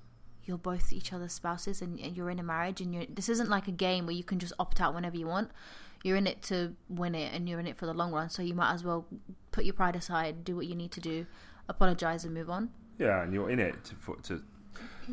you're 0.48 0.58
both 0.58 0.93
each 0.93 1.12
other's 1.12 1.34
spouses 1.34 1.82
and 1.82 2.00
you're 2.00 2.30
in 2.30 2.39
a 2.39 2.43
marriage 2.43 2.80
and 2.80 2.93
you're 2.93 3.06
this 3.10 3.30
isn't 3.30 3.50
like 3.50 3.67
a 3.67 3.72
game 3.72 4.06
where 4.06 4.15
you 4.15 4.24
can 4.24 4.39
just 4.39 4.54
opt 4.58 4.80
out 4.80 4.96
whenever 4.96 5.17
you 5.17 5.28
want 5.28 5.52
you're 6.04 6.15
in 6.15 6.26
it 6.26 6.41
to 6.41 6.74
win 6.89 7.13
it 7.13 7.34
and 7.34 7.50
you're 7.50 7.60
in 7.60 7.67
it 7.67 7.78
for 7.78 7.86
the 7.86 7.93
long 7.93 8.12
run 8.12 8.30
so 8.30 8.41
you 8.41 8.54
might 8.54 8.74
as 8.74 8.84
well 8.84 9.06
put 9.52 9.65
your 9.65 9.74
pride 9.74 9.96
aside 9.96 10.46
do 10.46 10.56
what 10.56 10.65
you 10.65 10.76
need 10.76 10.91
to 10.91 11.02
do 11.02 11.26
apologize 11.67 12.24
and 12.24 12.34
move 12.34 12.50
on 12.50 12.70
Yeah, 12.97 13.21
and 13.23 13.33
you're 13.33 13.49
in 13.49 13.60
it 13.60 13.83
to, 13.86 13.95
for, 13.95 14.15
to 14.23 14.41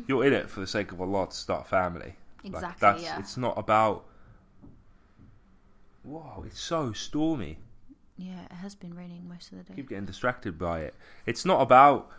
you're 0.07 0.25
in 0.25 0.33
it 0.33 0.49
for 0.49 0.59
the 0.59 0.67
sake 0.67 0.91
of 0.91 0.99
Allah 1.01 1.27
to 1.29 1.35
start 1.35 1.65
a 1.65 1.69
family. 1.69 2.15
Like, 2.43 2.53
Exactly, 2.53 2.77
that's 2.81 3.03
yeah. 3.03 3.19
it's 3.19 3.37
not 3.37 3.57
about. 3.57 4.05
Wow, 6.03 6.43
it's 6.45 6.59
so 6.59 6.93
stormy. 6.93 7.57
yeah 8.17 8.45
it 8.49 8.55
has 8.55 8.75
been 8.75 8.93
raining 8.95 9.27
most 9.27 9.51
of 9.51 9.57
the 9.57 9.63
day 9.63 9.73
keep 9.75 9.89
getting 9.89 10.05
distracted 10.05 10.57
by 10.59 10.81
it. 10.81 10.95
It's 11.25 11.45
not 11.45 11.61
about. 11.61 12.09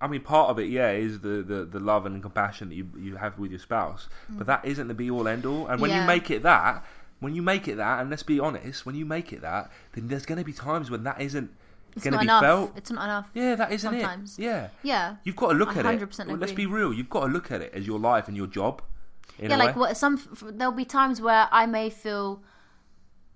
I 0.00 0.06
mean, 0.06 0.20
part 0.20 0.50
of 0.50 0.60
it, 0.60 0.68
yeah, 0.68 0.92
is 0.92 1.18
the, 1.18 1.42
the, 1.42 1.64
the 1.64 1.80
love 1.80 2.06
and 2.06 2.22
compassion 2.22 2.68
that 2.68 2.76
you 2.76 2.88
you 2.96 3.16
have 3.16 3.40
with 3.40 3.50
your 3.50 3.58
spouse, 3.58 4.08
but 4.30 4.46
that 4.46 4.64
isn't 4.64 4.86
the 4.86 4.94
be 4.94 5.10
all 5.10 5.26
end 5.26 5.44
all. 5.44 5.66
And 5.66 5.80
when 5.80 5.90
you 5.90 5.96
Mm. 5.96 6.06
Make 6.06 6.30
it 6.30 6.42
that, 6.44 6.84
when 7.18 7.34
you 7.34 7.42
make 7.42 7.66
it 7.66 7.76
that, 7.76 8.00
and 8.00 8.08
let's 8.08 8.22
be 8.22 8.38
honest, 8.38 8.86
when 8.86 8.94
you 8.94 9.04
make 9.04 9.32
it 9.32 9.40
that, 9.42 9.72
then 9.94 10.06
there's 10.06 10.24
going 10.26 10.38
to 10.38 10.44
be 10.44 10.52
times 10.52 10.92
when 10.92 11.02
that 11.02 11.20
isn't 11.20 11.50
going 11.96 12.12
to 12.12 12.16
not 12.16 12.20
be 12.20 12.24
enough 12.26 12.42
felt. 12.42 12.72
it's 12.76 12.90
not 12.90 13.04
enough 13.04 13.30
Yeah, 13.34 13.54
that 13.56 13.72
isn't 13.72 13.90
Sometimes. 13.92 14.38
it. 14.38 14.42
Yeah, 14.42 14.68
yeah 14.82 15.16
you've 15.24 15.36
got 15.36 15.48
to 15.52 15.54
look 15.58 15.76
I 15.76 15.80
at 15.80 15.86
it. 15.86 16.00
100% 16.00 16.38
Let's 16.38 16.52
agree. 16.52 16.64
be 16.64 16.66
real. 16.66 16.92
You've 16.92 17.10
got 17.10 17.20
to 17.26 17.32
look 17.32 17.50
at 17.50 17.60
it 17.62 17.72
as 17.74 17.86
your 17.86 17.98
life 17.98 18.28
and 18.28 18.36
your 18.36 18.46
job. 18.46 18.82
Yeah 19.40 19.56
like 19.56 19.76
what 19.76 19.96
some 19.96 20.20
there'll 20.52 20.72
be 20.72 20.84
times 20.84 21.20
where 21.20 21.46
i 21.52 21.64
may 21.64 21.90
feel 21.90 22.42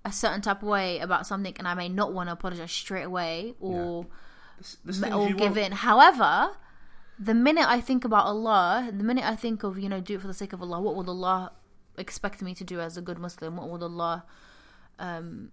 a 0.03 0.11
certain 0.11 0.41
type 0.41 0.61
of 0.61 0.67
way 0.67 0.99
about 0.99 1.25
something 1.25 1.53
and 1.57 1.65
i 1.65 1.73
may 1.73 1.87
not 1.87 2.11
want 2.11 2.27
to 2.27 2.33
apologize 2.33 2.71
straight 2.73 3.03
away 3.03 3.53
or 3.61 4.05
There's- 4.57 4.77
there's 4.83 4.99
things 4.99 5.13
or 5.15 5.27
give 5.29 5.55
want- 5.55 5.57
in. 5.57 5.71
However, 5.71 6.57
the 7.17 7.33
minute 7.33 7.65
I 7.69 7.79
think 7.79 8.03
about 8.03 8.25
Allah, 8.25 8.89
the 8.91 9.03
minute 9.03 9.23
I 9.23 9.35
think 9.37 9.63
of 9.63 9.79
you 9.79 9.87
know 9.87 10.01
do 10.01 10.15
it 10.15 10.21
for 10.21 10.27
the 10.27 10.33
sake 10.33 10.51
of 10.51 10.61
Allah, 10.61 10.81
what 10.81 10.95
would 10.97 11.07
Allah 11.07 11.53
expect 11.97 12.41
me 12.41 12.53
to 12.55 12.63
do 12.65 12.81
as 12.81 12.97
a 12.97 13.01
good 13.01 13.17
Muslim? 13.19 13.55
What 13.57 13.69
would 13.69 13.83
Allah 13.83 14.25
um, 14.99 15.51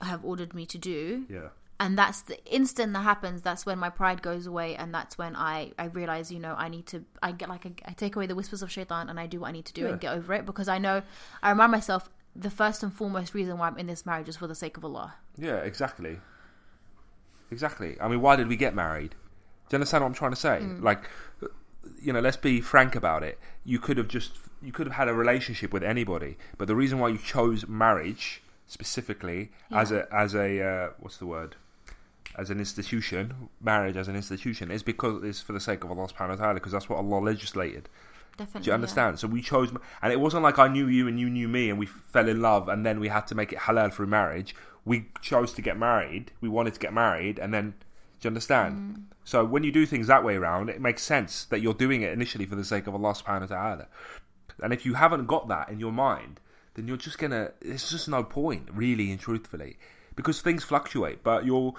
have 0.00 0.24
ordered 0.24 0.54
me 0.54 0.66
to 0.66 0.78
do? 0.78 1.26
Yeah. 1.28 1.48
And 1.80 1.96
that's 1.96 2.22
the 2.22 2.44
instant 2.52 2.92
that 2.94 3.02
happens. 3.02 3.42
That's 3.42 3.64
when 3.64 3.78
my 3.78 3.88
pride 3.88 4.20
goes 4.20 4.46
away, 4.46 4.74
and 4.74 4.92
that's 4.92 5.16
when 5.16 5.36
I 5.36 5.72
I 5.78 5.84
realize 5.86 6.32
you 6.32 6.40
know 6.40 6.54
I 6.58 6.68
need 6.68 6.86
to 6.86 7.04
I 7.22 7.30
get 7.32 7.48
like 7.48 7.66
I, 7.66 7.72
I 7.86 7.92
take 7.92 8.16
away 8.16 8.26
the 8.26 8.34
whispers 8.34 8.62
of 8.62 8.70
shaitan 8.70 9.08
and 9.08 9.20
I 9.20 9.26
do 9.28 9.40
what 9.40 9.48
I 9.48 9.52
need 9.52 9.64
to 9.66 9.72
do 9.72 9.82
Yeah. 9.82 9.88
and 9.90 10.00
get 10.00 10.12
over 10.14 10.34
it 10.34 10.44
because 10.44 10.66
I 10.68 10.78
know 10.78 11.02
I 11.42 11.50
remind 11.50 11.70
myself 11.70 12.10
the 12.34 12.50
first 12.50 12.82
and 12.82 12.92
foremost 12.92 13.32
reason 13.32 13.58
why 13.58 13.68
I'm 13.68 13.78
in 13.78 13.86
this 13.86 14.04
marriage 14.04 14.28
is 14.28 14.36
for 14.36 14.48
the 14.48 14.54
sake 14.56 14.76
of 14.76 14.84
Allah. 14.84 15.14
Yeah, 15.36 15.56
exactly. 15.58 16.18
Exactly. 17.50 17.96
I 18.00 18.08
mean, 18.08 18.20
why 18.20 18.36
did 18.36 18.48
we 18.48 18.56
get 18.56 18.74
married? 18.74 19.10
Do 19.10 19.74
you 19.74 19.76
understand 19.76 20.02
what 20.02 20.08
I'm 20.08 20.14
trying 20.14 20.32
to 20.32 20.36
say? 20.36 20.58
Mm. 20.62 20.82
Like, 20.82 21.08
you 22.00 22.12
know, 22.12 22.20
let's 22.20 22.36
be 22.36 22.60
frank 22.60 22.94
about 22.96 23.22
it. 23.22 23.38
You 23.64 23.78
could 23.78 23.96
have 23.98 24.08
just 24.08 24.32
you 24.60 24.72
could 24.72 24.86
have 24.88 24.96
had 24.96 25.08
a 25.08 25.14
relationship 25.14 25.72
with 25.72 25.82
anybody, 25.84 26.36
but 26.58 26.66
the 26.66 26.74
reason 26.74 26.98
why 26.98 27.08
you 27.08 27.18
chose 27.18 27.68
marriage 27.68 28.42
specifically 28.68 29.50
as 29.72 29.90
a 29.90 30.06
as 30.14 30.34
a 30.34 30.62
uh, 30.62 30.90
what's 31.00 31.16
the 31.16 31.26
word 31.26 31.56
as 32.36 32.50
an 32.50 32.60
institution, 32.60 33.48
marriage 33.60 33.96
as 33.96 34.06
an 34.06 34.14
institution, 34.14 34.70
is 34.70 34.82
because 34.82 35.24
it's 35.24 35.40
for 35.40 35.52
the 35.52 35.60
sake 35.60 35.82
of 35.82 35.90
Allah 35.90 36.08
Subhanahu 36.08 36.38
wa 36.38 36.46
Taala, 36.46 36.54
because 36.54 36.72
that's 36.72 36.88
what 36.88 36.98
Allah 36.98 37.18
legislated. 37.18 37.88
Definitely. 38.36 38.60
Do 38.60 38.66
you 38.66 38.70
yeah. 38.70 38.74
understand? 38.74 39.18
So 39.18 39.26
we 39.26 39.42
chose, 39.42 39.72
and 40.00 40.12
it 40.12 40.20
wasn't 40.20 40.44
like 40.44 40.58
I 40.58 40.68
knew 40.68 40.86
you 40.86 41.08
and 41.08 41.18
you 41.18 41.28
knew 41.28 41.48
me, 41.48 41.68
and 41.68 41.78
we 41.78 41.86
fell 41.86 42.28
in 42.28 42.40
love, 42.40 42.68
and 42.68 42.86
then 42.86 43.00
we 43.00 43.08
had 43.08 43.26
to 43.28 43.34
make 43.34 43.52
it 43.52 43.58
halal 43.58 43.92
through 43.92 44.06
marriage. 44.06 44.54
We 44.84 45.06
chose 45.20 45.52
to 45.54 45.62
get 45.62 45.76
married. 45.76 46.30
We 46.40 46.48
wanted 46.48 46.74
to 46.74 46.80
get 46.80 46.92
married, 46.92 47.40
and 47.40 47.52
then, 47.52 47.70
do 48.20 48.28
you 48.28 48.28
understand? 48.28 48.76
Mm. 48.76 49.02
So 49.24 49.44
when 49.44 49.64
you 49.64 49.72
do 49.72 49.84
things 49.84 50.06
that 50.06 50.22
way 50.22 50.36
around, 50.36 50.70
it 50.70 50.80
makes 50.80 51.02
sense 51.02 51.44
that 51.46 51.60
you're 51.60 51.74
doing 51.74 52.02
it 52.02 52.12
initially 52.12 52.46
for 52.46 52.54
the 52.54 52.64
sake 52.64 52.86
of 52.86 52.94
Allah 52.94 53.14
Subhanahu 53.14 53.50
wa 53.50 53.56
Taala. 53.56 53.86
And 54.62 54.72
if 54.72 54.86
you 54.86 54.94
haven't 54.94 55.26
got 55.26 55.48
that 55.48 55.68
in 55.68 55.80
your 55.80 55.92
mind, 55.92 56.40
then 56.78 56.86
you're 56.86 56.96
just 56.96 57.18
gonna. 57.18 57.50
It's 57.60 57.90
just 57.90 58.08
no 58.08 58.22
point, 58.22 58.68
really 58.72 59.10
and 59.10 59.18
truthfully, 59.18 59.76
because 60.14 60.40
things 60.40 60.62
fluctuate. 60.62 61.24
But 61.24 61.44
you're, 61.44 61.74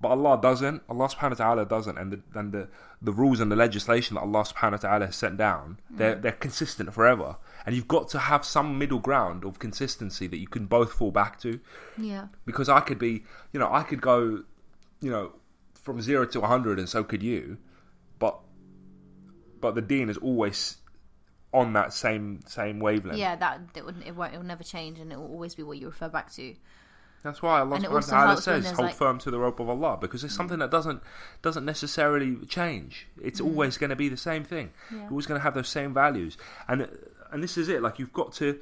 but 0.00 0.08
Allah 0.08 0.40
doesn't. 0.42 0.82
Allah 0.88 1.08
Subhanahu 1.08 1.38
wa 1.38 1.46
Taala 1.46 1.68
doesn't, 1.68 1.96
and 1.96 2.12
the 2.12 2.20
and 2.34 2.50
the, 2.50 2.68
the 3.00 3.12
rules 3.12 3.38
and 3.38 3.52
the 3.52 3.56
legislation 3.56 4.16
that 4.16 4.22
Allah 4.22 4.42
Subhanahu 4.42 4.82
wa 4.82 4.90
Taala 4.90 5.06
has 5.06 5.14
sent 5.14 5.36
down, 5.36 5.78
they're 5.88 6.16
mm. 6.16 6.22
they're 6.22 6.32
consistent 6.32 6.92
forever. 6.92 7.36
And 7.64 7.76
you've 7.76 7.86
got 7.86 8.08
to 8.08 8.18
have 8.18 8.44
some 8.44 8.76
middle 8.76 8.98
ground 8.98 9.44
of 9.44 9.60
consistency 9.60 10.26
that 10.26 10.38
you 10.38 10.48
can 10.48 10.66
both 10.66 10.92
fall 10.94 11.12
back 11.12 11.38
to 11.42 11.60
Yeah. 11.96 12.26
because 12.44 12.68
I 12.68 12.80
could 12.80 12.98
be, 12.98 13.22
you 13.52 13.60
know, 13.60 13.72
I 13.72 13.84
could 13.84 14.00
go, 14.00 14.42
you 15.00 15.10
know, 15.10 15.32
from 15.74 16.00
zero 16.02 16.26
to 16.26 16.40
hundred, 16.40 16.80
and 16.80 16.88
so 16.88 17.04
could 17.04 17.22
you, 17.22 17.58
but 18.18 18.40
but 19.60 19.76
the 19.76 19.82
deen 19.82 20.10
is 20.10 20.16
always 20.16 20.78
on 21.52 21.72
that 21.72 21.92
same 21.92 22.40
same 22.46 22.80
wavelength. 22.80 23.18
Yeah, 23.18 23.36
that 23.36 23.60
it 23.74 23.84
would 23.84 24.02
it 24.06 24.14
won't 24.14 24.34
it 24.34 24.36
will 24.38 24.44
never 24.44 24.64
change, 24.64 24.98
and 24.98 25.12
it 25.12 25.18
will 25.18 25.30
always 25.30 25.54
be 25.54 25.62
what 25.62 25.78
you 25.78 25.86
refer 25.86 26.08
back 26.08 26.32
to. 26.32 26.54
That's 27.22 27.42
why 27.42 27.60
Allah 27.60 27.78
subhanahu 27.78 27.92
wa 27.92 28.00
ta'ala 28.00 28.36
says 28.40 28.66
hold 28.66 28.78
like- 28.78 28.94
firm 28.94 29.18
to 29.18 29.30
the 29.30 29.38
rope 29.38 29.60
of 29.60 29.68
Allah 29.68 29.98
because 30.00 30.24
it's 30.24 30.34
something 30.34 30.58
that 30.60 30.70
doesn't 30.70 31.02
doesn't 31.42 31.64
necessarily 31.64 32.36
change. 32.46 33.08
It's 33.22 33.40
always 33.40 33.76
going 33.76 33.90
to 33.90 33.96
be 33.96 34.08
the 34.08 34.16
same 34.16 34.42
thing. 34.44 34.68
Mm. 34.88 34.90
Yeah. 34.90 34.96
You're 35.02 35.10
always 35.10 35.26
going 35.26 35.38
to 35.38 35.42
have 35.42 35.54
those 35.54 35.68
same 35.68 35.92
values, 35.92 36.38
and 36.66 36.88
and 37.30 37.42
this 37.42 37.58
is 37.58 37.68
it. 37.68 37.82
Like 37.82 37.98
you've 37.98 38.12
got 38.12 38.32
to 38.34 38.58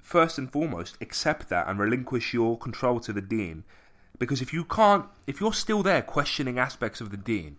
first 0.00 0.38
and 0.38 0.50
foremost 0.50 0.96
accept 1.00 1.48
that 1.48 1.68
and 1.68 1.78
relinquish 1.78 2.34
your 2.34 2.58
control 2.58 3.00
to 3.00 3.12
the 3.12 3.22
Deen, 3.22 3.64
because 4.18 4.42
if 4.42 4.52
you 4.52 4.64
can't, 4.64 5.06
if 5.26 5.40
you're 5.40 5.54
still 5.54 5.82
there 5.82 6.02
questioning 6.02 6.58
aspects 6.58 7.00
of 7.00 7.10
the 7.10 7.16
Deen, 7.16 7.56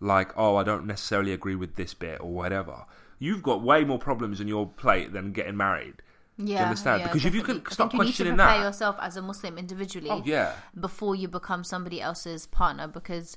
like 0.00 0.36
oh 0.36 0.56
I 0.56 0.64
don't 0.64 0.86
necessarily 0.86 1.32
agree 1.32 1.54
with 1.54 1.76
this 1.76 1.94
bit 1.94 2.20
or 2.20 2.32
whatever, 2.32 2.84
you've 3.18 3.42
got 3.42 3.62
way 3.62 3.84
more 3.84 3.98
problems 3.98 4.40
on 4.40 4.48
your 4.48 4.66
plate 4.66 5.12
than 5.12 5.32
getting 5.32 5.56
married. 5.56 6.02
Yeah, 6.40 6.62
understand? 6.64 7.00
yeah, 7.00 7.06
Because 7.08 7.24
if 7.24 7.34
you 7.34 7.42
can 7.42 7.60
think 7.62 7.92
you 7.92 7.98
questioning 7.98 8.32
need 8.34 8.36
to 8.38 8.42
prepare 8.44 8.58
that- 8.60 8.64
yourself 8.66 8.96
as 9.00 9.16
a 9.16 9.22
Muslim 9.22 9.58
individually 9.58 10.08
Oh 10.10 10.22
yeah. 10.24 10.52
before 10.78 11.16
you 11.16 11.26
become 11.26 11.64
somebody 11.64 12.00
else's 12.00 12.46
partner, 12.46 12.86
because 12.86 13.36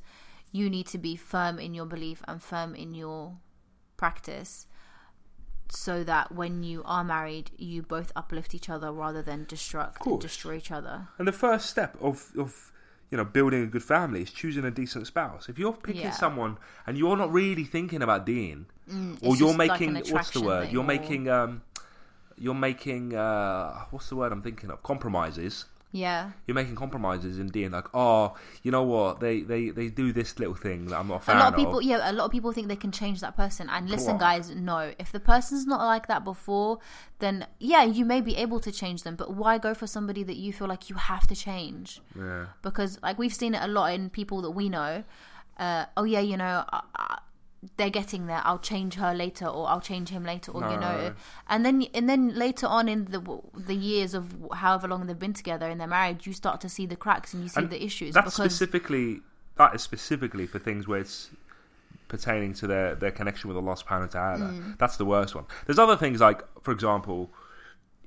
you 0.52 0.70
need 0.70 0.86
to 0.88 0.98
be 1.00 1.16
firm 1.16 1.58
in 1.58 1.74
your 1.74 1.86
belief 1.88 2.22
and 2.28 2.44
firm 2.44 2.76
in 2.76 2.94
your 2.94 3.38
practice, 3.98 4.68
so 5.70 6.04
that 6.04 6.32
when 6.34 6.64
you 6.64 6.84
are 6.86 7.04
married, 7.04 7.50
you 7.58 7.82
both 7.82 8.12
uplift 8.16 8.54
each 8.54 8.70
other 8.70 8.92
rather 8.92 9.22
than 9.22 9.46
destruct 9.46 10.20
destroy 10.20 10.56
each 10.58 10.70
other. 10.72 11.08
And 11.18 11.28
the 11.28 11.32
first 11.32 11.70
step 11.70 11.98
of, 12.02 12.32
of 12.38 12.71
you 13.12 13.18
know 13.18 13.26
building 13.26 13.62
a 13.64 13.68
good 13.68 13.84
family 13.84 14.22
is 14.24 14.32
choosing 14.32 14.66
a 14.66 14.72
decent 14.72 15.06
spouse. 15.06 15.50
If 15.50 15.60
you're 15.60 15.74
picking 15.74 16.02
Yeah. 16.04 16.12
someone 16.12 16.58
and 16.88 16.98
you're 16.98 17.18
not 17.18 17.32
really 17.32 17.66
thinking 17.66 18.02
about 18.02 18.26
Deen, 18.26 18.66
or 18.88 18.94
Mm, 18.94 19.14
it's 19.16 19.22
you're 19.40 19.50
just 19.50 19.58
like 19.60 19.80
making 19.80 19.94
what's 20.14 20.32
the 20.32 20.42
word? 20.42 20.72
You're 20.72 20.84
or- 20.84 20.86
making 20.88 21.30
um, 21.30 21.62
you're 22.38 22.56
making 22.56 23.14
uh, 23.16 23.86
what's 23.92 24.10
the 24.10 24.16
word 24.16 24.32
I'm 24.32 24.42
thinking 24.42 24.72
of? 24.72 24.82
Compromises. 24.82 25.66
Yeah, 25.94 26.32
You're 26.48 26.56
making 26.56 26.76
compromises 26.76 27.38
in 27.38 27.48
Deen, 27.48 27.72
like 27.72 27.88
oh, 27.94 28.36
you 28.64 28.72
know 28.72 28.84
what? 28.84 29.20
They 29.20 29.42
they 29.42 29.70
they 29.70 29.90
do 29.90 30.14
this 30.14 30.40
little 30.40 30.56
thing 30.56 30.86
that 30.86 30.98
I'm 30.98 31.08
not 31.10 31.28
a 31.28 31.34
a 31.34 31.36
lot 31.36 31.54
of 31.54 31.58
people, 31.58 31.82
yeah, 31.82 32.10
a 32.10 32.14
lot 32.14 32.26
of 32.26 32.32
people 32.32 32.54
think 32.54 32.70
they 32.70 32.78
can 32.78 32.94
change 32.94 33.20
that 33.20 33.36
person. 33.36 33.70
And 33.70 33.90
listen, 33.90 34.18
guys, 34.18 34.50
no. 34.56 34.94
If 34.98 35.12
the 35.12 35.20
person's 35.20 35.66
not 35.66 35.82
like 35.82 36.08
that 36.08 36.24
before, 36.24 36.80
then 37.20 37.46
yeah, 37.60 37.84
you 37.84 38.06
may 38.06 38.22
be 38.22 38.38
able 38.38 38.62
to 38.62 38.72
change 38.72 39.04
them. 39.04 39.16
But 39.16 39.34
why 39.34 39.58
go 39.58 39.74
for 39.74 39.86
somebody 39.88 40.24
that 40.24 40.38
you 40.38 40.54
feel 40.54 40.68
like 40.68 40.90
you 40.90 40.96
have 40.96 41.28
to 41.28 41.36
change? 41.36 42.00
Yeah. 42.18 42.46
because 42.62 43.00
like 43.04 43.18
we've 43.20 43.34
seen 43.34 43.54
it 43.54 43.62
a 43.62 43.68
lot 43.68 43.94
in 43.94 44.10
people 44.10 44.42
that 44.44 44.52
we 44.52 44.70
know. 44.70 45.04
Uh, 45.58 45.86
oh 45.98 46.06
yeah, 46.06 46.22
you 46.22 46.38
know, 46.38 46.64
uh, 46.72 47.16
they're 47.78 47.92
getting 47.92 48.26
there. 48.26 48.42
I'll 48.44 48.60
change 48.60 48.96
her 48.96 49.14
later, 49.14 49.46
or 49.46 49.68
I'll 49.70 49.82
change 49.82 50.10
him 50.10 50.24
later, 50.24 50.52
or 50.52 50.62
you 50.62 50.78
know, 50.80 50.98
No. 51.10 51.14
and 51.48 51.66
then 51.66 51.84
and 51.94 52.10
then 52.10 52.34
later 52.36 52.66
on 52.68 52.90
in 52.90 53.06
the 53.06 53.22
the 53.56 53.76
years 53.76 54.14
of 54.14 54.36
however 54.54 54.88
long 54.88 55.06
they've 55.06 55.18
been 55.20 55.34
together 55.34 55.70
in 55.70 55.78
their 55.78 55.88
marriage, 55.88 56.26
you 56.26 56.34
start 56.34 56.60
to 56.62 56.70
see 56.70 56.86
the 56.86 56.96
cracks 56.96 57.34
and 57.34 57.44
you 57.44 57.50
see 57.50 57.60
And 57.62 57.70
the 57.70 57.84
issues 57.84 58.14
That's 58.16 58.34
specifically 58.34 59.22
that 59.58 59.76
is 59.76 59.82
specifically 59.82 60.48
for 60.48 60.58
things 60.60 60.88
where 60.88 61.00
it's 61.00 61.30
pertaining 62.08 62.54
to 62.54 62.68
their, 62.68 62.96
their 62.96 63.12
connection 63.12 63.48
with 63.48 63.58
Allah 63.58 63.76
subhanahu 63.76 64.14
wa 64.14 64.20
ta'ala. 64.22 64.46
Mm. 64.52 64.78
That's 64.78 64.98
the 64.98 65.06
worst 65.06 65.36
one. 65.36 65.46
There's 65.66 65.80
other 65.80 65.96
things 65.96 66.20
like, 66.20 66.42
for 66.62 66.72
example, 66.72 67.30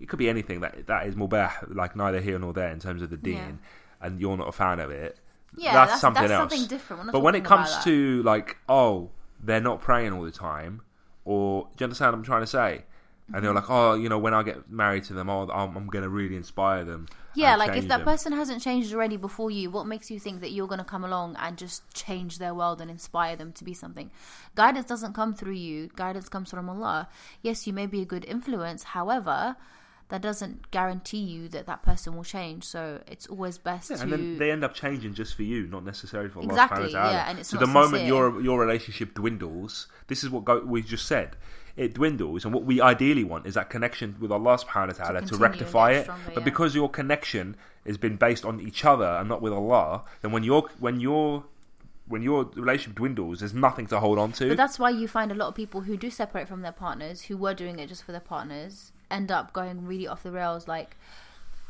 it 0.00 0.08
could 0.08 0.18
be 0.18 0.28
anything 0.28 0.60
that 0.60 0.86
that 0.88 1.06
is 1.06 1.14
mubah, 1.14 1.74
like 1.74 1.94
neither 1.96 2.20
here 2.20 2.38
nor 2.38 2.52
there 2.52 2.68
in 2.70 2.80
terms 2.80 3.02
of 3.02 3.10
the 3.10 3.16
deen, 3.16 3.34
Yeah. 3.36 4.06
and 4.06 4.20
you're 4.20 4.36
not 4.36 4.48
a 4.48 4.52
fan 4.52 4.80
of 4.80 4.90
it. 4.90 5.18
yeah, 5.56 5.72
that's, 5.72 5.92
that's, 5.92 6.00
something 6.00 6.22
that's 6.22 6.32
else. 6.32 6.50
something 6.50 6.66
different. 6.68 7.12
But 7.12 7.20
when 7.20 7.34
it 7.36 7.44
comes 7.44 7.70
to 7.84 8.22
like, 8.24 8.56
oh, 8.68 9.10
they're 9.44 9.60
not 9.60 9.80
praying 9.80 10.12
all 10.12 10.22
the 10.24 10.30
time, 10.30 10.82
or 11.24 11.64
do 11.76 11.82
you 11.82 11.84
understand 11.84 12.12
what 12.12 12.18
I'm 12.18 12.24
trying 12.24 12.42
to 12.42 12.46
say? 12.46 12.84
And 13.32 13.36
Mm-hmm. 13.36 13.44
they're 13.44 13.54
like, 13.54 13.70
oh, 13.70 13.94
you 13.94 14.08
know, 14.08 14.18
when 14.18 14.34
I 14.34 14.42
get 14.42 14.70
married 14.70 15.04
to 15.04 15.14
them, 15.14 15.30
oh, 15.30 15.48
I'm, 15.48 15.76
I'm 15.76 15.86
going 15.86 16.02
to 16.02 16.08
really 16.10 16.36
inspire 16.36 16.84
them. 16.84 17.08
Yeah, 17.34 17.52
and 17.52 17.58
like 17.58 17.74
if 17.74 17.88
that 17.88 17.98
them. 17.98 18.04
person 18.04 18.32
hasn't 18.32 18.62
changed 18.62 18.92
already 18.94 19.16
before 19.16 19.50
you, 19.50 19.70
what 19.70 19.86
makes 19.86 20.10
you 20.10 20.20
think 20.20 20.40
that 20.40 20.52
you're 20.52 20.68
going 20.68 20.78
to 20.78 20.84
come 20.84 21.04
along 21.04 21.36
and 21.40 21.56
just 21.56 21.82
change 21.94 22.38
their 22.38 22.54
world 22.54 22.80
and 22.80 22.90
inspire 22.90 23.34
them 23.34 23.52
to 23.52 23.64
be 23.64 23.74
something? 23.74 24.10
Guidance 24.54 24.86
doesn't 24.86 25.14
come 25.14 25.34
through 25.34 25.54
you, 25.54 25.88
guidance 25.96 26.28
comes 26.28 26.50
from 26.50 26.68
Allah. 26.68 27.08
Yes, 27.42 27.66
you 27.66 27.72
may 27.72 27.86
be 27.86 28.02
a 28.02 28.04
good 28.04 28.24
influence, 28.26 28.84
however, 28.84 29.56
that 30.08 30.20
doesn't 30.20 30.70
guarantee 30.70 31.18
you 31.18 31.48
that 31.48 31.66
that 31.66 31.82
person 31.82 32.14
will 32.14 32.24
change. 32.24 32.64
So 32.64 33.00
it's 33.06 33.26
always 33.26 33.58
best 33.58 33.90
Yeah, 33.90 33.96
to. 33.96 34.02
and 34.02 34.12
then 34.12 34.38
they 34.38 34.50
end 34.50 34.62
up 34.64 34.74
changing 34.74 35.14
just 35.14 35.34
for 35.34 35.42
you, 35.42 35.66
not 35.66 35.84
necessarily 35.84 36.28
for 36.28 36.40
Allah 36.40 36.50
Exactly, 36.50 36.88
subhanahu 36.88 36.92
wa 36.94 37.00
ta'ala. 37.00 37.12
yeah, 37.12 37.30
and 37.30 37.38
it's 37.38 37.48
so 37.48 37.56
not 37.56 37.66
the 37.66 37.72
moment 37.72 38.04
your 38.04 38.40
your 38.40 38.60
relationship 38.60 39.14
dwindles, 39.14 39.88
this 40.08 40.22
is 40.22 40.30
what 40.30 40.44
go, 40.44 40.60
we 40.60 40.82
just 40.82 41.06
said. 41.06 41.36
It 41.76 41.94
dwindles, 41.94 42.44
and 42.44 42.54
what 42.54 42.64
we 42.64 42.80
ideally 42.80 43.24
want 43.24 43.46
is 43.46 43.54
that 43.54 43.68
connection 43.68 44.14
with 44.20 44.30
Allah 44.30 44.58
subhanahu 44.58 44.98
wa 44.98 45.04
ta'ala 45.04 45.20
to, 45.22 45.34
and 45.34 45.40
rectify 45.40 45.90
it. 45.92 46.04
stronger, 46.04 46.22
but 46.34 46.40
yeah. 46.42 46.44
because 46.44 46.74
your 46.76 46.88
connection 46.88 47.56
has 47.84 47.98
been 47.98 48.14
based 48.16 48.44
on 48.44 48.60
each 48.60 48.84
other 48.84 49.04
and 49.04 49.28
not 49.28 49.42
with 49.42 49.52
Allah, 49.52 50.04
then 50.22 50.30
when 50.30 50.44
your 50.44 50.68
when 50.78 51.00
your 51.00 51.44
when 52.06 52.22
your 52.22 52.44
relationship 52.54 52.94
dwindles, 52.96 53.40
there's 53.40 53.54
nothing 53.54 53.86
to 53.88 53.98
hold 53.98 54.18
on 54.18 54.30
to. 54.32 54.48
But 54.48 54.56
that's 54.56 54.78
why 54.78 54.90
you 54.90 55.08
find 55.08 55.32
a 55.32 55.34
lot 55.34 55.48
of 55.48 55.54
people 55.56 55.80
who 55.80 55.96
do 55.96 56.10
separate 56.10 56.46
from 56.46 56.60
their 56.62 56.70
partners, 56.72 57.22
who 57.22 57.36
were 57.36 57.54
doing 57.54 57.78
it 57.80 57.88
just 57.88 58.04
for 58.04 58.12
their 58.12 58.20
partners, 58.20 58.92
end 59.10 59.30
up 59.30 59.52
going 59.52 59.86
really 59.86 60.06
off 60.06 60.22
the 60.22 60.32
rails, 60.32 60.66
like 60.68 60.96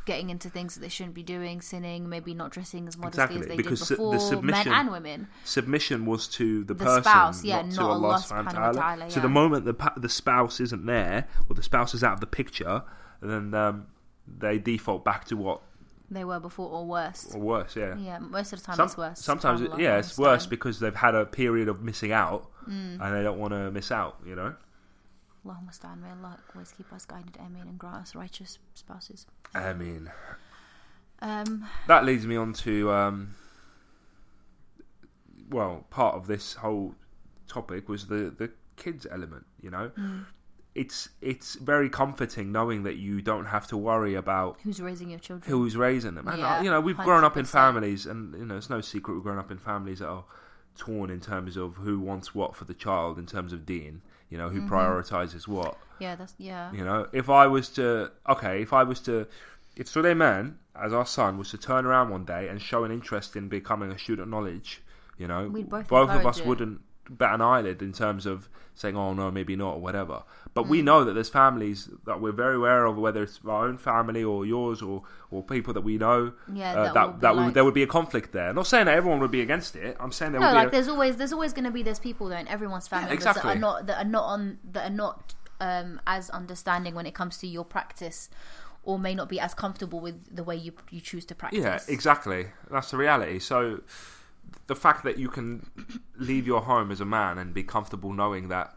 getting 0.07 0.29
into 0.29 0.51
things 0.51 0.75
that 0.75 0.81
they 0.81 0.88
shouldn't 0.88 1.14
be 1.14 1.23
doing, 1.23 1.62
sinning, 1.62 2.09
maybe 2.11 2.35
not 2.35 2.51
dressing 2.51 2.87
as 2.87 2.97
modestly 2.99 3.23
Exactly, 3.37 3.40
as 3.40 3.47
they 3.47 3.57
because 3.57 3.81
did 3.88 3.97
the 3.99 4.11
before, 4.11 4.42
men 4.42 4.68
and 4.68 4.90
women. 4.90 5.29
Submission 5.44 6.05
was 6.05 6.29
to 6.29 6.62
the, 6.64 6.75
The 6.75 6.85
person, 6.85 7.03
spouse, 7.05 7.42
yeah, 7.44 7.62
not 7.62 7.70
to 7.70 7.77
not 7.77 7.90
Allah 7.90 8.07
Allah 8.09 8.18
subhanahu 8.20 8.55
wa 8.55 8.73
ta'ala. 8.73 9.11
So 9.11 9.20
the 9.20 9.29
moment 9.31 9.64
the 9.64 9.92
the 9.97 10.09
spouse 10.11 10.61
isn't 10.61 10.85
there, 10.85 11.27
or 11.49 11.55
the 11.55 11.62
spouse 11.62 11.94
is 11.94 12.05
out 12.05 12.12
of 12.14 12.20
the 12.20 12.27
picture, 12.27 12.83
then 13.23 13.55
um, 13.55 13.87
they 14.27 14.59
default 14.59 15.05
back 15.07 15.25
to 15.27 15.37
what 15.38 15.62
They 16.11 16.24
were 16.24 16.39
before 16.39 16.68
or 16.68 16.85
worse. 16.87 17.32
or 17.35 17.41
worse, 17.41 17.74
yeah. 17.74 17.97
Yeah, 17.97 18.18
most 18.18 18.53
of 18.53 18.61
the 18.61 18.66
time 18.66 18.76
Some- 18.76 18.87
it's 18.87 18.99
worse. 18.99 19.20
Sometimes, 19.20 19.62
it, 19.62 19.70
yeah, 19.78 19.97
it's 19.99 20.18
worse 20.18 20.45
because 20.45 20.80
they've 20.80 20.95
had 20.95 21.14
a 21.14 21.24
period 21.24 21.68
of 21.68 21.82
missing 21.82 22.12
out, 22.12 22.51
Mm. 22.68 23.01
and 23.01 23.14
they 23.16 23.22
don't 23.22 23.39
want 23.39 23.53
to 23.53 23.70
miss 23.70 23.91
out. 23.91 24.16
You 24.26 24.35
know. 24.37 24.55
Allahumma 25.45 25.72
stan, 25.74 26.01
may 26.01 26.09
Allah 26.11 26.38
always 26.55 26.72
keep 26.72 26.92
us 26.92 27.05
guided, 27.05 27.36
Ameen, 27.38 27.62
and 27.68 27.78
grant 27.78 27.97
us 27.97 28.14
righteous 28.14 28.59
spouses. 28.74 29.26
I 29.55 29.72
mean, 29.74 30.11
Um, 31.20 31.66
that 31.86 32.05
leads 32.05 32.26
me 32.26 32.36
on 32.36 32.53
to 32.55 32.90
um, 32.92 33.34
well, 35.51 35.84
part 35.90 36.14
of 36.16 36.26
this 36.26 36.55
whole 36.55 36.95
topic 37.47 37.88
was 37.88 38.07
the 38.07 38.32
the 38.36 38.51
kids 38.76 39.07
element. 39.11 39.47
You 39.62 39.70
know, 39.70 39.90
Mm. 39.97 40.26
it's 40.74 41.11
it's 41.20 41.55
very 41.57 41.88
comforting 41.88 42.51
knowing 42.53 42.82
that 42.84 42.97
you 42.97 43.20
don't 43.22 43.47
have 43.47 43.66
to 43.68 43.76
worry 43.76 44.14
about 44.14 44.59
who's 44.62 44.80
raising 44.80 45.11
your 45.11 45.18
children? 45.20 45.51
who's 45.51 45.76
raising 45.76 46.14
them. 46.14 46.26
And 46.28 46.38
Yeah, 46.38 46.59
uh, 46.59 46.62
you 46.62 46.70
know, 46.70 46.80
we've 46.80 46.97
grown 46.97 47.24
up 47.24 47.36
in 47.36 47.45
families, 47.45 48.07
and 48.07 48.34
you 48.34 48.45
know, 48.47 48.57
it's 48.57 48.70
no 48.70 48.80
secret 48.80 49.14
we've 49.14 49.22
grown 49.22 49.38
up 49.38 49.51
in 49.51 49.59
families 49.59 49.99
that 50.01 50.09
are 50.09 50.24
torn 50.76 51.11
in 51.11 51.20
terms 51.20 51.57
of 51.57 51.76
who 51.76 52.01
wants 52.01 52.34
what 52.34 52.57
for 52.57 52.64
the 52.64 52.74
child 52.74 53.18
in 53.18 53.26
terms 53.26 53.53
of 53.53 53.64
Deen. 53.64 54.03
You 54.31 54.39
know, 54.39 54.49
who 54.49 54.61
Mm-hmm. 54.61 54.75
prioritizes 54.75 55.47
what. 55.47 55.77
Yeah, 56.01 56.16
that's 56.16 56.35
yeah. 56.39 56.72
You 56.72 56.85
know, 56.85 57.07
if 57.12 57.31
I 57.31 57.47
was 57.47 57.68
to, 57.70 58.11
okay, 58.29 58.62
if 58.62 58.72
I 58.72 58.83
was 58.83 59.01
to, 59.01 59.27
if 59.77 59.89
Suleiman, 59.89 60.59
as 60.75 60.93
our 60.93 61.07
son, 61.07 61.39
was 61.39 61.51
to 61.51 61.59
turn 61.59 61.87
around 61.87 62.11
one 62.11 62.25
day 62.25 62.49
and 62.49 62.61
show 62.61 62.85
an 62.85 62.91
interest 62.91 63.37
in 63.37 63.49
becoming 63.49 63.91
a 63.93 63.99
student 63.99 64.27
of 64.27 64.31
knowledge, 64.31 64.83
You 65.18 65.29
know, 65.29 65.49
We'd 65.49 65.68
both 65.68 65.93
of 65.93 66.27
us 66.27 66.39
it. 66.39 66.47
wouldn't 66.47 66.81
bat 67.11 67.34
an 67.34 67.40
eyelid 67.40 67.82
in 67.82 67.92
terms 67.92 68.26
of 68.26 68.48
saying, 68.74 68.96
"Oh 68.96 69.12
no, 69.14 69.30
maybe 69.30 69.55
not," 69.57 69.74
or 69.74 69.80
whatever. 69.80 70.22
But 70.55 70.64
Mm. 70.66 70.68
we 70.68 70.82
know 70.82 71.05
that 71.05 71.12
there's 71.14 71.28
families 71.28 71.88
that 72.07 72.20
we're 72.20 72.32
very 72.32 72.57
aware 72.57 72.84
of, 72.86 72.96
whether 72.96 73.22
it's 73.22 73.40
our 73.46 73.66
own 73.66 73.76
family 73.78 74.22
or 74.24 74.46
yours 74.46 74.82
or 74.82 75.02
or 75.30 75.42
people 75.42 75.72
that 75.74 75.80
we 75.82 75.98
know. 75.98 76.32
Yeah, 76.52 76.72
uh, 76.72 76.84
that 76.84 76.94
that 76.94 77.20
that 77.20 77.34
would- 77.36 77.42
like- 77.46 77.55
there 77.55 77.64
would 77.64 77.74
be 77.74 77.82
a 77.82 77.86
conflict 77.88 78.32
there. 78.32 78.48
I'm 78.50 78.55
not 78.57 78.66
saying 78.66 78.86
that 78.86 78.96
everyone 78.96 79.20
would 79.20 79.30
be 79.30 79.40
against 79.42 79.74
it. 79.76 79.96
I'm 80.00 80.12
saying 80.12 80.32
there 80.32 80.40
No, 80.40 80.48
would 80.48 80.55
like 80.55 80.70
be. 80.70 80.76
A, 80.76 80.80
there's 80.80 80.88
always 80.88 81.16
there's 81.16 81.32
always 81.32 81.52
going 81.52 81.64
to 81.64 81.70
be 81.70 81.82
those 81.82 81.98
people 81.98 82.28
though 82.28 82.36
in 82.36 82.48
everyone's 82.48 82.88
family 82.88 83.07
members 83.09 83.24
exactly. 83.26 83.42
that 83.50 83.57
are 83.57 83.61
not 83.61 83.86
that 83.86 83.98
are 84.07 84.09
not 84.09 84.24
on 84.24 84.59
that 84.72 84.90
are 84.90 84.94
not 84.94 85.34
um, 85.61 86.00
as 86.07 86.30
understanding 86.30 86.94
when 86.94 87.07
it 87.07 87.14
comes 87.14 87.38
to 87.38 87.46
your 87.46 87.64
practice, 87.64 88.28
or 88.82 88.98
may 88.98 89.14
not 89.14 89.28
be 89.28 89.38
as 89.38 89.55
comfortable 89.55 90.00
with 90.00 90.34
the 90.34 90.42
way 90.42 90.57
you 90.57 90.72
you 90.90 91.00
choose 91.00 91.24
to 91.26 91.34
practice. 91.34 91.62
yeah, 91.62 91.78
exactly. 91.88 92.48
That's 92.70 92.90
the 92.90 92.96
reality. 92.96 93.38
So 93.38 93.80
the 94.66 94.74
fact 94.76 95.05
that 95.05 95.18
you 95.18 95.28
can 95.28 95.70
leave 96.16 96.46
your 96.46 96.62
home 96.62 96.90
as 96.90 97.00
a 97.00 97.05
man 97.05 97.38
and 97.38 97.52
be 97.52 97.62
comfortable 97.62 98.12
knowing 98.12 98.48
that 98.48 98.74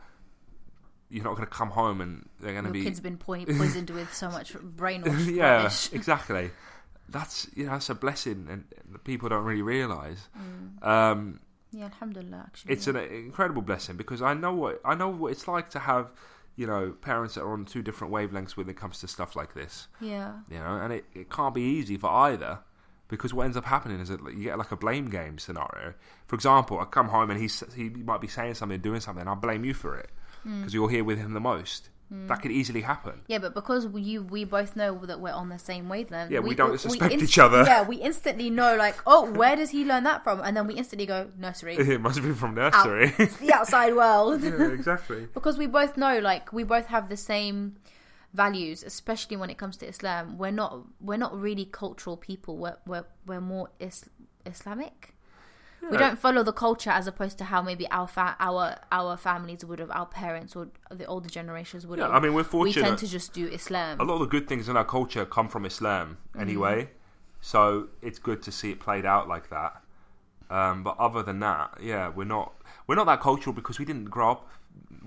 you're 1.09 1.23
not 1.23 1.36
going 1.36 1.47
to 1.47 1.53
come 1.53 1.69
home 1.69 2.01
and 2.01 2.28
they're 2.39 2.51
going 2.53 2.65
to 2.65 2.71
be 2.71 2.84
kid's 2.84 2.99
been 2.99 3.17
po- 3.17 3.45
poisoned 3.57 3.89
with 3.91 4.13
so 4.13 4.30
much 4.30 4.53
brainwash. 4.53 5.34
yeah, 5.34 5.71
exactly. 5.93 6.51
That's 7.09 7.47
you 7.55 7.65
know 7.65 7.71
that's 7.71 7.89
a 7.89 7.95
blessing, 7.95 8.47
and 8.49 8.65
that 8.91 9.03
people 9.05 9.30
don't 9.30 9.45
really 9.45 9.61
realize. 9.61 10.28
Mm. 10.38 10.86
Um, 10.86 11.39
Yeah, 11.71 11.86
alhamdulillah. 11.86 12.43
Actually, 12.47 12.73
it's 12.73 12.88
an 12.88 12.97
incredible 12.97 13.61
blessing 13.61 13.95
because 13.95 14.21
I 14.21 14.34
know 14.34 14.53
what 14.53 14.82
I 14.84 14.95
know 14.95 15.07
what 15.07 15.32
it's 15.32 15.47
like 15.47 15.69
to 15.69 15.80
have 15.80 16.11
you 16.57 16.67
know 16.67 16.91
parents 17.01 17.36
that 17.36 17.43
are 17.43 17.53
on 17.53 17.63
two 17.63 17.82
different 17.82 18.11
wavelengths 18.13 18.57
when 18.57 18.67
it 18.67 18.75
comes 18.75 18.99
to 18.99 19.07
stuff 19.07 19.38
like 19.38 19.53
this. 19.53 19.88
yeah, 20.01 20.34
You 20.49 20.59
know, 20.59 20.80
and 20.82 20.91
it, 20.91 21.05
it 21.13 21.30
can't 21.30 21.53
be 21.55 21.61
easy 21.61 21.95
for 21.95 22.09
either. 22.09 22.59
Because 23.10 23.34
what 23.34 23.43
ends 23.45 23.55
up 23.58 23.66
happening 23.66 23.99
is 23.99 24.10
that 24.10 24.20
you 24.36 24.43
get 24.43 24.58
like 24.58 24.72
a 24.72 24.76
blame 24.76 25.10
game 25.10 25.38
scenario. 25.38 25.93
For 26.28 26.36
example, 26.36 26.80
I 26.80 26.86
come 26.86 27.08
home 27.08 27.30
and 27.32 27.39
he's 27.39 27.64
he 27.76 27.89
might 27.89 28.20
be 28.22 28.28
saying 28.28 28.55
something, 28.55 28.80
doing 28.82 28.99
something, 28.99 29.22
and 29.22 29.30
I 29.30 29.36
blame 29.36 29.64
you 29.66 29.74
for 29.74 29.97
it 29.97 30.10
Hmm. 30.43 30.60
because 30.60 30.74
you're 30.74 30.89
here 30.89 31.03
with 31.03 31.18
him 31.18 31.34
the 31.34 31.39
most. 31.39 31.89
That 32.10 32.41
could 32.41 32.51
easily 32.51 32.80
happen. 32.84 33.20
yeah, 33.28 33.38
but 33.39 33.53
because 33.53 33.86
we, 33.86 34.01
you 34.01 34.24
we 34.24 34.45
both 34.45 34.78
know 34.78 34.97
that 35.08 35.20
we're 35.20 35.34
on 35.34 35.49
the 35.49 35.60
same 35.60 35.89
wavelength. 35.89 36.32
Yeah, 36.32 36.39
we 36.39 36.55
don't 36.55 36.80
suspect 36.80 37.12
inst- 37.12 37.26
each 37.26 37.38
other. 37.38 37.64
Yeah, 37.66 37.84
we 37.84 37.97
instantly 37.97 38.49
know 38.49 38.78
like, 38.78 38.95
oh, 39.05 39.30
where 39.34 39.58
does 39.58 39.72
he 39.72 39.84
learn 39.84 40.05
that 40.05 40.24
from? 40.24 40.39
And 40.39 40.55
then 40.55 40.68
we 40.68 40.76
instantly 40.76 41.05
go 41.05 41.28
nursery, 41.38 41.76
it 41.78 41.99
must 41.99 42.24
be 42.24 42.32
from 42.32 42.55
nursery. 42.55 43.08
the 43.41 43.51
outside 43.53 43.93
world. 43.93 44.41
yeah, 44.43 44.68
exactly. 44.72 45.28
because 45.34 45.58
we 45.58 45.66
both 45.68 45.97
know 45.97 46.20
like 46.20 46.53
we 46.53 46.64
both 46.64 46.86
have 46.86 47.10
the 47.10 47.18
same 47.18 47.76
values 48.44 48.78
especially 48.94 49.36
when 49.42 49.50
it 49.54 49.58
comes 49.64 49.76
to 49.82 49.86
islam 49.94 50.24
we're 50.42 50.58
not 50.64 50.72
we're 51.08 51.18
not 51.26 51.34
really 51.48 51.66
cultural 51.84 52.16
people 52.30 52.54
we're 52.64 52.78
we're, 52.92 53.06
we're 53.30 53.42
more 53.54 53.68
is, 53.88 53.98
islamic 54.46 55.14
we 55.92 55.98
don't 56.06 56.20
follow 56.26 56.44
the 56.44 56.58
culture 56.68 56.90
as 57.00 57.06
opposed 57.12 57.38
to 57.42 57.46
how 57.52 57.60
maybe 57.70 57.86
our 58.00 58.08
fa- 58.16 58.36
our 58.50 58.64
our 59.00 59.16
families 59.28 59.62
would 59.68 59.80
have 59.84 59.92
our 60.00 60.06
parents 60.24 60.52
or 60.58 60.64
the 60.92 61.06
older 61.06 61.30
generations 61.40 61.82
would 61.88 61.98
Yeah, 62.00 62.08
have 62.08 62.16
I 62.16 62.20
mean 62.24 62.34
we're 62.38 62.44
fortunate. 62.56 62.82
we 62.82 62.88
tend 62.88 62.98
to 63.06 63.08
just 63.18 63.30
do 63.42 63.46
islam 63.60 63.94
a 64.00 64.04
lot 64.10 64.16
of 64.16 64.24
the 64.26 64.32
good 64.36 64.48
things 64.52 64.68
in 64.72 64.76
our 64.82 64.90
culture 64.98 65.24
come 65.38 65.48
from 65.54 65.64
Islam 65.66 66.08
Mm. 66.36 66.42
anyway, 66.46 66.78
so 67.54 67.62
it's 68.08 68.20
good 68.30 68.40
to 68.48 68.52
see 68.60 68.70
it 68.76 68.80
played 68.88 69.06
out 69.14 69.26
like 69.34 69.48
that. 69.58 69.74
Um, 70.50 70.76
but 70.88 70.96
other 71.08 71.22
than 71.30 71.40
that, 71.48 71.68
yeah, 71.92 72.06
we're 72.18 72.32
not 72.38 72.48
we're 72.88 73.00
not 73.02 73.08
that 73.12 73.22
cultural 73.30 73.54
because 73.60 73.76
we 73.82 73.86
didn't 73.92 74.10
grow 74.16 74.28
up. 74.34 74.42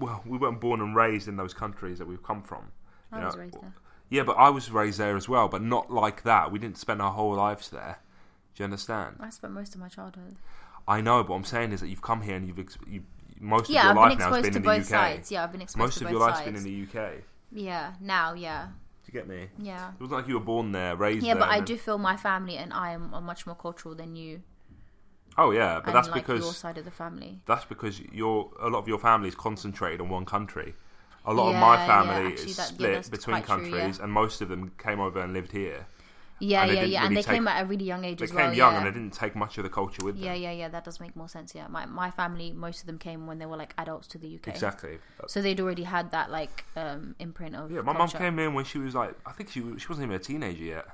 Well, 0.05 0.19
we 0.33 0.37
weren't 0.43 0.61
born 0.67 0.81
and 0.85 0.93
raised 1.05 1.27
in 1.29 1.37
those 1.43 1.55
countries 1.63 1.97
that 2.01 2.09
we've 2.11 2.27
come 2.31 2.43
from. 2.51 2.63
I 3.13 3.19
you 3.19 3.25
was 3.27 3.35
know. 3.37 3.41
raised 3.43 3.61
there 3.61 3.75
Yeah, 4.09 4.25
but 4.25 4.37
I 4.37 4.49
was 4.51 4.71
raised 4.71 4.99
there 4.99 5.17
as 5.17 5.29
well, 5.29 5.47
but 5.49 5.63
not 5.63 5.91
like 5.91 6.23
that. 6.25 6.51
We 6.51 6.59
didn't 6.59 6.79
spend 6.79 7.01
our 7.01 7.13
whole 7.13 7.35
lives 7.35 7.69
there. 7.71 7.99
Do 8.55 8.63
you 8.63 8.65
understand? 8.65 9.17
i 9.21 9.31
spent 9.31 9.53
most 9.53 9.75
of 9.75 9.81
my 9.81 9.89
childhood 9.89 10.37
I 10.89 11.01
know, 11.01 11.23
but 11.23 11.31
what 11.31 11.37
I'm 11.37 11.45
saying 11.45 11.71
is 11.73 11.81
that 11.81 11.89
you've 11.89 12.03
come 12.03 12.23
here 12.23 12.35
and 12.37 12.47
you've 12.49 12.59
ex- 12.59 12.79
you, 12.89 13.03
most 13.41 13.65
of 13.65 13.71
yeah 13.71 13.83
your 13.85 13.91
i've 13.91 13.97
life 13.97 14.11
been 14.11 14.19
now 14.19 14.33
has 14.35 14.43
been 14.43 14.53
to 14.53 14.57
in 14.59 14.63
the 14.63 14.69
both 14.69 14.81
UK. 14.83 14.89
sides 14.99 15.31
yeah 15.33 15.45
i've 15.45 15.53
been 15.53 15.63
exposed 15.63 15.79
Most 15.87 15.99
to 15.99 16.05
of 16.05 16.07
both 16.07 16.13
your 16.13 16.21
life's 16.27 16.39
sides 16.39 16.47
been 16.51 16.57
in 16.57 16.65
the 16.93 17.01
UK. 17.01 17.13
Yeah 17.53 17.93
now 18.01 18.35
yeah 18.35 18.67
Do 18.67 19.13
you 19.13 19.13
get 19.21 19.29
me? 19.29 19.49
yeah 19.59 19.91
It 19.95 20.01
wasn't 20.01 20.19
like 20.19 20.29
you 20.29 20.35
were 20.35 20.41
born 20.55 20.73
there, 20.73 20.97
raised 20.97 21.25
yeah 21.25 21.35
there. 21.35 21.43
but 21.45 21.49
i 21.51 21.59
and 21.59 21.67
do 21.67 21.77
feel 21.77 21.97
my 21.99 22.17
family 22.17 22.57
and 22.57 22.73
i 22.73 22.91
am 22.93 23.15
are 23.15 23.21
much 23.21 23.47
more 23.47 23.57
cultural 23.57 23.95
than 23.95 24.17
you 24.17 24.43
Oh 25.39 25.53
yeah, 25.53 25.77
but 25.79 25.87
and 25.87 25.95
that's 25.95 26.09
like 26.09 26.23
because 26.27 26.41
your 26.43 26.53
side 26.53 26.77
of 26.77 26.85
the 26.85 26.91
family 26.91 27.41
That's 27.47 27.65
because 27.65 28.01
your 28.01 28.51
a 28.61 28.69
lot 28.69 28.81
of 28.81 28.89
your 28.89 28.99
family 28.99 29.29
is 29.29 29.35
concentrated 29.37 30.01
on 30.01 30.09
one 30.09 30.25
country. 30.27 30.75
A 31.27 31.35
lot 31.35 31.51
Yeah, 31.51 31.57
of 31.57 31.61
my 31.61 31.77
family 31.87 32.33
actually 32.33 32.51
is 32.51 32.57
that- 32.57 32.69
split 32.69 33.11
between 33.11 33.37
true, 33.39 33.45
countries, 33.47 33.99
yeah. 33.99 34.05
and 34.05 34.13
most 34.13 34.41
of 34.41 34.49
them 34.49 34.73
came 34.79 35.01
over 35.01 35.21
and 35.21 35.33
lived 35.33 35.53
here. 35.53 35.87
Yeah, 36.43 36.63
And 36.63 36.73
yeah, 36.73 36.83
yeah, 36.85 37.01
and 37.03 37.11
really 37.11 37.23
they 37.23 37.31
came 37.35 37.47
at 37.49 37.63
a 37.63 37.67
really 37.67 37.85
young 37.85 38.03
age 38.03 38.19
They 38.21 38.27
came 38.27 38.37
well. 38.37 38.55
young 38.55 38.73
yeah. 38.73 38.79
and 38.79 38.87
they 38.87 38.91
didn't 38.99 39.13
take 39.13 39.37
much 39.37 39.59
of 39.59 39.65
the 39.65 39.69
culture 39.69 40.03
with 40.03 40.15
them. 40.15 40.25
yeah, 40.25 40.33
yeah, 40.33 40.51
yeah. 40.53 40.69
That 40.69 40.85
does 40.85 40.99
make 40.99 41.15
more 41.15 41.29
sense. 41.29 41.55
Yeah, 41.55 41.67
my 41.69 41.85
my 41.85 42.11
family, 42.11 42.51
most 42.53 42.81
of 42.81 42.87
them 42.87 42.97
came 42.99 43.27
when 43.27 43.39
they 43.39 43.45
were 43.45 43.59
like 43.59 43.75
adults 43.77 44.07
to 44.09 44.19
the 44.19 44.27
UK. 44.37 44.49
Exactly. 44.49 45.01
So 45.27 45.43
they'd 45.43 45.61
already 45.61 45.83
had 45.83 46.11
that 46.13 46.31
like 46.31 46.65
um, 46.77 47.15
imprint 47.19 47.55
of. 47.57 47.71
Yeah, 47.71 47.83
my 47.83 47.93
mum 47.93 48.09
came 48.09 48.39
in 48.39 48.55
when 48.55 48.65
she 48.65 48.79
was 48.79 48.95
like, 48.95 49.15
I 49.27 49.33
think 49.33 49.51
she 49.51 49.61
she 49.77 49.87
wasn't 49.89 50.05
even 50.07 50.17
a 50.17 50.19
teenager 50.19 50.65
yet, 50.65 50.87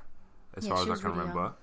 as 0.57 0.67
Yeah, 0.67 0.73
far 0.73 0.83
as 0.83 0.89
I 0.89 0.95
can 1.01 1.11
really 1.11 1.19
remember. 1.19 1.53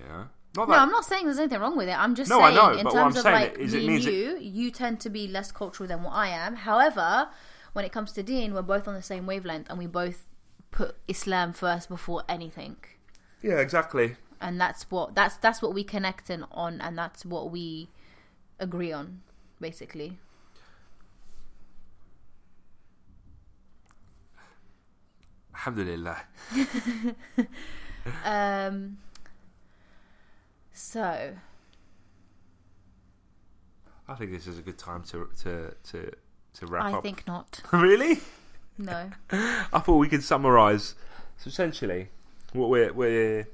Yeah. 0.00 0.24
Not 0.56 0.68
No. 0.68 0.74
I'm 0.74 0.90
not 0.90 1.04
saying 1.04 1.24
there's 1.26 1.38
anything 1.38 1.60
wrong 1.60 1.76
with 1.76 1.88
it. 1.88 1.96
I'm 1.96 2.16
just 2.16 2.28
No, 2.28 2.40
I 2.40 2.50
saying 2.52 2.56
know, 2.56 2.70
in 2.78 2.84
but 2.84 2.92
what 2.92 3.02
I'm 3.04 3.12
terms 3.12 3.18
of 3.18 3.24
like 3.32 3.56
is 3.56 3.72
me 3.72 3.78
it 3.78 3.82
and 3.84 3.92
means 3.92 4.06
it- 4.06 4.12
you, 4.14 4.38
you 4.40 4.70
tend 4.72 4.98
to 5.00 5.10
be 5.10 5.28
less 5.28 5.52
cultural 5.52 5.86
than 5.88 6.02
what 6.02 6.12
I 6.12 6.26
am. 6.28 6.56
However, 6.56 7.28
when 7.72 7.84
it 7.84 7.92
comes 7.92 8.12
to 8.12 8.22
Deen, 8.22 8.54
we're 8.54 8.62
both 8.62 8.86
on 8.88 8.94
the 8.94 9.02
same 9.02 9.26
wavelength, 9.26 9.68
and 9.70 9.78
we 9.78 9.86
both 9.86 10.26
put 10.70 10.96
Islam 11.08 11.52
first 11.52 11.88
before 11.88 12.22
anything. 12.28 12.76
yeah, 13.42 13.58
exactly. 13.58 14.16
and 14.40 14.60
that's 14.60 14.90
what 14.90 15.14
that's 15.14 15.36
that's 15.36 15.60
what 15.62 15.72
we 15.74 15.84
connect 15.84 16.28
in 16.30 16.44
on 16.50 16.80
and 16.80 16.98
that's 16.98 17.24
what 17.24 17.50
we 17.50 17.88
agree 18.58 18.90
on 18.92 19.22
basically 19.60 20.18
Alhamdulillah. 25.54 26.22
um 28.24 28.98
so 30.72 31.34
I 34.08 34.14
think 34.14 34.32
this 34.32 34.46
is 34.46 34.58
a 34.58 34.62
good 34.62 34.78
time 34.78 35.02
to 35.04 35.28
to 35.42 35.74
to 35.90 36.10
to 36.54 36.66
wrap 36.66 36.84
i 36.84 36.92
up. 36.92 37.02
think 37.02 37.26
not 37.26 37.60
really? 37.72 38.20
no 38.78 39.10
I 39.30 39.78
thought 39.80 39.96
we 39.98 40.08
could 40.08 40.22
summarise. 40.24 40.94
So 41.38 41.48
essentially, 41.48 42.08
what 42.52 42.68
we're 42.70 42.92
we're 42.92 43.48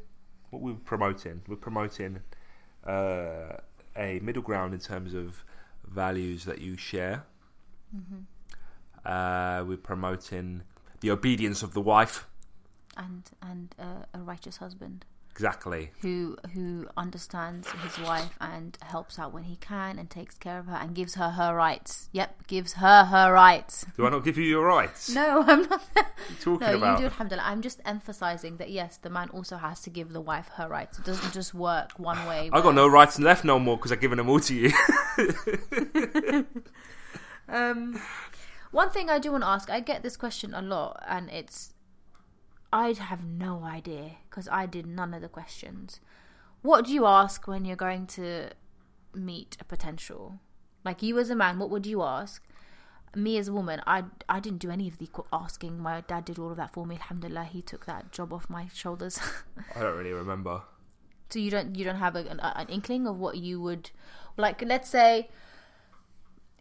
what 0.51 0.63
we're 0.63 0.75
promoting, 0.75 1.43
we're 1.49 1.57
promoting 1.57 2.21
uh, 2.87 3.59
a 3.97 4.19
middle 4.21 4.43
ground 4.43 4.73
in 4.75 4.81
terms 4.81 5.15
of 5.15 5.45
values 5.87 6.45
that 6.45 6.61
you 6.61 6.77
share. 6.77 7.25
Uh, 9.05 9.65
we're 9.67 9.77
promoting 9.77 10.63
the 11.01 11.11
obedience 11.11 11.63
of 11.63 11.73
the 11.73 11.81
wife. 11.81 12.27
and 12.97 13.31
and 13.43 13.75
uh, 13.79 14.05
a 14.15 14.19
righteous 14.19 14.57
husband 14.59 15.05
Exactly. 15.39 15.93
who 16.03 16.37
who 16.53 16.89
understands 16.97 17.71
his 17.85 17.97
wife 18.01 18.35
and 18.41 18.77
helps 18.83 19.21
out 19.21 19.33
when 19.33 19.45
he 19.45 19.55
can 19.57 19.97
and 19.97 20.11
takes 20.11 20.37
care 20.37 20.59
of 20.59 20.67
her 20.67 20.75
and 20.75 20.97
gives 20.97 21.15
her 21.15 21.31
her 21.31 21.55
rights 21.55 22.09
yep 22.13 22.45
gives 22.49 22.73
her 22.73 23.05
her 23.05 23.33
rights 23.33 23.87
Do 23.97 24.05
I 24.05 24.11
not 24.11 24.25
give 24.25 24.37
you 24.37 24.43
your 24.45 24.67
rights? 24.67 25.09
no 25.21 25.45
i'm 25.47 25.63
not 25.63 25.81
What 25.95 26.07
are 26.07 26.31
you 26.31 26.37
talking 26.41 26.67
No, 26.73 26.77
about? 26.77 26.93
you 26.99 27.05
do, 27.07 27.11
alhamdulillah. 27.13 27.45
I'm 27.47 27.63
just 27.63 27.81
emphasizing 27.85 28.57
that 28.57 28.71
yes, 28.71 28.97
the 28.99 29.11
man 29.11 29.29
also 29.31 29.57
has 29.57 29.81
to 29.83 29.91
give 29.91 30.13
the 30.13 30.21
wife 30.21 30.49
her 30.57 30.69
rights. 30.69 30.99
It 30.99 31.05
doesn't 31.05 31.33
just 31.33 31.55
work 31.55 31.93
one 31.99 32.21
way. 32.27 32.51
I 32.53 32.61
got 32.61 32.75
no 32.75 32.89
rights 32.89 33.19
left 33.21 33.45
no 33.45 33.59
more 33.61 33.77
because 33.77 33.93
I've 33.93 34.01
given 34.01 34.19
them 34.19 34.29
all 34.29 34.41
to 34.41 34.55
you. 34.55 34.71
Um, 37.49 37.99
one 38.73 38.91
thing 38.91 39.09
I 39.09 39.19
do 39.19 39.33
want 39.33 39.43
to 39.43 39.49
ask, 39.49 39.71
I 39.71 39.81
get 39.81 40.03
this 40.03 40.17
question 40.19 40.53
a 40.53 40.61
lot, 40.61 41.03
and 41.09 41.31
it's 41.31 41.73
I 42.73 42.93
have 42.93 43.25
no 43.25 43.63
idea 43.65 44.17
because 44.29 44.49
I 44.49 44.67
did 44.67 44.87
none 44.87 45.15
of 45.15 45.23
the 45.23 45.29
questions. 45.29 46.01
What 46.63 46.87
do 46.87 46.93
you 46.93 47.07
ask 47.07 47.47
when 47.47 47.65
you're 47.65 47.77
going 47.77 48.07
to 48.09 48.51
meet 49.15 49.57
a 49.61 49.65
potential? 49.65 50.41
Like 50.85 51.03
you 51.03 51.19
as 51.19 51.31
a 51.31 51.35
man, 51.37 51.59
what 51.59 51.71
would 51.71 51.87
you 51.87 52.03
ask? 52.03 52.43
Me 53.15 53.39
as 53.39 53.49
a 53.49 53.53
woman, 53.53 53.81
I 53.87 54.05
I 54.29 54.39
didn't 54.39 54.59
do 54.59 54.71
any 54.71 54.87
of 54.87 54.99
the 54.99 55.09
asking. 55.33 55.79
My 55.79 56.03
dad 56.03 56.27
did 56.27 56.39
all 56.39 56.51
of 56.51 56.59
that 56.59 56.75
for 56.75 56.85
me. 56.87 56.97
Alhamdulillah, 56.97 57.45
he 57.45 57.63
took 57.63 57.87
that 57.87 58.13
job 58.13 58.33
off 58.35 58.51
my 58.51 58.69
shoulders. 58.75 59.19
I 59.75 59.81
don't 59.81 59.97
really 59.97 60.13
remember. 60.13 60.63
so 61.31 61.39
you 61.39 61.51
don't 61.51 61.75
you 61.77 61.85
don't 61.85 61.97
have 61.97 62.17
a, 62.17 62.21
an, 62.21 62.41
an 62.41 62.69
inkling 62.69 63.07
of 63.07 63.19
what 63.19 63.37
you 63.37 63.61
would 63.61 63.91
like 64.37 64.63
let's 64.63 64.89
say 64.89 65.29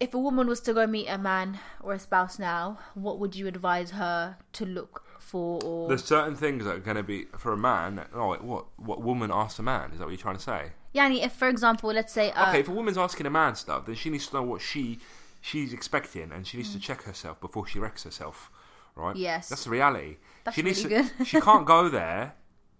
if 0.00 0.14
a 0.14 0.18
woman 0.18 0.46
was 0.46 0.60
to 0.60 0.72
go 0.74 0.86
meet 0.86 1.08
a 1.08 1.18
man 1.18 1.58
or 1.80 1.92
a 1.92 1.98
spouse 1.98 2.38
now 2.38 2.78
what 2.94 3.18
would 3.18 3.34
you 3.34 3.46
advise 3.46 3.90
her 3.92 4.36
to 4.52 4.66
look 4.66 5.04
for 5.28 5.60
or 5.62 5.88
There's 5.88 6.04
certain 6.04 6.34
things 6.36 6.64
that 6.64 6.74
are 6.76 6.78
going 6.88 6.96
to 6.96 7.02
be 7.14 7.26
for 7.36 7.52
a 7.52 7.56
man. 7.56 7.90
Oh, 8.14 8.28
wait, 8.30 8.42
what? 8.42 8.64
What 8.88 9.02
woman 9.02 9.30
asks 9.32 9.58
a 9.58 9.62
man? 9.62 9.90
Is 9.92 9.98
that 9.98 10.04
what 10.06 10.10
you're 10.10 10.26
trying 10.28 10.36
to 10.36 10.42
say? 10.42 10.62
yani 10.94 11.22
if 11.26 11.32
for 11.34 11.48
example 11.48 11.92
let's 11.92 12.12
say 12.14 12.30
uh, 12.32 12.48
Okay, 12.48 12.60
if 12.60 12.68
a 12.68 12.72
woman's 12.72 12.96
asking 12.96 13.26
a 13.26 13.30
man 13.30 13.54
stuff, 13.54 13.84
then 13.86 13.94
she 13.94 14.08
needs 14.08 14.26
to 14.28 14.36
know 14.36 14.42
what 14.42 14.60
she 14.62 14.98
she's 15.40 15.72
expecting, 15.72 16.32
and 16.32 16.46
she 16.46 16.56
needs 16.56 16.72
to 16.72 16.80
check 16.80 17.02
herself 17.02 17.40
before 17.40 17.66
she 17.66 17.78
wrecks 17.78 18.02
herself. 18.04 18.50
Right? 18.96 19.14
Mm. 19.14 19.20
Yes. 19.20 19.48
that's 19.50 19.64
the 19.64 19.70
reality. 19.70 20.16
That's 20.44 20.54
she 20.56 20.62
needs 20.62 20.82
really 20.84 21.02
to, 21.04 21.10
good. 21.18 21.26
she 21.26 21.40
can't 21.40 21.66
go 21.76 21.88
there, 21.88 22.34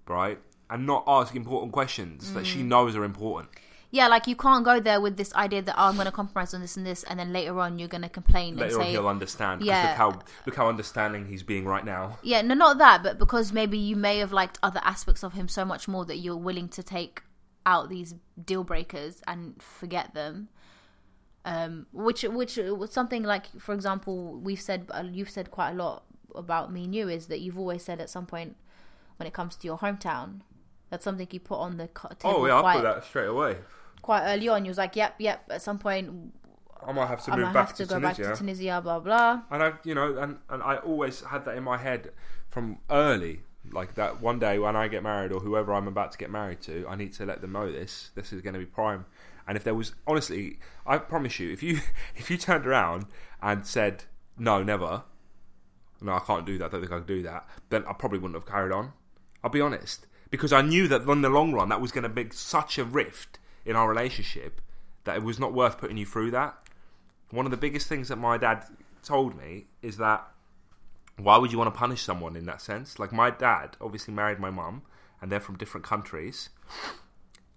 right, 0.08 0.38
and 0.70 0.86
not 0.86 1.04
ask 1.06 1.34
important 1.36 1.70
questions 1.72 2.32
that 2.34 2.44
Mm. 2.44 2.52
she 2.52 2.62
knows 2.62 2.96
are 2.96 3.04
important. 3.04 3.48
Yeah, 3.90 4.08
like 4.08 4.26
you 4.26 4.36
can't 4.36 4.64
go 4.66 4.80
there 4.80 5.00
with 5.00 5.16
this 5.16 5.34
idea 5.34 5.62
that 5.62 5.74
oh, 5.78 5.84
I'm 5.84 5.94
going 5.94 6.04
to 6.06 6.12
compromise 6.12 6.52
on 6.52 6.60
this 6.60 6.76
and 6.76 6.84
this, 6.84 7.04
and 7.04 7.18
then 7.18 7.32
later 7.32 7.58
on 7.58 7.78
you're 7.78 7.88
going 7.88 8.02
to 8.02 8.08
complain 8.08 8.56
Later 8.56 8.74
and 8.74 8.74
on, 8.74 8.82
say, 8.82 8.90
he'll 8.92 9.08
understand. 9.08 9.62
Yeah. 9.62 9.88
Look 9.88 9.96
how 9.96 10.22
look 10.44 10.56
how 10.56 10.68
understanding 10.68 11.26
he's 11.26 11.42
being 11.42 11.64
right 11.64 11.84
now. 11.84 12.18
yeah, 12.22 12.42
no, 12.42 12.54
not 12.54 12.78
that, 12.78 13.02
but 13.02 13.18
because 13.18 13.52
maybe 13.52 13.78
you 13.78 13.96
may 13.96 14.18
have 14.18 14.32
liked 14.32 14.58
other 14.62 14.80
aspects 14.84 15.22
of 15.22 15.32
him 15.32 15.48
so 15.48 15.64
much 15.64 15.88
more 15.88 16.04
that 16.04 16.18
you're 16.18 16.36
willing 16.36 16.68
to 16.68 16.82
take 16.82 17.22
out 17.64 17.88
these 17.88 18.14
deal 18.44 18.62
breakers 18.62 19.22
and 19.26 19.62
forget 19.62 20.12
them. 20.14 20.48
Um, 21.44 21.86
which 21.92 22.24
which 22.24 22.58
was 22.58 22.92
something 22.92 23.22
like, 23.22 23.46
for 23.58 23.74
example, 23.74 24.38
we've 24.38 24.60
said 24.60 24.86
uh, 24.90 25.04
you've 25.10 25.30
said 25.30 25.50
quite 25.50 25.70
a 25.70 25.74
lot 25.74 26.04
about 26.34 26.70
me 26.70 26.84
and 26.84 26.94
you 26.94 27.08
is 27.08 27.28
that 27.28 27.40
you've 27.40 27.58
always 27.58 27.82
said 27.82 28.00
at 28.00 28.10
some 28.10 28.26
point 28.26 28.54
when 29.16 29.26
it 29.26 29.32
comes 29.32 29.56
to 29.56 29.66
your 29.66 29.78
hometown. 29.78 30.40
That's 30.90 31.04
something 31.04 31.26
you 31.30 31.40
put 31.40 31.58
on 31.58 31.78
the 31.78 31.86
table 31.86 32.16
Oh 32.24 32.46
yeah, 32.46 32.56
I'll 32.56 32.74
put 32.74 32.82
that 32.82 33.04
straight 33.04 33.28
away. 33.28 33.56
Quite 34.02 34.24
early 34.24 34.48
on. 34.48 34.64
You 34.64 34.70
was 34.70 34.78
like, 34.78 34.96
"Yep, 34.96 35.14
yep." 35.18 35.44
At 35.50 35.62
some 35.62 35.78
point, 35.78 36.32
I 36.86 36.92
might 36.92 37.06
have 37.06 37.24
to 37.24 37.32
I 37.32 37.36
move 37.36 37.46
might 37.46 37.54
back 37.54 37.68
have 37.68 37.76
to 37.76 37.86
to, 37.86 37.94
go 37.94 38.00
back 38.00 38.16
to 38.16 38.36
Tunisia. 38.36 38.80
Blah 38.82 39.00
blah. 39.00 39.42
And 39.50 39.62
I, 39.62 39.72
you 39.84 39.94
know, 39.94 40.16
and, 40.18 40.38
and 40.48 40.62
I 40.62 40.76
always 40.76 41.20
had 41.20 41.44
that 41.44 41.56
in 41.56 41.64
my 41.64 41.76
head 41.76 42.12
from 42.48 42.78
early, 42.90 43.40
like 43.72 43.94
that 43.94 44.20
one 44.20 44.38
day 44.38 44.58
when 44.58 44.76
I 44.76 44.88
get 44.88 45.02
married 45.02 45.32
or 45.32 45.40
whoever 45.40 45.72
I'm 45.72 45.88
about 45.88 46.12
to 46.12 46.18
get 46.18 46.30
married 46.30 46.60
to, 46.62 46.86
I 46.88 46.96
need 46.96 47.12
to 47.14 47.26
let 47.26 47.40
them 47.40 47.52
know 47.52 47.70
this. 47.70 48.10
This 48.14 48.32
is 48.32 48.42
going 48.42 48.54
to 48.54 48.60
be 48.60 48.66
prime. 48.66 49.06
And 49.46 49.56
if 49.56 49.64
there 49.64 49.74
was, 49.74 49.94
honestly, 50.06 50.58
I 50.86 50.98
promise 50.98 51.38
you, 51.38 51.50
if 51.50 51.62
you 51.62 51.80
if 52.16 52.30
you 52.30 52.36
turned 52.36 52.66
around 52.66 53.06
and 53.42 53.66
said 53.66 54.04
no, 54.38 54.62
never, 54.62 55.04
no, 56.00 56.12
I 56.12 56.20
can't 56.20 56.46
do 56.46 56.58
that. 56.58 56.66
I 56.66 56.68
don't 56.68 56.80
think 56.80 56.92
I 56.92 56.98
can 56.98 57.06
do 57.06 57.22
that. 57.22 57.48
Then 57.70 57.84
I 57.86 57.92
probably 57.92 58.18
wouldn't 58.18 58.36
have 58.36 58.46
carried 58.46 58.72
on. 58.72 58.92
I'll 59.42 59.50
be 59.50 59.60
honest, 59.60 60.06
because 60.30 60.52
I 60.52 60.62
knew 60.62 60.88
that 60.88 61.02
in 61.02 61.22
the 61.22 61.28
long 61.28 61.52
run 61.52 61.68
that 61.68 61.80
was 61.80 61.92
going 61.92 62.02
to 62.02 62.08
make 62.08 62.32
such 62.32 62.78
a 62.78 62.84
rift 62.84 63.38
in 63.64 63.76
our 63.76 63.88
relationship 63.88 64.60
that 65.04 65.16
it 65.16 65.22
was 65.22 65.38
not 65.38 65.52
worth 65.52 65.78
putting 65.78 65.96
you 65.96 66.06
through 66.06 66.30
that 66.30 66.56
one 67.30 67.44
of 67.44 67.50
the 67.50 67.56
biggest 67.56 67.86
things 67.86 68.08
that 68.08 68.16
my 68.16 68.38
dad 68.38 68.64
told 69.02 69.36
me 69.36 69.66
is 69.82 69.96
that 69.98 70.26
why 71.16 71.36
would 71.36 71.52
you 71.52 71.58
want 71.58 71.72
to 71.72 71.78
punish 71.78 72.02
someone 72.02 72.36
in 72.36 72.46
that 72.46 72.60
sense? 72.60 72.98
Like 72.98 73.12
my 73.12 73.30
dad 73.30 73.76
obviously 73.80 74.14
married 74.14 74.38
my 74.38 74.50
mum, 74.50 74.82
and 75.20 75.32
they're 75.32 75.40
from 75.40 75.58
different 75.58 75.84
countries, 75.84 76.48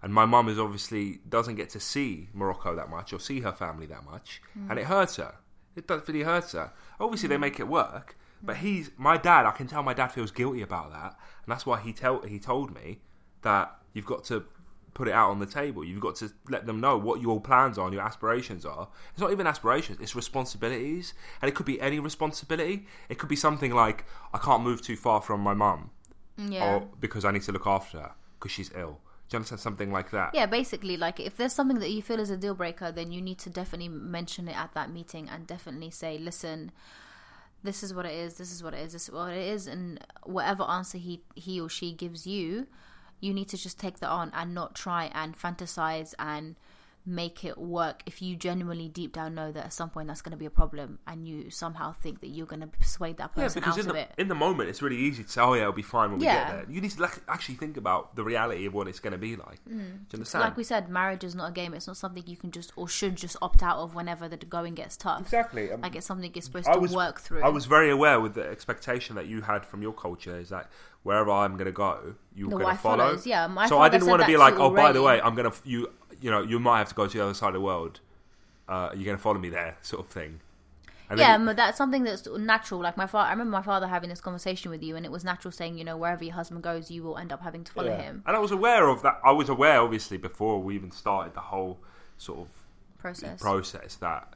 and 0.01 0.13
my 0.13 0.25
mum 0.25 0.49
is 0.49 0.59
obviously 0.59 1.19
doesn't 1.29 1.55
get 1.55 1.69
to 1.69 1.79
see 1.79 2.29
Morocco 2.33 2.75
that 2.75 2.89
much 2.89 3.13
or 3.13 3.19
see 3.19 3.41
her 3.41 3.51
family 3.51 3.85
that 3.87 4.03
much, 4.03 4.41
mm. 4.57 4.69
and 4.69 4.79
it 4.79 4.85
hurts 4.85 5.17
her. 5.17 5.35
It 5.75 5.87
does 5.87 6.07
really 6.07 6.23
hurts 6.23 6.53
her. 6.53 6.73
Obviously, 6.99 7.29
they 7.29 7.37
mm. 7.37 7.41
make 7.41 7.59
it 7.59 7.67
work, 7.67 8.17
but 8.41 8.57
mm. 8.57 8.59
he's 8.59 8.91
my 8.97 9.17
dad. 9.17 9.45
I 9.45 9.51
can 9.51 9.67
tell 9.67 9.83
my 9.83 9.93
dad 9.93 10.07
feels 10.07 10.31
guilty 10.31 10.63
about 10.63 10.91
that, 10.91 11.15
and 11.45 11.51
that's 11.51 11.65
why 11.65 11.79
he 11.79 11.93
tell 11.93 12.21
he 12.21 12.39
told 12.39 12.73
me 12.73 12.99
that 13.43 13.75
you've 13.93 14.05
got 14.05 14.23
to 14.25 14.45
put 14.93 15.07
it 15.07 15.13
out 15.13 15.29
on 15.29 15.39
the 15.39 15.45
table. 15.45 15.83
You've 15.83 16.01
got 16.01 16.15
to 16.17 16.31
let 16.49 16.65
them 16.65 16.79
know 16.81 16.97
what 16.97 17.21
your 17.21 17.39
plans 17.39 17.77
are 17.77 17.85
and 17.85 17.93
your 17.93 18.03
aspirations 18.03 18.65
are. 18.65 18.89
It's 19.11 19.21
not 19.21 19.31
even 19.31 19.47
aspirations, 19.47 19.99
it's 20.01 20.15
responsibilities. 20.15 21.13
And 21.41 21.49
it 21.49 21.55
could 21.55 21.65
be 21.65 21.79
any 21.79 21.99
responsibility. 21.99 22.85
It 23.09 23.17
could 23.17 23.29
be 23.29 23.35
something 23.35 23.73
like, 23.73 24.05
I 24.33 24.37
can't 24.37 24.63
move 24.63 24.81
too 24.81 24.95
far 24.95 25.21
from 25.21 25.41
my 25.41 25.53
mum 25.53 25.91
Yeah. 26.37 26.75
or 26.75 26.87
because 26.99 27.23
I 27.25 27.31
need 27.31 27.43
to 27.43 27.51
look 27.51 27.67
after 27.67 27.99
her 27.99 28.11
because 28.39 28.51
she's 28.51 28.71
ill. 28.75 28.99
Do 29.29 29.35
you 29.35 29.37
understand? 29.37 29.61
Something 29.61 29.91
like 29.93 30.11
that. 30.11 30.31
Yeah, 30.35 30.45
basically, 30.45 30.97
like 30.97 31.19
if 31.21 31.37
there's 31.37 31.53
something 31.53 31.79
that 31.79 31.89
you 31.89 32.01
feel 32.01 32.19
is 32.19 32.29
a 32.29 32.35
deal 32.35 32.53
breaker, 32.53 32.91
then 32.91 33.13
you 33.13 33.21
need 33.21 33.37
to 33.39 33.49
definitely 33.49 33.87
mention 33.87 34.49
it 34.49 34.57
at 34.57 34.73
that 34.73 34.91
meeting 34.91 35.29
and 35.29 35.47
definitely 35.47 35.89
say, 35.89 36.17
listen, 36.17 36.71
this 37.63 37.81
is 37.81 37.93
what 37.93 38.05
it 38.05 38.13
is, 38.13 38.33
this 38.33 38.51
is 38.51 38.61
what 38.61 38.73
it 38.73 38.79
is, 38.81 38.91
this 38.91 39.03
is 39.07 39.11
what 39.13 39.31
it 39.31 39.47
is, 39.47 39.67
and 39.67 40.01
whatever 40.23 40.63
answer 40.63 40.97
he 40.97 41.21
he 41.35 41.61
or 41.61 41.69
she 41.69 41.93
gives 41.93 42.27
you, 42.27 42.67
you 43.21 43.33
need 43.33 43.47
to 43.49 43.57
just 43.57 43.79
take 43.79 43.99
that 43.99 44.09
on 44.09 44.31
and 44.33 44.53
not 44.53 44.75
try 44.75 45.09
and 45.13 45.39
fantasize 45.39 46.13
and 46.19 46.55
make 47.05 47.43
it 47.43 47.57
work 47.57 48.03
if 48.05 48.21
you 48.21 48.35
genuinely 48.35 48.87
deep 48.87 49.11
down 49.13 49.33
know 49.33 49.51
that 49.51 49.65
at 49.65 49.73
some 49.73 49.89
point 49.89 50.07
that's 50.07 50.21
going 50.21 50.31
to 50.31 50.37
be 50.37 50.45
a 50.45 50.51
problem 50.51 50.99
and 51.07 51.27
you 51.27 51.49
somehow 51.49 51.91
think 51.91 52.21
that 52.21 52.27
you're 52.27 52.45
going 52.45 52.61
to 52.61 52.67
persuade 52.67 53.17
that 53.17 53.31
Yeah, 53.35 53.43
person 53.45 53.59
because 53.59 53.73
out 53.77 53.83
in 53.85 53.89
of 53.89 53.95
the, 53.95 54.01
it. 54.01 54.11
in 54.19 54.27
the 54.27 54.35
moment 54.35 54.69
it's 54.69 54.81
really 54.83 54.97
easy 54.97 55.23
to 55.23 55.29
say, 55.29 55.41
"Oh 55.41 55.53
yeah, 55.53 55.61
it'll 55.61 55.73
be 55.73 55.81
fine 55.81 56.11
when 56.11 56.19
we 56.19 56.25
get 56.25 56.47
there." 56.49 56.65
You 56.69 56.79
need 56.79 56.91
to 56.91 57.01
like, 57.01 57.19
actually 57.27 57.55
think 57.55 57.77
about 57.77 58.15
the 58.15 58.23
reality 58.23 58.65
of 58.65 58.73
what 58.73 58.87
it's 58.87 58.99
going 58.99 59.13
to 59.13 59.17
be 59.17 59.35
like. 59.35 59.59
Do 59.65 59.73
you 59.75 59.83
understand? 60.13 60.43
Like 60.43 60.57
we 60.57 60.63
said, 60.63 60.89
marriage 60.89 61.23
is 61.23 61.33
not 61.33 61.49
a 61.49 61.51
game. 61.53 61.73
It's 61.73 61.87
not 61.87 61.97
something 61.97 62.23
you 62.27 62.37
can 62.37 62.51
just 62.51 62.71
or 62.75 62.87
should 62.87 63.15
just 63.15 63.35
opt 63.41 63.63
out 63.63 63.77
of 63.79 63.95
whenever 63.95 64.27
the 64.27 64.37
going 64.37 64.75
gets 64.75 64.95
tough. 64.97 65.21
exactly. 65.21 65.71
Um, 65.71 65.81
Like 65.81 65.95
it's 65.95 66.05
something 66.05 66.31
you're 66.33 66.41
supposed 66.41 66.67
I 66.67 66.73
to 66.73 66.79
was 66.79 66.95
work 66.95 67.19
through. 67.21 67.41
I 67.43 67.49
was 67.49 67.65
very 67.65 67.89
aware 67.89 68.19
with 68.19 68.35
the 68.35 68.43
expectation 68.47 69.15
that 69.15 69.27
you 69.27 69.41
had 69.41 69.65
from 69.65 69.81
your 69.81 69.93
culture 69.93 70.37
is 70.37 70.49
that 70.49 70.69
wherever 71.03 71.31
I'm 71.31 71.53
going 71.53 71.65
to 71.65 71.71
go, 71.71 72.15
you're 72.35 72.49
going 72.49 72.65
to 72.65 72.75
follow. 72.75 72.97
follows, 72.97 73.25
yeah, 73.25 73.47
so 73.65 73.79
I 73.79 73.89
didn't 73.89 74.07
want 74.07 74.21
to 74.21 74.27
be 74.27 74.37
like, 74.37 74.55
oh, 74.59 74.69
by 74.69 74.91
the 74.91 75.01
way, 75.01 75.19
I'm 75.19 75.33
going 75.35 75.49
to 75.49 75.57
you 75.63 75.91
you 76.21 76.31
know 76.31 76.41
you 76.41 76.59
might 76.59 76.77
have 76.79 76.89
to 76.89 76.95
go 76.95 77.07
to 77.07 77.17
the 77.17 77.23
other 77.23 77.33
side 77.33 77.49
of 77.49 77.53
the 77.55 77.61
world. 77.61 77.99
Uh, 78.69 78.89
you're 78.93 79.03
going 79.05 79.17
to 79.17 79.21
follow 79.21 79.39
me 79.39 79.49
there, 79.49 79.75
sort 79.81 80.05
of 80.05 80.11
thing. 80.11 80.39
And 81.09 81.19
yeah, 81.19 81.35
then- 81.35 81.45
but 81.45 81.57
that's 81.57 81.77
something 81.77 82.03
that's 82.03 82.25
natural. 82.27 82.79
Like 82.79 82.95
my 82.95 83.05
father, 83.07 83.27
I 83.27 83.31
remember 83.31 83.51
my 83.51 83.61
father 83.61 83.87
having 83.87 84.09
this 84.09 84.21
conversation 84.21 84.71
with 84.71 84.81
you, 84.81 84.95
and 84.95 85.05
it 85.05 85.11
was 85.11 85.25
natural 85.25 85.51
saying, 85.51 85.77
you 85.77 85.83
know, 85.83 85.97
wherever 85.97 86.23
your 86.23 86.35
husband 86.35 86.63
goes, 86.63 86.89
you 86.89 87.03
will 87.03 87.17
end 87.17 87.33
up 87.33 87.41
having 87.41 87.65
to 87.65 87.71
follow 87.73 87.89
Yeah. 87.89 88.01
him. 88.01 88.23
And 88.25 88.33
I 88.33 88.39
was 88.39 88.51
aware 88.51 88.87
of 88.87 89.01
that. 89.01 89.19
I 89.25 89.31
was 89.33 89.49
aware, 89.49 89.81
obviously, 89.81 90.17
before 90.17 90.61
we 90.63 90.73
even 90.75 90.89
started 90.91 91.33
the 91.33 91.41
whole 91.41 91.79
sort 92.17 92.39
of 92.39 92.47
Process. 92.99 93.41
process 93.41 93.95
that 93.95 94.35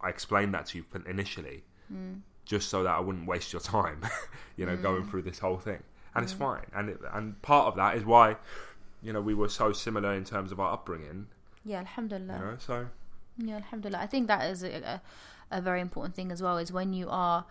I 0.00 0.08
explained 0.08 0.54
that 0.54 0.66
to 0.66 0.78
you 0.78 0.84
initially, 1.06 1.64
Hmm. 1.88 2.14
just 2.44 2.68
so 2.68 2.84
that 2.84 2.90
I 2.94 3.00
wouldn't 3.00 3.26
waste 3.26 3.52
your 3.52 3.60
time, 3.62 4.02
you 4.56 4.66
know, 4.66 4.76
Hmm. 4.76 4.82
going 4.82 5.08
through 5.08 5.22
this 5.22 5.40
whole 5.40 5.58
thing. 5.58 5.82
And 6.14 6.22
it's 6.22 6.32
fine. 6.34 6.66
And 6.74 6.90
it, 6.90 7.00
and 7.12 7.40
part 7.42 7.66
of 7.68 7.76
that 7.76 7.96
is 7.96 8.04
why, 8.04 8.36
you 9.02 9.12
know, 9.12 9.20
we 9.20 9.34
were 9.34 9.48
so 9.48 9.72
similar 9.72 10.14
in 10.14 10.24
terms 10.24 10.52
of 10.52 10.60
our 10.60 10.72
upbringing. 10.72 11.26
yeah, 11.64 11.78
alhamdulillah. 11.78 12.38
You 12.38 12.44
know, 12.44 12.56
so 12.58 12.86
Yeah, 13.38 13.56
alhamdulillah. 13.56 13.98
I 14.00 14.06
think 14.06 14.28
that 14.28 14.50
is 14.50 14.62
a, 14.62 14.72
a, 14.94 15.02
a 15.50 15.60
very 15.60 15.80
important 15.80 16.14
thing 16.14 16.30
as 16.32 16.42
well. 16.42 16.58
Is 16.58 16.72
when 16.72 16.92
you 16.92 17.08
are 17.10 17.44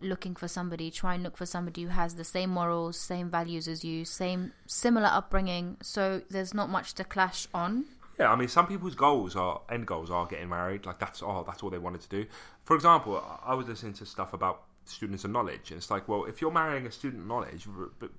looking 0.00 0.34
for 0.34 0.48
somebody, 0.48 0.90
try 0.90 1.14
and 1.14 1.22
look 1.22 1.36
for 1.36 1.46
somebody 1.46 1.82
who 1.82 1.88
has 1.88 2.14
the 2.14 2.24
same 2.24 2.50
morals, 2.50 2.98
same 2.98 3.28
values 3.30 3.68
as 3.68 3.84
you, 3.84 4.04
same 4.04 4.52
similar 4.66 5.08
upbringing. 5.08 5.76
So 5.82 6.22
there's 6.30 6.54
not 6.54 6.70
much 6.70 6.94
to 6.94 7.04
clash 7.04 7.46
on. 7.52 7.84
Yeah, 8.18 8.30
I 8.32 8.36
mean, 8.36 8.48
some 8.48 8.66
people's 8.66 8.94
goals 8.94 9.34
are 9.36 9.62
end 9.70 9.86
goals 9.86 10.10
are 10.10 10.26
getting 10.26 10.48
married. 10.48 10.84
Like 10.84 10.98
that's 10.98 11.22
all. 11.22 11.44
That's 11.44 11.62
all 11.62 11.70
they 11.70 11.78
wanted 11.78 12.02
to 12.02 12.08
do. 12.08 12.26
For 12.64 12.76
example, 12.76 13.22
I 13.44 13.54
was 13.54 13.66
listening 13.66 13.94
to 13.94 14.06
stuff 14.06 14.34
about 14.34 14.64
students 14.84 15.24
of 15.24 15.30
knowledge, 15.30 15.70
and 15.70 15.78
it's 15.78 15.90
like, 15.90 16.08
well, 16.08 16.24
if 16.24 16.40
you're 16.40 16.50
marrying 16.50 16.86
a 16.86 16.90
student 16.90 17.22
of 17.22 17.28
knowledge, 17.28 17.66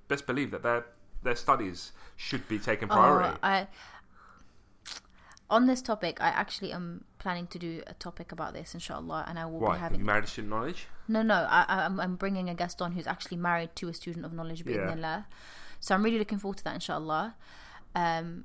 best 0.08 0.26
believe 0.26 0.50
that 0.50 0.62
their 0.62 0.86
their 1.22 1.36
studies 1.36 1.92
should 2.16 2.46
be 2.48 2.58
taken 2.58 2.88
priority. 2.88 3.34
Oh, 3.42 3.46
I 3.46 3.66
on 5.52 5.66
this 5.66 5.82
topic, 5.82 6.18
I 6.18 6.28
actually 6.28 6.72
am 6.72 7.04
planning 7.18 7.46
to 7.48 7.58
do 7.58 7.82
a 7.86 7.92
topic 7.92 8.32
about 8.32 8.54
this, 8.54 8.72
inshallah, 8.72 9.26
and 9.28 9.38
I 9.38 9.44
will 9.44 9.60
Why? 9.60 9.68
be 9.68 9.72
Have 9.72 9.80
having. 9.80 10.00
you 10.00 10.06
married 10.06 10.24
a 10.24 10.26
student 10.26 10.50
knowledge? 10.50 10.86
No, 11.06 11.20
no, 11.22 11.46
I, 11.48 11.84
I'm 11.86 12.16
bringing 12.16 12.48
a 12.48 12.54
guest 12.54 12.80
on 12.80 12.92
who's 12.92 13.06
actually 13.06 13.36
married 13.36 13.76
to 13.76 13.88
a 13.88 13.94
student 13.94 14.24
of 14.24 14.32
knowledge, 14.32 14.64
bi'idhnillah. 14.64 15.26
So 15.78 15.94
I'm 15.94 16.02
really 16.02 16.18
looking 16.18 16.38
forward 16.38 16.56
to 16.58 16.64
that, 16.64 16.74
inshallah. 16.74 17.34
Um, 17.94 18.44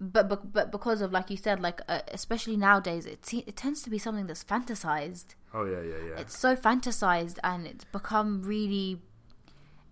but, 0.00 0.28
but 0.28 0.52
but 0.52 0.72
because 0.72 1.00
of 1.02 1.12
like 1.12 1.30
you 1.30 1.36
said, 1.36 1.60
like 1.60 1.80
uh, 1.88 2.00
especially 2.08 2.56
nowadays, 2.56 3.06
it 3.06 3.22
te- 3.22 3.44
it 3.46 3.54
tends 3.54 3.82
to 3.82 3.90
be 3.90 3.98
something 3.98 4.26
that's 4.26 4.42
fantasized. 4.42 5.36
Oh 5.54 5.64
yeah, 5.64 5.82
yeah, 5.82 6.08
yeah. 6.08 6.20
It's 6.20 6.36
so 6.36 6.56
fantasized, 6.56 7.38
and 7.44 7.66
it's 7.66 7.84
become 7.84 8.42
really. 8.42 9.02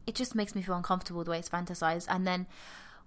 It 0.06 0.14
just 0.14 0.34
makes 0.34 0.54
me 0.54 0.62
feel 0.62 0.74
uncomfortable 0.74 1.24
the 1.24 1.30
way 1.30 1.38
it's 1.38 1.48
fantasized, 1.48 2.06
and 2.08 2.26
then 2.26 2.46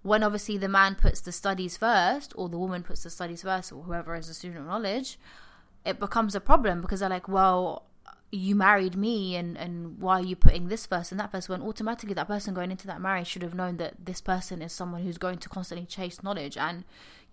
when 0.01 0.23
obviously 0.23 0.57
the 0.57 0.69
man 0.69 0.95
puts 0.95 1.19
the 1.21 1.31
studies 1.31 1.77
first, 1.77 2.33
or 2.35 2.47
the 2.47 2.59
woman 2.59 2.83
puts 2.83 3.03
the 3.03 3.09
studies 3.09 3.41
first, 3.41 3.71
or 3.71 3.83
whoever 3.83 4.15
is 4.15 4.29
a 4.29 4.33
student 4.33 4.61
of 4.61 4.67
knowledge, 4.67 5.17
it 5.83 5.99
becomes 5.99 6.35
a 6.35 6.39
problem 6.39 6.81
because 6.81 6.99
they're 6.99 7.09
like, 7.09 7.27
well, 7.27 7.85
you 8.31 8.55
married 8.55 8.95
me, 8.95 9.35
and 9.35 9.57
and 9.57 9.99
why 9.99 10.19
are 10.19 10.23
you 10.23 10.35
putting 10.35 10.67
this 10.67 10.85
first 10.85 11.11
and 11.11 11.19
that 11.19 11.31
first? 11.31 11.47
When 11.49 11.61
automatically 11.61 12.13
that 12.15 12.27
person 12.27 12.53
going 12.53 12.71
into 12.71 12.87
that 12.87 13.01
marriage 13.01 13.27
should 13.27 13.43
have 13.43 13.53
known 13.53 13.77
that 13.77 14.05
this 14.05 14.21
person 14.21 14.61
is 14.61 14.73
someone 14.73 15.03
who's 15.03 15.17
going 15.17 15.37
to 15.39 15.49
constantly 15.49 15.85
chase 15.85 16.21
knowledge, 16.21 16.57
and 16.57 16.83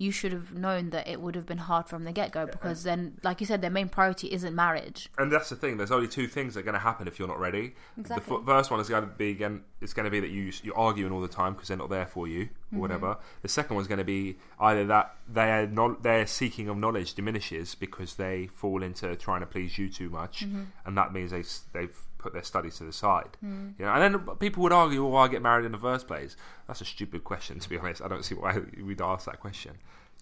you 0.03 0.11
should 0.11 0.33
have 0.33 0.49
known 0.67 0.91
that 0.91 1.07
it 1.09 1.21
would 1.23 1.35
have 1.35 1.47
been 1.47 1.59
hard 1.71 1.87
from 1.87 2.05
the 2.05 2.13
get 2.13 2.33
go 2.33 2.45
because 2.47 2.83
then, 2.83 3.01
like 3.23 3.41
you 3.41 3.47
said, 3.47 3.61
their 3.63 3.71
main 3.79 3.89
priority 3.89 4.27
isn't 4.37 4.55
marriage. 4.55 5.09
and 5.19 5.31
that's 5.31 5.49
the 5.51 5.57
thing. 5.57 5.77
There's 5.77 5.93
only 5.99 6.09
two 6.09 6.27
things 6.27 6.55
that 6.55 6.61
are 6.61 6.69
going 6.71 6.81
to 6.83 6.87
happen 6.91 7.07
if 7.09 7.19
you're 7.19 7.29
not 7.35 7.41
ready. 7.41 7.75
Exactly. 7.99 8.37
The 8.37 8.41
f- 8.41 8.47
first 8.47 8.71
one 8.71 8.81
is 8.81 8.89
going 8.89 9.05
to 9.05 9.11
be 9.25 9.31
again. 9.31 9.63
It's 9.81 9.95
going 9.95 10.05
to 10.05 10.11
be 10.11 10.21
that 10.21 10.31
you 10.31 10.53
you're 10.63 10.79
arguing 10.79 11.13
all 11.13 11.21
the 11.21 11.29
time 11.43 11.53
because 11.55 11.69
they're 11.69 11.77
not 11.85 11.91
there 11.91 12.07
for 12.07 12.27
you 12.29 12.49
Mm-hmm. 12.73 12.79
or 12.79 12.81
whatever. 12.81 13.17
The 13.43 13.49
second 13.49 13.77
one's 13.77 13.87
going 13.87 13.99
to 13.99 14.05
be 14.05 14.39
either 14.59 14.87
that 14.87 15.15
their 15.29 15.67
no- 15.67 15.97
their 16.01 16.27
seeking 16.27 16.69
of 16.69 16.77
knowledge 16.79 17.13
diminishes 17.15 17.75
because 17.75 18.15
they 18.17 18.47
fall 18.47 18.83
into 18.83 19.15
trying 19.17 19.41
to 19.41 19.47
please 19.47 19.77
you 19.77 19.91
too 19.91 20.09
much, 20.09 20.47
Mm-hmm. 20.47 20.63
and 20.87 20.97
that 20.97 21.13
means 21.13 21.31
they 21.33 21.45
they've 21.79 21.99
put 22.23 22.33
their 22.33 22.43
studies 22.43 22.79
to 22.79 22.85
the 22.85 22.93
side. 22.93 23.37
Mm. 23.45 23.75
You 23.79 23.85
know, 23.85 23.93
and 23.93 24.15
then 24.15 24.37
people 24.37 24.63
would 24.63 24.73
argue, 24.73 25.03
"Well, 25.03 25.13
why 25.13 25.29
get 25.29 25.43
married 25.43 25.67
in 25.67 25.73
the 25.73 25.79
first 25.79 26.07
place?" 26.07 26.37
That's 26.67 26.81
a 26.81 26.85
stupid 26.85 27.25
question, 27.25 27.59
to 27.59 27.69
be 27.69 27.77
honest. 27.77 28.01
I 28.01 28.09
don't 28.09 28.25
see 28.25 28.35
why 28.35 28.61
we'd 28.83 29.03
ask 29.03 29.27
that 29.27 29.41
question. 29.41 29.73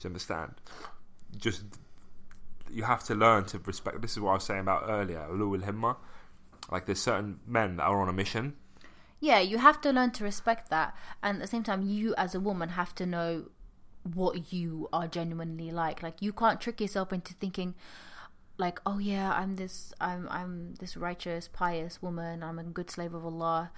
Do 0.01 0.07
you 0.07 0.09
understand? 0.09 0.55
Just 1.37 1.63
you 2.71 2.85
have 2.85 3.05
to 3.05 3.15
learn 3.15 3.45
to 3.47 3.59
respect. 3.59 4.01
This 4.01 4.13
is 4.13 4.21
what 4.21 4.31
I 4.31 4.35
was 4.35 4.45
saying 4.45 4.61
about 4.61 4.85
earlier. 4.89 5.27
Himma. 5.31 5.97
Like 6.71 6.87
there's 6.87 7.01
certain 7.01 7.41
men 7.47 7.77
that 7.77 7.85
are 7.85 8.01
on 8.01 8.09
a 8.09 8.13
mission. 8.13 8.55
Yeah, 9.21 9.41
you 9.41 9.59
have 9.59 9.81
to 9.83 9.93
learn 9.93 10.13
to 10.13 10.25
respect 10.25 10.71
that, 10.71 10.97
and 11.23 11.37
at 11.37 11.41
the 11.43 11.47
same 11.47 11.63
time, 11.63 11.83
you 11.83 12.15
as 12.17 12.35
a 12.35 12.41
woman 12.41 12.71
have 12.71 12.95
to 12.95 13.07
know 13.07 13.47
what 14.15 14.53
you 14.53 14.89
are 14.93 15.07
genuinely 15.07 15.71
like. 15.71 16.03
Like 16.03 16.23
you 16.23 16.33
can't 16.33 16.61
trick 16.61 16.81
yourself 16.81 17.13
into 17.13 17.35
thinking 17.35 17.75
like, 18.61 18.79
oh 18.87 18.99
yeah, 18.99 19.33
I'm 19.33 19.57
this 19.57 19.93
I'm 20.01 20.29
I'm 20.31 20.75
this 20.79 20.97
righteous, 20.97 21.49
pious 21.49 22.01
woman, 22.01 22.43
I'm 22.43 22.59
a 22.59 22.65
good 22.65 22.91
slave 22.91 23.15
of 23.15 23.25
Allah 23.25 23.71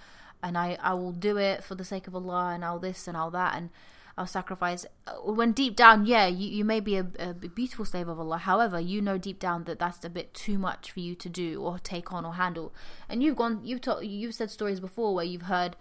and 0.43 0.59
I, 0.59 0.77
I 0.83 0.95
will 0.95 1.13
do 1.13 1.39
it 1.39 1.63
for 1.63 1.75
the 1.75 1.85
sake 1.85 2.07
of 2.07 2.15
Allah 2.15 2.51
and 2.53 2.65
I'll 2.65 2.81
this 2.81 3.07
and 3.07 3.17
I'll 3.17 3.31
that 3.31 3.55
and 3.57 3.71
I'll 4.19 4.27
sacrifice. 4.27 4.85
Uh, 5.07 5.13
when 5.33 5.53
deep 5.53 5.75
down, 5.75 6.05
yeah, 6.05 6.27
you, 6.27 6.49
you 6.49 6.65
may 6.65 6.81
be 6.81 6.97
a, 6.97 7.07
a 7.19 7.33
beautiful 7.33 7.85
slave 7.85 8.09
of 8.09 8.19
Allah. 8.19 8.39
However, 8.39 8.79
you 8.79 9.01
know 9.01 9.17
deep 9.17 9.39
down 9.39 9.65
that 9.65 9.79
that's 9.79 10.05
a 10.05 10.11
bit 10.11 10.35
too 10.35 10.59
much 10.59 10.91
for 10.91 11.01
you 11.01 11.15
to 11.15 11.29
do 11.29 11.63
or 11.63 11.79
take 11.79 12.13
on 12.13 12.27
or 12.27 12.35
handle. 12.35 12.75
And 13.09 13.23
you've 13.23 13.37
gone, 13.37 13.61
you've 13.65 13.81
talked, 13.81 14.05
you've 14.05 14.35
said 14.35 14.51
stories 14.51 14.81
before 14.81 15.15
where 15.15 15.25
you've 15.25 15.43
heard 15.43 15.77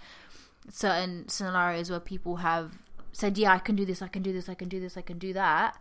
certain 0.69 1.27
scenarios 1.27 1.89
where 1.89 1.99
people 1.99 2.37
have 2.37 2.73
said, 3.11 3.37
"Yeah, 3.37 3.51
I 3.51 3.59
can 3.59 3.75
do 3.75 3.85
this, 3.85 4.01
I 4.01 4.07
can 4.07 4.21
do 4.21 4.31
this, 4.31 4.47
I 4.47 4.53
can 4.53 4.69
do 4.69 4.79
this, 4.79 4.95
I 4.95 5.01
can 5.01 5.17
do 5.17 5.33
that." 5.33 5.77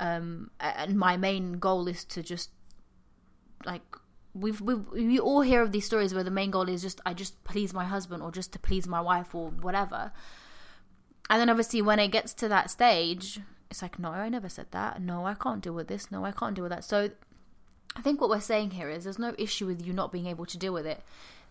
Um, 0.00 0.50
and 0.58 0.98
my 0.98 1.18
main 1.18 1.58
goal 1.58 1.86
is 1.86 2.04
to 2.06 2.22
just 2.22 2.50
like 3.66 3.82
we've, 4.34 4.60
we've 4.62 4.86
we 4.90 5.18
all 5.20 5.42
hear 5.42 5.60
of 5.60 5.72
these 5.72 5.84
stories 5.84 6.14
where 6.14 6.24
the 6.24 6.30
main 6.30 6.50
goal 6.50 6.68
is 6.70 6.80
just 6.80 7.02
I 7.04 7.12
just 7.12 7.44
please 7.44 7.74
my 7.74 7.84
husband 7.84 8.22
or 8.22 8.32
just 8.32 8.52
to 8.54 8.58
please 8.58 8.88
my 8.88 9.00
wife 9.00 9.34
or 9.34 9.50
whatever. 9.50 10.12
And 11.28 11.38
then 11.38 11.50
obviously 11.50 11.82
when 11.82 11.98
it 11.98 12.08
gets 12.08 12.32
to 12.34 12.48
that 12.48 12.70
stage, 12.70 13.40
it's 13.70 13.82
like 13.82 13.98
no, 13.98 14.08
I 14.08 14.30
never 14.30 14.48
said 14.48 14.68
that. 14.70 15.02
No, 15.02 15.26
I 15.26 15.34
can't 15.34 15.62
deal 15.62 15.74
with 15.74 15.88
this. 15.88 16.10
No, 16.10 16.24
I 16.24 16.32
can't 16.32 16.54
deal 16.54 16.64
with 16.64 16.72
that. 16.72 16.84
So 16.84 17.10
I 17.94 18.00
think 18.00 18.22
what 18.22 18.30
we're 18.30 18.40
saying 18.40 18.70
here 18.70 18.88
is 18.88 19.04
there's 19.04 19.18
no 19.18 19.34
issue 19.36 19.66
with 19.66 19.84
you 19.84 19.92
not 19.92 20.12
being 20.12 20.26
able 20.26 20.46
to 20.46 20.56
deal 20.56 20.72
with 20.72 20.86
it. 20.86 21.02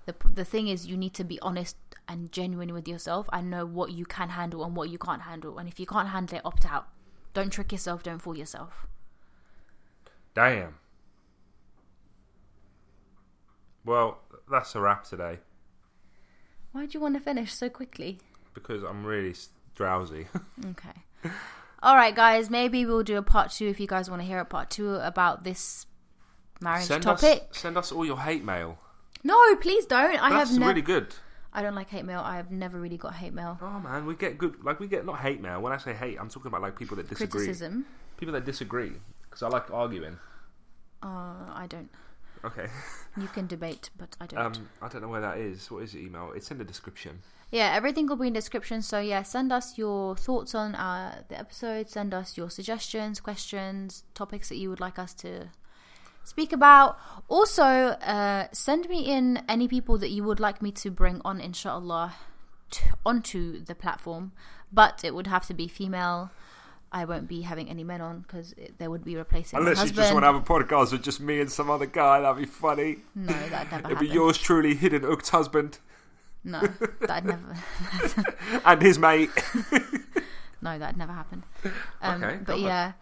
The 0.07 0.15
the 0.25 0.45
thing 0.45 0.67
is 0.69 0.87
you 0.87 0.97
need 0.97 1.13
to 1.13 1.23
be 1.23 1.39
honest 1.41 1.77
and 2.07 2.31
genuine 2.31 2.73
with 2.73 2.87
yourself 2.87 3.29
and 3.31 3.51
know 3.51 3.67
what 3.67 3.91
you 3.91 4.05
can 4.05 4.29
handle 4.29 4.63
and 4.63 4.75
what 4.75 4.89
you 4.89 4.97
can't 4.97 5.21
handle. 5.21 5.59
And 5.59 5.69
if 5.69 5.79
you 5.79 5.85
can't 5.85 6.09
handle 6.09 6.37
it, 6.37 6.41
opt 6.43 6.65
out. 6.65 6.87
Don't 7.33 7.51
trick 7.51 7.71
yourself, 7.71 8.03
don't 8.03 8.19
fool 8.19 8.37
yourself. 8.37 8.87
Damn. 10.33 10.75
Well, 13.85 14.19
that's 14.49 14.75
a 14.75 14.81
wrap 14.81 15.03
today. 15.03 15.39
Why 16.71 16.85
do 16.85 16.91
you 16.93 16.99
want 16.99 17.15
to 17.15 17.19
finish 17.19 17.53
so 17.53 17.69
quickly? 17.69 18.19
Because 18.53 18.83
I'm 18.83 19.05
really 19.05 19.35
drowsy. 19.75 20.27
okay. 20.65 21.31
All 21.81 21.95
right, 21.95 22.15
guys. 22.15 22.49
Maybe 22.49 22.85
we'll 22.85 23.03
do 23.03 23.17
a 23.17 23.23
part 23.23 23.51
two 23.51 23.67
if 23.67 23.79
you 23.79 23.87
guys 23.87 24.09
want 24.09 24.21
to 24.21 24.27
hear 24.27 24.39
a 24.39 24.45
part 24.45 24.69
two 24.69 24.95
about 24.95 25.43
this 25.43 25.85
marriage 26.61 26.85
send 26.85 27.03
topic. 27.03 27.47
Us, 27.51 27.57
send 27.57 27.77
us 27.77 27.91
all 27.91 28.05
your 28.05 28.19
hate 28.19 28.43
mail. 28.43 28.77
No, 29.23 29.55
please 29.55 29.85
don't. 29.85 30.21
I 30.21 30.29
That's 30.29 30.51
have 30.51 30.59
never. 30.59 30.69
really 30.69 30.81
good. 30.81 31.15
I 31.51 31.61
don't 31.61 31.75
like 31.75 31.89
hate 31.89 32.05
mail. 32.05 32.21
I 32.23 32.35
have 32.35 32.51
never 32.51 32.79
really 32.79 32.97
got 32.97 33.15
hate 33.15 33.33
mail. 33.33 33.57
Oh 33.61 33.79
man, 33.79 34.05
we 34.05 34.15
get 34.15 34.37
good. 34.37 34.63
Like 34.63 34.79
we 34.79 34.87
get 34.87 35.05
not 35.05 35.19
hate 35.19 35.41
mail. 35.41 35.61
When 35.61 35.73
I 35.73 35.77
say 35.77 35.93
hate, 35.93 36.17
I'm 36.19 36.29
talking 36.29 36.47
about 36.47 36.61
like 36.61 36.77
people 36.77 36.95
that 36.97 37.09
disagree. 37.09 37.45
Criticism. 37.45 37.85
People 38.17 38.33
that 38.33 38.45
disagree. 38.45 38.93
Because 39.23 39.43
I 39.43 39.47
like 39.47 39.71
arguing. 39.71 40.17
Uh, 41.01 41.49
I 41.53 41.65
don't. 41.69 41.89
Okay. 42.43 42.67
You 43.17 43.27
can 43.27 43.47
debate, 43.47 43.89
but 43.97 44.15
I 44.21 44.27
don't. 44.27 44.39
Um, 44.57 44.69
I 44.81 44.87
don't 44.87 45.01
know 45.01 45.07
where 45.09 45.21
that 45.21 45.37
is. 45.37 45.69
What 45.71 45.83
is 45.83 45.93
the 45.93 45.99
email? 45.99 46.31
It's 46.35 46.51
in 46.51 46.57
the 46.57 46.63
description. 46.63 47.19
yeah, 47.51 47.73
everything 47.73 48.07
will 48.07 48.15
be 48.15 48.27
in 48.27 48.33
the 48.33 48.39
description. 48.39 48.81
So 48.81 48.99
yeah, 48.99 49.23
send 49.23 49.51
us 49.51 49.77
your 49.77 50.15
thoughts 50.15 50.53
on 50.55 50.75
uh, 50.75 51.23
the 51.27 51.37
episode. 51.37 51.89
Send 51.89 52.13
us 52.13 52.37
your 52.37 52.49
suggestions, 52.49 53.19
questions, 53.19 54.03
topics 54.13 54.49
that 54.49 54.57
you 54.57 54.69
would 54.69 54.79
like 54.79 54.99
us 54.99 55.13
to 55.15 55.49
speak 56.29 56.53
about. 56.53 56.97
Also, 57.27 57.63
uh, 57.63 58.47
send 58.51 58.87
me 58.89 58.99
in 59.05 59.43
any 59.49 59.67
people 59.67 59.97
that 59.97 60.09
you 60.09 60.23
would 60.23 60.39
like 60.39 60.61
me 60.61 60.71
to 60.71 60.89
bring 60.91 61.21
on, 61.25 61.39
inshallah, 61.41 62.15
t- 62.71 62.87
onto 63.05 63.63
the 63.63 63.75
platform. 63.75 64.31
But 64.71 65.03
it 65.03 65.13
would 65.15 65.27
have 65.27 65.45
to 65.47 65.53
be 65.53 65.67
female. 65.67 66.29
I 66.91 67.05
won't 67.05 67.27
be 67.27 67.41
having 67.41 67.69
any 67.69 67.83
men 67.83 68.01
on 68.01 68.21
because 68.21 68.55
they 68.79 68.87
would 68.87 69.03
be 69.03 69.15
replacing 69.15 69.59
Unless 69.59 69.83
you 69.83 69.91
just 69.91 70.11
want 70.11 70.23
to 70.23 70.31
have 70.31 70.35
a 70.35 70.41
podcast 70.41 70.91
with 70.91 71.03
just 71.03 71.21
me 71.21 71.39
and 71.39 71.51
some 71.51 71.69
other 71.69 71.85
guy, 71.85 72.21
that'd 72.21 72.37
be 72.37 72.45
funny. 72.45 72.97
No, 73.13 73.31
that'd 73.49 73.71
never 73.71 73.85
It'd 73.91 73.99
be 73.99 74.07
yours 74.07 74.37
truly, 74.39 74.73
hidden 74.73 75.05
Ukt 75.05 75.29
husband, 75.29 75.77
No, 76.43 76.61
that'd 77.01 77.25
never. 77.33 77.55
and 78.65 78.81
his 78.81 78.97
mate. 78.97 79.29
no, 80.63 80.79
that'd 80.79 80.97
never 80.97 81.13
happen. 81.13 81.43
Um, 82.01 82.23
Okay, 82.23 82.39
but 82.43 82.59
yeah. 82.59 82.85
on. 82.87 82.93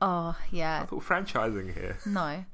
Yeah. 0.00 0.06
Oh 0.08 0.36
I 0.40 0.44
yeah, 0.50 0.86
thought 0.86 1.02
franchising 1.02 1.74
here. 1.74 1.98
no. 2.06 2.44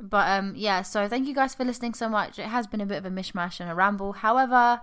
But 0.00 0.28
um, 0.38 0.54
yeah. 0.56 0.82
So 0.82 1.08
thank 1.08 1.28
you 1.28 1.34
guys 1.34 1.54
for 1.54 1.64
listening 1.64 1.94
so 1.94 2.08
much. 2.08 2.38
It 2.38 2.46
has 2.46 2.66
been 2.66 2.80
a 2.80 2.86
bit 2.86 2.98
of 2.98 3.04
a 3.04 3.10
mishmash 3.10 3.60
and 3.60 3.70
a 3.70 3.74
ramble. 3.74 4.12
However, 4.14 4.80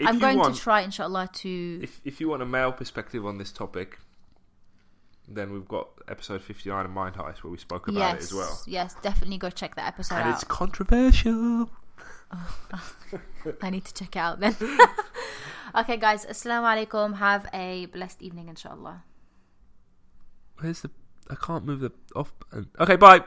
If 0.00 0.08
I'm 0.08 0.18
going 0.18 0.38
want, 0.38 0.54
to 0.54 0.60
try, 0.60 0.80
inshallah, 0.80 1.28
to 1.34 1.80
If 1.82 2.00
if 2.04 2.20
you 2.20 2.28
want 2.30 2.42
a 2.42 2.46
male 2.46 2.72
perspective 2.72 3.26
on 3.26 3.36
this 3.38 3.52
topic, 3.52 3.98
then 5.28 5.52
we've 5.52 5.68
got 5.68 5.88
episode 6.08 6.42
59 6.42 6.84
of 6.86 6.90
Mind 6.90 7.14
Heist 7.16 7.42
where 7.44 7.50
we 7.50 7.58
spoke 7.58 7.88
about 7.88 7.98
yes, 7.98 8.14
it 8.14 8.22
as 8.22 8.34
well. 8.34 8.62
yes, 8.66 8.94
definitely 9.02 9.38
go 9.38 9.50
check 9.50 9.74
that 9.76 9.86
episode 9.88 10.16
And 10.16 10.28
out. 10.30 10.34
it's 10.34 10.44
controversial. 10.44 11.70
I 13.62 13.70
need 13.70 13.84
to 13.84 13.94
check 13.94 14.16
it 14.16 14.18
out 14.18 14.40
then. 14.40 14.56
okay, 15.76 15.96
guys. 15.98 16.24
Assalamu 16.26 16.66
alaikum. 16.86 17.16
Have 17.18 17.48
a 17.52 17.86
blessed 17.86 18.22
evening, 18.22 18.48
inshallah. 18.48 19.02
Where's 20.64 20.80
the? 20.80 20.90
I 21.28 21.34
can't 21.34 21.66
move 21.66 21.80
the 21.80 21.92
off. 22.16 22.32
button. 22.38 22.70
Okay, 22.80 22.96
bye. 22.96 23.22